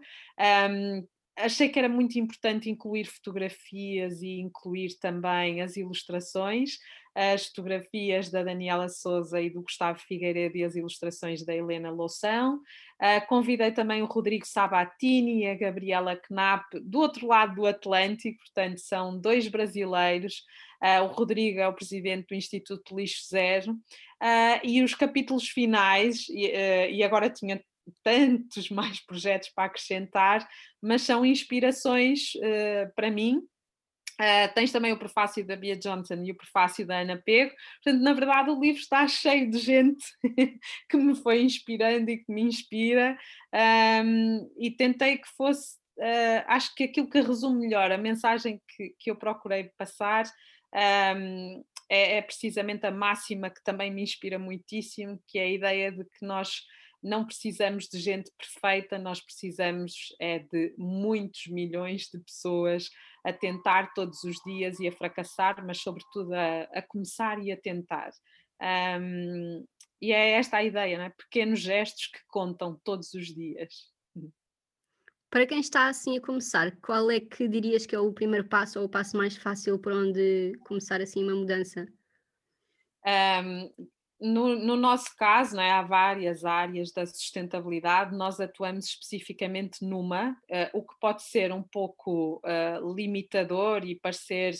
Um, 0.70 1.06
achei 1.38 1.68
que 1.68 1.78
era 1.78 1.90
muito 1.90 2.18
importante 2.18 2.70
incluir 2.70 3.06
fotografias 3.06 4.22
e 4.22 4.40
incluir 4.40 4.98
também 5.00 5.62
as 5.62 5.76
ilustrações, 5.76 6.78
as 7.14 7.48
fotografias 7.48 8.30
da 8.30 8.44
Daniela 8.44 8.88
Souza 8.90 9.42
e 9.42 9.50
do 9.50 9.62
Gustavo 9.62 10.00
Figueiredo 10.00 10.58
e 10.58 10.64
as 10.64 10.76
ilustrações 10.76 11.46
da 11.46 11.54
Helena 11.54 11.92
Loução. 11.92 12.62
Uh, 13.02 13.28
convidei 13.28 13.72
também 13.72 14.02
o 14.02 14.06
Rodrigo 14.06 14.46
Sabatini 14.46 15.44
e 15.44 15.50
a 15.50 15.56
Gabriela 15.56 16.16
Knapp 16.16 16.80
do 16.80 17.00
outro 17.00 17.28
lado 17.28 17.56
do 17.56 17.66
Atlântico, 17.66 18.38
portanto, 18.40 18.80
são 18.80 19.20
dois 19.20 19.48
brasileiros. 19.50 20.44
Uh, 20.86 21.04
o 21.04 21.08
Rodrigo 21.08 21.60
é 21.60 21.68
o 21.68 21.74
presidente 21.74 22.28
do 22.28 22.36
Instituto 22.36 22.96
Lixo 22.96 23.28
Zero. 23.28 23.72
Uh, 23.74 24.60
e 24.64 24.84
os 24.84 24.94
capítulos 24.94 25.50
finais, 25.50 26.28
e, 26.30 26.52
e 26.92 27.04
agora 27.04 27.30
tinha 27.30 27.60
tantos 28.04 28.70
mais 28.70 29.04
projetos 29.06 29.50
para 29.50 29.66
acrescentar, 29.66 30.48
mas 30.82 31.02
são 31.02 31.26
inspirações 31.26 32.34
uh, 32.36 32.94
para 32.96 33.12
mim. 33.12 33.42
Uh, 34.20 34.48
tens 34.54 34.72
também 34.72 34.94
o 34.94 34.98
prefácio 34.98 35.46
da 35.46 35.58
Bia 35.58 35.76
Johnson 35.76 36.24
e 36.24 36.32
o 36.32 36.38
prefácio 36.38 36.88
da 36.88 37.00
Ana 37.00 37.22
Pego. 37.24 37.54
Portanto, 37.84 38.02
na 38.02 38.14
verdade, 38.14 38.50
o 38.50 38.60
livro 38.60 38.80
está 38.80 39.06
cheio 39.08 39.50
de 39.50 39.58
gente 39.58 40.06
que 40.90 40.98
me 40.98 41.16
foi 41.16 41.42
inspirando 41.42 42.10
e 42.10 42.18
que 42.18 42.32
me 42.32 42.42
inspira. 42.42 43.18
Um, 43.54 44.50
e 44.58 44.72
tentei 44.72 45.18
que 45.18 45.28
fosse, 45.36 45.76
uh, 46.00 46.46
acho 46.48 46.74
que 46.76 46.86
aquilo 46.86 47.10
que 47.10 47.20
resume 47.20 47.60
melhor 47.60 47.92
a 47.92 47.98
mensagem 47.98 48.62
que, 48.70 48.96
que 48.98 49.12
eu 49.12 49.18
procurei 49.18 49.70
passar 49.78 50.24
um, 50.74 51.64
é, 51.90 52.18
é 52.18 52.22
precisamente 52.22 52.86
a 52.86 52.92
máxima 52.92 53.50
que 53.50 53.64
também 53.64 53.92
me 53.92 54.02
inspira 54.02 54.40
muitíssimo, 54.40 55.20
que 55.28 55.38
é 55.38 55.44
a 55.44 55.52
ideia 55.52 55.92
de 55.92 56.04
que 56.04 56.26
nós 56.26 56.62
não 57.04 57.24
precisamos 57.26 57.86
de 57.86 58.00
gente 58.00 58.32
perfeita, 58.38 58.98
nós 58.98 59.22
precisamos 59.22 59.94
é 60.20 60.40
de 60.40 60.74
muitos 60.78 61.46
milhões 61.48 62.10
de 62.12 62.20
pessoas 62.20 62.90
a 63.24 63.32
tentar 63.32 63.94
todos 63.94 64.24
os 64.24 64.38
dias 64.46 64.80
e 64.80 64.88
a 64.88 64.92
fracassar, 64.92 65.64
mas 65.66 65.82
sobretudo 65.82 66.34
a, 66.34 66.62
a 66.74 66.82
começar 66.82 67.44
e 67.44 67.52
a 67.52 67.58
tentar. 67.58 68.12
Um, 69.00 69.66
e 70.02 70.12
é 70.12 70.32
esta 70.32 70.58
a 70.58 70.64
ideia, 70.64 70.98
não 70.98 71.06
é? 71.06 71.10
pequenos 71.10 71.60
gestos 71.60 72.08
que 72.08 72.20
contam 72.28 72.80
todos 72.84 73.14
os 73.14 73.28
dias. 73.28 73.95
Para 75.36 75.46
quem 75.46 75.60
está 75.60 75.90
assim 75.90 76.18
a 76.18 76.22
começar, 76.22 76.72
qual 76.78 77.12
é 77.12 77.20
que 77.20 77.46
dirias 77.46 77.86
que 77.86 77.94
é 77.94 78.00
o 78.00 78.14
primeiro 78.14 78.48
passo 78.48 78.80
ou 78.80 78.86
o 78.86 78.90
passo 78.90 79.18
mais 79.18 79.36
fácil 79.36 79.78
por 79.78 79.92
onde 79.92 80.58
começar 80.64 81.02
assim 81.02 81.22
uma 81.26 81.36
mudança? 81.36 81.86
Um, 83.06 83.70
no, 84.18 84.56
no, 84.56 84.78
nosso 84.78 85.14
caso, 85.18 85.60
é? 85.60 85.72
há 85.72 85.82
várias 85.82 86.46
áreas 86.46 86.94
da 86.94 87.06
sustentabilidade, 87.06 88.16
nós 88.16 88.40
atuamos 88.40 88.86
especificamente 88.86 89.84
numa, 89.84 90.32
uh, 90.32 90.70
o 90.72 90.82
que 90.82 90.98
pode 91.02 91.22
ser 91.24 91.52
um 91.52 91.64
pouco 91.64 92.42
uh, 92.46 92.96
limitador 92.96 93.84
e 93.84 94.00
parecer 94.00 94.56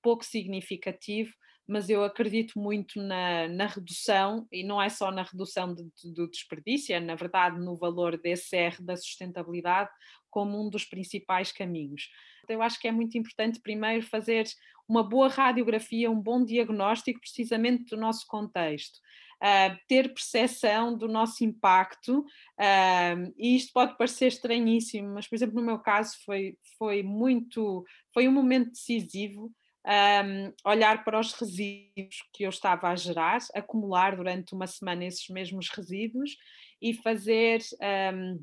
pouco 0.00 0.24
significativo, 0.24 1.34
mas 1.66 1.88
eu 1.88 2.04
acredito 2.04 2.58
muito 2.58 3.00
na, 3.00 3.48
na 3.48 3.66
redução, 3.66 4.46
e 4.52 4.62
não 4.62 4.80
é 4.80 4.88
só 4.88 5.10
na 5.10 5.22
redução 5.22 5.74
de, 5.74 5.82
de, 5.82 6.12
do 6.12 6.28
desperdício, 6.28 6.94
é 6.94 7.00
na 7.00 7.14
verdade 7.14 7.58
no 7.58 7.76
valor 7.76 8.18
desse 8.18 8.56
R 8.56 8.82
da 8.82 8.96
sustentabilidade 8.96 9.90
como 10.30 10.60
um 10.60 10.68
dos 10.68 10.84
principais 10.84 11.52
caminhos. 11.52 12.10
Eu 12.48 12.60
acho 12.60 12.78
que 12.78 12.88
é 12.88 12.92
muito 12.92 13.16
importante 13.16 13.60
primeiro 13.60 14.04
fazer 14.04 14.46
uma 14.88 15.02
boa 15.02 15.28
radiografia, 15.28 16.10
um 16.10 16.20
bom 16.20 16.44
diagnóstico 16.44 17.20
precisamente 17.20 17.84
do 17.84 17.96
nosso 17.96 18.26
contexto. 18.26 18.98
Uh, 19.42 19.76
ter 19.88 20.08
percepção 20.14 20.96
do 20.96 21.06
nosso 21.06 21.44
impacto, 21.44 22.20
uh, 22.20 23.34
e 23.36 23.56
isto 23.56 23.72
pode 23.72 23.96
parecer 23.96 24.28
estranhíssimo, 24.28 25.14
mas, 25.14 25.28
por 25.28 25.34
exemplo, 25.34 25.56
no 25.56 25.66
meu 25.66 25.78
caso 25.78 26.16
foi, 26.24 26.56
foi 26.78 27.02
muito, 27.02 27.84
foi 28.12 28.26
um 28.26 28.32
momento 28.32 28.70
decisivo, 28.70 29.52
um, 29.86 30.52
olhar 30.64 31.04
para 31.04 31.20
os 31.20 31.32
resíduos 31.32 32.24
que 32.32 32.44
eu 32.44 32.48
estava 32.48 32.88
a 32.88 32.96
gerar, 32.96 33.38
acumular 33.54 34.16
durante 34.16 34.54
uma 34.54 34.66
semana 34.66 35.04
esses 35.04 35.28
mesmos 35.28 35.68
resíduos 35.68 36.36
e 36.80 36.94
fazer 36.94 37.60
um, 38.14 38.42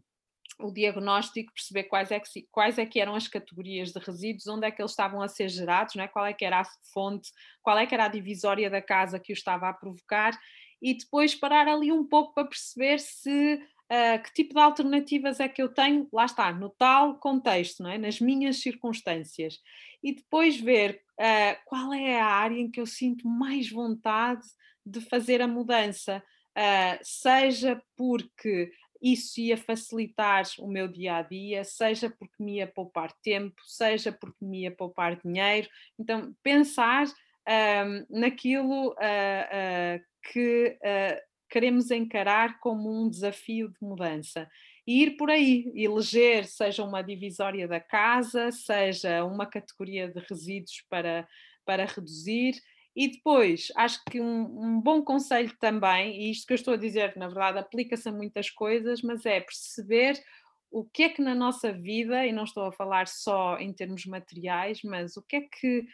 o 0.59 0.71
diagnóstico, 0.71 1.53
perceber 1.53 1.85
quais 1.85 2.11
é, 2.11 2.19
que, 2.19 2.47
quais 2.51 2.77
é 2.77 2.85
que 2.85 2.99
eram 2.99 3.15
as 3.15 3.27
categorias 3.27 3.91
de 3.91 3.99
resíduos, 3.99 4.47
onde 4.47 4.67
é 4.67 4.71
que 4.71 4.81
eles 4.81 4.91
estavam 4.91 5.21
a 5.21 5.27
ser 5.27 5.49
gerados, 5.49 5.95
não 5.95 6.03
é? 6.03 6.07
qual 6.07 6.25
é 6.25 6.33
que 6.33 6.45
era 6.45 6.61
a 6.61 6.65
fonte, 6.93 7.29
qual 7.61 7.77
é 7.77 7.85
que 7.85 7.93
era 7.93 8.05
a 8.05 8.09
divisória 8.09 8.69
da 8.69 8.81
casa 8.81 9.19
que 9.19 9.31
o 9.31 9.33
estava 9.33 9.69
a 9.69 9.73
provocar 9.73 10.37
e 10.81 10.95
depois 10.95 11.35
parar 11.35 11.67
ali 11.67 11.91
um 11.91 12.07
pouco 12.07 12.33
para 12.33 12.47
perceber 12.47 12.99
se 12.99 13.61
uh, 13.91 14.23
que 14.23 14.33
tipo 14.33 14.53
de 14.53 14.59
alternativas 14.59 15.39
é 15.39 15.49
que 15.49 15.61
eu 15.61 15.69
tenho, 15.69 16.07
lá 16.13 16.25
está, 16.25 16.53
no 16.53 16.69
tal 16.69 17.15
contexto, 17.19 17.85
é? 17.85 17.97
nas 17.97 18.21
minhas 18.21 18.61
circunstâncias, 18.61 19.59
e 20.01 20.15
depois 20.15 20.59
ver 20.59 21.01
uh, 21.19 21.59
qual 21.65 21.93
é 21.93 22.19
a 22.19 22.25
área 22.25 22.57
em 22.57 22.71
que 22.71 22.79
eu 22.79 22.85
sinto 22.85 23.27
mais 23.27 23.69
vontade 23.69 24.47
de 24.85 25.01
fazer 25.01 25.41
a 25.41 25.47
mudança. 25.47 26.23
Uh, 26.57 26.99
seja 27.01 27.81
porque 27.95 28.71
isso 29.01 29.39
ia 29.39 29.57
facilitar 29.57 30.43
o 30.59 30.67
meu 30.67 30.87
dia 30.87 31.17
a 31.17 31.21
dia, 31.21 31.63
seja 31.63 32.09
porque 32.09 32.43
me 32.43 32.57
ia 32.57 32.67
poupar 32.67 33.11
tempo, 33.23 33.61
seja 33.65 34.11
porque 34.11 34.45
me 34.45 34.61
ia 34.61 34.71
poupar 34.71 35.19
dinheiro. 35.19 35.67
Então, 35.97 36.35
pensar 36.43 37.07
um, 37.07 38.19
naquilo 38.19 38.89
uh, 38.89 38.93
uh, 38.93 40.03
que 40.31 40.77
uh, 40.81 41.30
queremos 41.51 41.91
encarar 41.91 42.59
como 42.59 42.89
um 42.89 43.09
desafio 43.09 43.67
de 43.67 43.77
mudança. 43.81 44.49
E 44.87 45.03
ir 45.03 45.17
por 45.17 45.29
aí, 45.29 45.71
eleger, 45.75 46.45
seja 46.45 46.83
uma 46.83 47.01
divisória 47.03 47.67
da 47.67 47.79
casa, 47.79 48.51
seja 48.51 49.23
uma 49.25 49.45
categoria 49.45 50.07
de 50.07 50.19
resíduos 50.21 50.83
para, 50.89 51.27
para 51.65 51.85
reduzir, 51.85 52.55
e 52.95 53.09
depois, 53.09 53.71
acho 53.75 54.01
que 54.09 54.19
um, 54.19 54.41
um, 54.43 54.81
bom 54.81 55.01
conselho 55.01 55.55
também, 55.59 56.21
e 56.21 56.31
isto 56.31 56.45
que 56.45 56.53
eu 56.53 56.55
estou 56.55 56.73
a 56.73 56.77
dizer, 56.77 57.15
na 57.15 57.27
verdade, 57.27 57.59
aplica-se 57.59 58.09
a 58.09 58.11
muitas 58.11 58.49
coisas, 58.49 59.01
mas 59.01 59.25
é 59.25 59.39
perceber 59.39 60.21
o 60.69 60.83
que 60.85 61.03
é 61.03 61.09
que 61.09 61.21
na 61.21 61.35
nossa 61.35 61.71
vida, 61.71 62.25
e 62.25 62.31
não 62.31 62.43
estou 62.43 62.65
a 62.65 62.71
falar 62.71 63.07
só 63.07 63.57
em 63.59 63.73
termos 63.73 64.05
materiais, 64.05 64.81
mas 64.83 65.15
o 65.15 65.21
que 65.21 65.37
é 65.37 65.41
que 65.41 65.85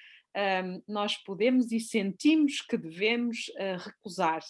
um, 0.64 0.82
nós 0.88 1.18
podemos 1.18 1.72
e 1.72 1.80
sentimos 1.80 2.62
que 2.62 2.78
devemos 2.78 3.48
uh, 3.50 3.78
recusar. 3.80 4.42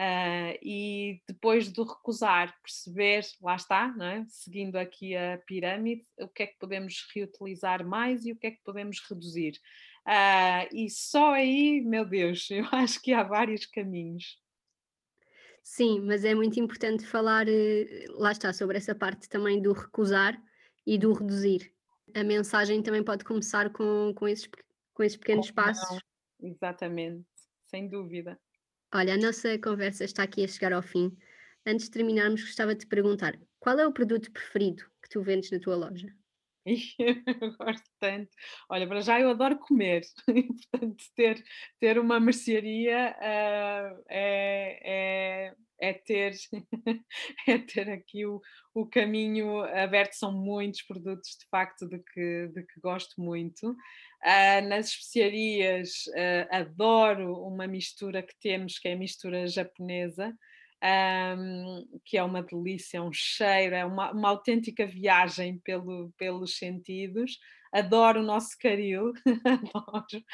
Uh, 0.00 0.56
e 0.62 1.22
depois 1.28 1.70
de 1.70 1.82
recusar, 1.82 2.58
perceber, 2.62 3.22
lá 3.42 3.56
está, 3.56 3.94
é? 4.00 4.24
seguindo 4.28 4.76
aqui 4.76 5.14
a 5.14 5.36
pirâmide, 5.46 6.06
o 6.18 6.26
que 6.26 6.44
é 6.44 6.46
que 6.46 6.58
podemos 6.58 7.06
reutilizar 7.14 7.86
mais 7.86 8.24
e 8.24 8.32
o 8.32 8.36
que 8.36 8.46
é 8.46 8.50
que 8.52 8.62
podemos 8.64 8.98
reduzir. 9.06 9.60
Uh, 10.06 10.74
e 10.74 10.88
só 10.88 11.34
aí, 11.34 11.82
meu 11.82 12.06
Deus, 12.06 12.48
eu 12.50 12.64
acho 12.72 13.02
que 13.02 13.12
há 13.12 13.22
vários 13.22 13.66
caminhos. 13.66 14.40
Sim, 15.62 16.00
mas 16.00 16.24
é 16.24 16.34
muito 16.34 16.58
importante 16.58 17.06
falar, 17.06 17.46
eh, 17.46 18.06
lá 18.08 18.32
está, 18.32 18.54
sobre 18.54 18.78
essa 18.78 18.94
parte 18.94 19.28
também 19.28 19.60
do 19.60 19.74
recusar 19.74 20.42
e 20.86 20.96
do 20.96 21.12
reduzir. 21.12 21.74
A 22.14 22.24
mensagem 22.24 22.82
também 22.82 23.04
pode 23.04 23.22
começar 23.22 23.70
com, 23.70 24.14
com, 24.16 24.26
esses, 24.26 24.48
com 24.94 25.02
esses 25.02 25.18
pequenos 25.18 25.50
passos. 25.50 26.00
Exatamente, 26.40 27.26
sem 27.66 27.86
dúvida. 27.86 28.40
Olha, 28.92 29.14
a 29.14 29.16
nossa 29.16 29.56
conversa 29.58 30.04
está 30.04 30.24
aqui 30.24 30.42
a 30.42 30.48
chegar 30.48 30.72
ao 30.72 30.82
fim. 30.82 31.16
Antes 31.64 31.86
de 31.86 31.92
terminarmos, 31.92 32.42
gostava 32.42 32.74
de 32.74 32.80
te 32.80 32.86
perguntar: 32.86 33.38
qual 33.60 33.78
é 33.78 33.86
o 33.86 33.92
produto 33.92 34.32
preferido 34.32 34.84
que 35.02 35.08
tu 35.08 35.22
vendes 35.22 35.50
na 35.50 35.60
tua 35.60 35.76
loja? 35.76 36.08
eu 36.66 37.56
gosto 37.56 37.88
tanto. 38.00 38.30
Olha, 38.68 38.86
para 38.88 39.00
já 39.00 39.20
eu 39.20 39.30
adoro 39.30 39.58
comer, 39.58 40.02
portanto, 40.72 41.04
ter, 41.14 41.44
ter 41.78 41.98
uma 41.98 42.18
mercearia 42.18 43.14
uh, 43.16 44.02
é, 44.08 44.80
é, 44.82 45.54
é 45.80 45.92
ter, 45.92 46.34
é 47.48 47.58
ter 47.58 47.90
aqui 47.90 48.26
o, 48.26 48.40
o 48.74 48.86
caminho 48.86 49.62
aberto. 49.62 50.12
São 50.12 50.32
muitos 50.32 50.82
produtos, 50.82 51.36
de 51.38 51.46
facto, 51.48 51.88
de 51.88 51.98
que, 51.98 52.48
de 52.48 52.62
que 52.62 52.80
gosto 52.80 53.20
muito. 53.20 53.70
Uh, 53.70 54.68
nas 54.68 54.88
especiarias, 54.88 56.06
uh, 56.08 56.48
adoro 56.50 57.34
uma 57.42 57.66
mistura 57.66 58.22
que 58.22 58.34
temos, 58.40 58.78
que 58.78 58.88
é 58.88 58.92
a 58.92 58.98
mistura 58.98 59.46
japonesa. 59.46 60.36
Um, 60.82 62.00
que 62.06 62.16
é 62.16 62.22
uma 62.22 62.42
delícia, 62.42 63.02
um 63.02 63.12
cheiro, 63.12 63.74
é 63.74 63.84
uma, 63.84 64.12
uma 64.12 64.30
autêntica 64.30 64.86
viagem 64.86 65.58
pelo, 65.58 66.10
pelos 66.16 66.56
sentidos 66.56 67.38
adoro 67.72 68.20
o 68.20 68.24
nosso 68.24 68.56
caril, 68.58 69.12
adoro. 69.44 70.24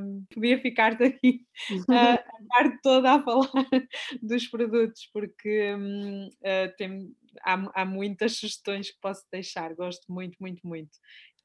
Um, 0.00 0.24
podia 0.32 0.60
ficar 0.60 0.96
daqui 0.96 1.46
a, 1.90 2.14
a 2.14 2.22
tarde 2.48 2.78
toda 2.82 3.12
a 3.12 3.22
falar 3.22 3.50
dos 4.22 4.46
produtos, 4.48 5.08
porque 5.12 5.74
um, 5.74 6.26
uh, 6.26 6.76
tem, 6.76 7.14
há, 7.42 7.82
há 7.82 7.84
muitas 7.84 8.36
sugestões 8.36 8.90
que 8.90 9.00
posso 9.00 9.24
deixar, 9.32 9.74
gosto 9.74 10.12
muito, 10.12 10.36
muito, 10.40 10.66
muito. 10.66 10.98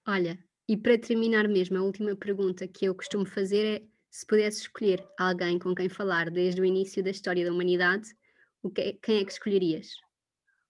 Olha, 0.08 0.38
e 0.68 0.76
para 0.76 0.98
terminar 0.98 1.48
mesmo, 1.48 1.78
a 1.78 1.84
última 1.84 2.16
pergunta 2.16 2.68
que 2.68 2.86
eu 2.86 2.96
costumo 2.96 3.26
fazer 3.26 3.82
é 3.82 3.96
se 4.10 4.26
pudesse 4.26 4.62
escolher 4.62 5.06
alguém 5.20 5.60
com 5.60 5.76
quem 5.76 5.90
falar 5.90 6.30
desde 6.30 6.62
o 6.62 6.66
início 6.66 7.04
da 7.04 7.10
história 7.10 7.46
da 7.46 7.52
humanidade, 7.52 8.08
o 8.64 8.70
que, 8.70 8.82
é, 8.82 8.94
quem 8.94 9.20
é 9.20 9.26
que 9.26 9.32
escolherias? 9.32 10.05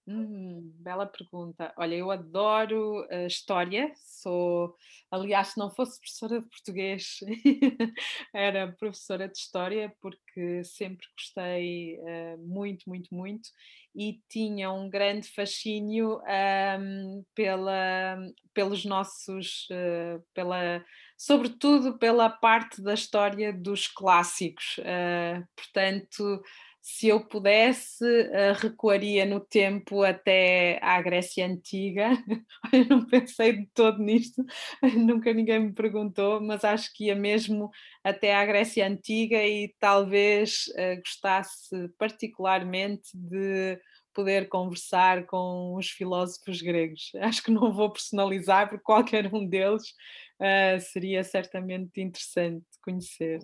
Hum, 0.08 0.72
bela 0.78 1.08
pergunta. 1.08 1.74
Olha, 1.76 1.96
eu 1.96 2.12
adoro 2.12 3.08
a 3.10 3.26
história, 3.26 3.92
sou, 3.96 4.76
aliás, 5.10 5.48
se 5.50 5.58
não 5.58 5.72
fosse 5.72 6.00
professora 6.00 6.42
de 6.42 6.48
português, 6.48 7.18
era 8.32 8.72
professora 8.74 9.28
de 9.28 9.36
história, 9.36 9.92
porque 10.00 10.64
sempre 10.64 11.08
gostei 11.18 11.98
uh, 11.98 12.38
muito, 12.38 12.88
muito, 12.88 13.16
muito 13.16 13.50
e 13.96 14.22
tinha 14.30 14.72
um 14.72 14.88
grande 14.92 15.28
fascínio 15.28 16.22
um, 16.80 17.24
pela, 17.34 18.20
pelos 18.54 18.86
nossos, 18.86 19.68
uh, 19.72 20.24
pela, 20.36 20.86
sobretudo 21.18 21.98
pela 21.98 22.30
parte 22.30 22.80
da 22.80 22.94
história 22.94 23.52
dos 23.52 23.88
clássicos. 23.88 24.80
Portanto, 25.56 26.44
se 26.88 27.08
eu 27.08 27.20
pudesse, 27.20 28.06
uh, 28.06 28.54
recuaria 28.62 29.26
no 29.26 29.40
tempo 29.40 30.04
até 30.04 30.78
à 30.84 31.02
Grécia 31.02 31.44
Antiga. 31.44 32.12
eu 32.72 32.86
não 32.86 33.08
pensei 33.08 33.54
de 33.54 33.66
todo 33.74 33.98
nisto, 33.98 34.46
nunca 34.96 35.34
ninguém 35.34 35.60
me 35.62 35.74
perguntou, 35.74 36.40
mas 36.40 36.64
acho 36.64 36.94
que 36.94 37.06
ia 37.06 37.16
mesmo 37.16 37.72
até 38.04 38.36
à 38.36 38.46
Grécia 38.46 38.88
Antiga 38.88 39.44
e 39.44 39.74
talvez 39.80 40.68
uh, 40.78 41.02
gostasse 41.02 41.90
particularmente 41.98 43.10
de 43.16 43.80
poder 44.14 44.48
conversar 44.48 45.26
com 45.26 45.76
os 45.76 45.90
filósofos 45.90 46.62
gregos. 46.62 47.12
Acho 47.20 47.44
que 47.44 47.52
não 47.52 47.74
vou 47.74 47.92
personalizar, 47.92 48.70
porque 48.70 48.84
qualquer 48.84 49.32
um 49.34 49.46
deles 49.46 49.84
uh, 50.40 50.80
seria 50.80 51.24
certamente 51.24 52.00
interessante 52.00 52.66
conhecer. 52.86 53.40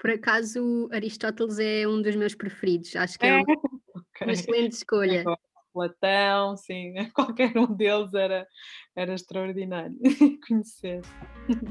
Por 0.00 0.10
acaso, 0.10 0.88
Aristóteles 0.92 1.58
é 1.60 1.86
um 1.86 2.02
dos 2.02 2.16
meus 2.16 2.34
preferidos. 2.34 2.94
Acho 2.96 3.18
que 3.18 3.24
é, 3.24 3.38
é 3.38 3.40
okay. 3.94 4.26
uma 4.26 4.32
excelente 4.32 4.72
escolha. 4.72 5.24
Platão, 5.72 6.56
sim, 6.56 6.94
qualquer 7.14 7.56
um 7.58 7.66
deles 7.66 8.14
era, 8.14 8.46
era 8.94 9.14
extraordinário 9.14 9.96
conhecer. 10.46 11.00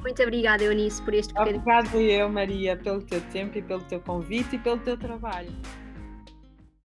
Muito 0.02 0.22
obrigada, 0.22 0.64
Eunice, 0.64 1.02
por 1.04 1.14
este 1.14 1.34
pequeno. 1.34 1.60
Obrigada 1.60 1.98
eu, 1.98 2.28
Maria, 2.28 2.76
pelo 2.76 3.02
teu 3.02 3.22
tempo 3.30 3.58
e 3.58 3.62
pelo 3.62 3.84
teu 3.86 4.02
convite 4.02 4.58
e 4.58 4.60
pelo 4.60 4.80
teu 4.80 4.98
trabalho. 4.98 5.52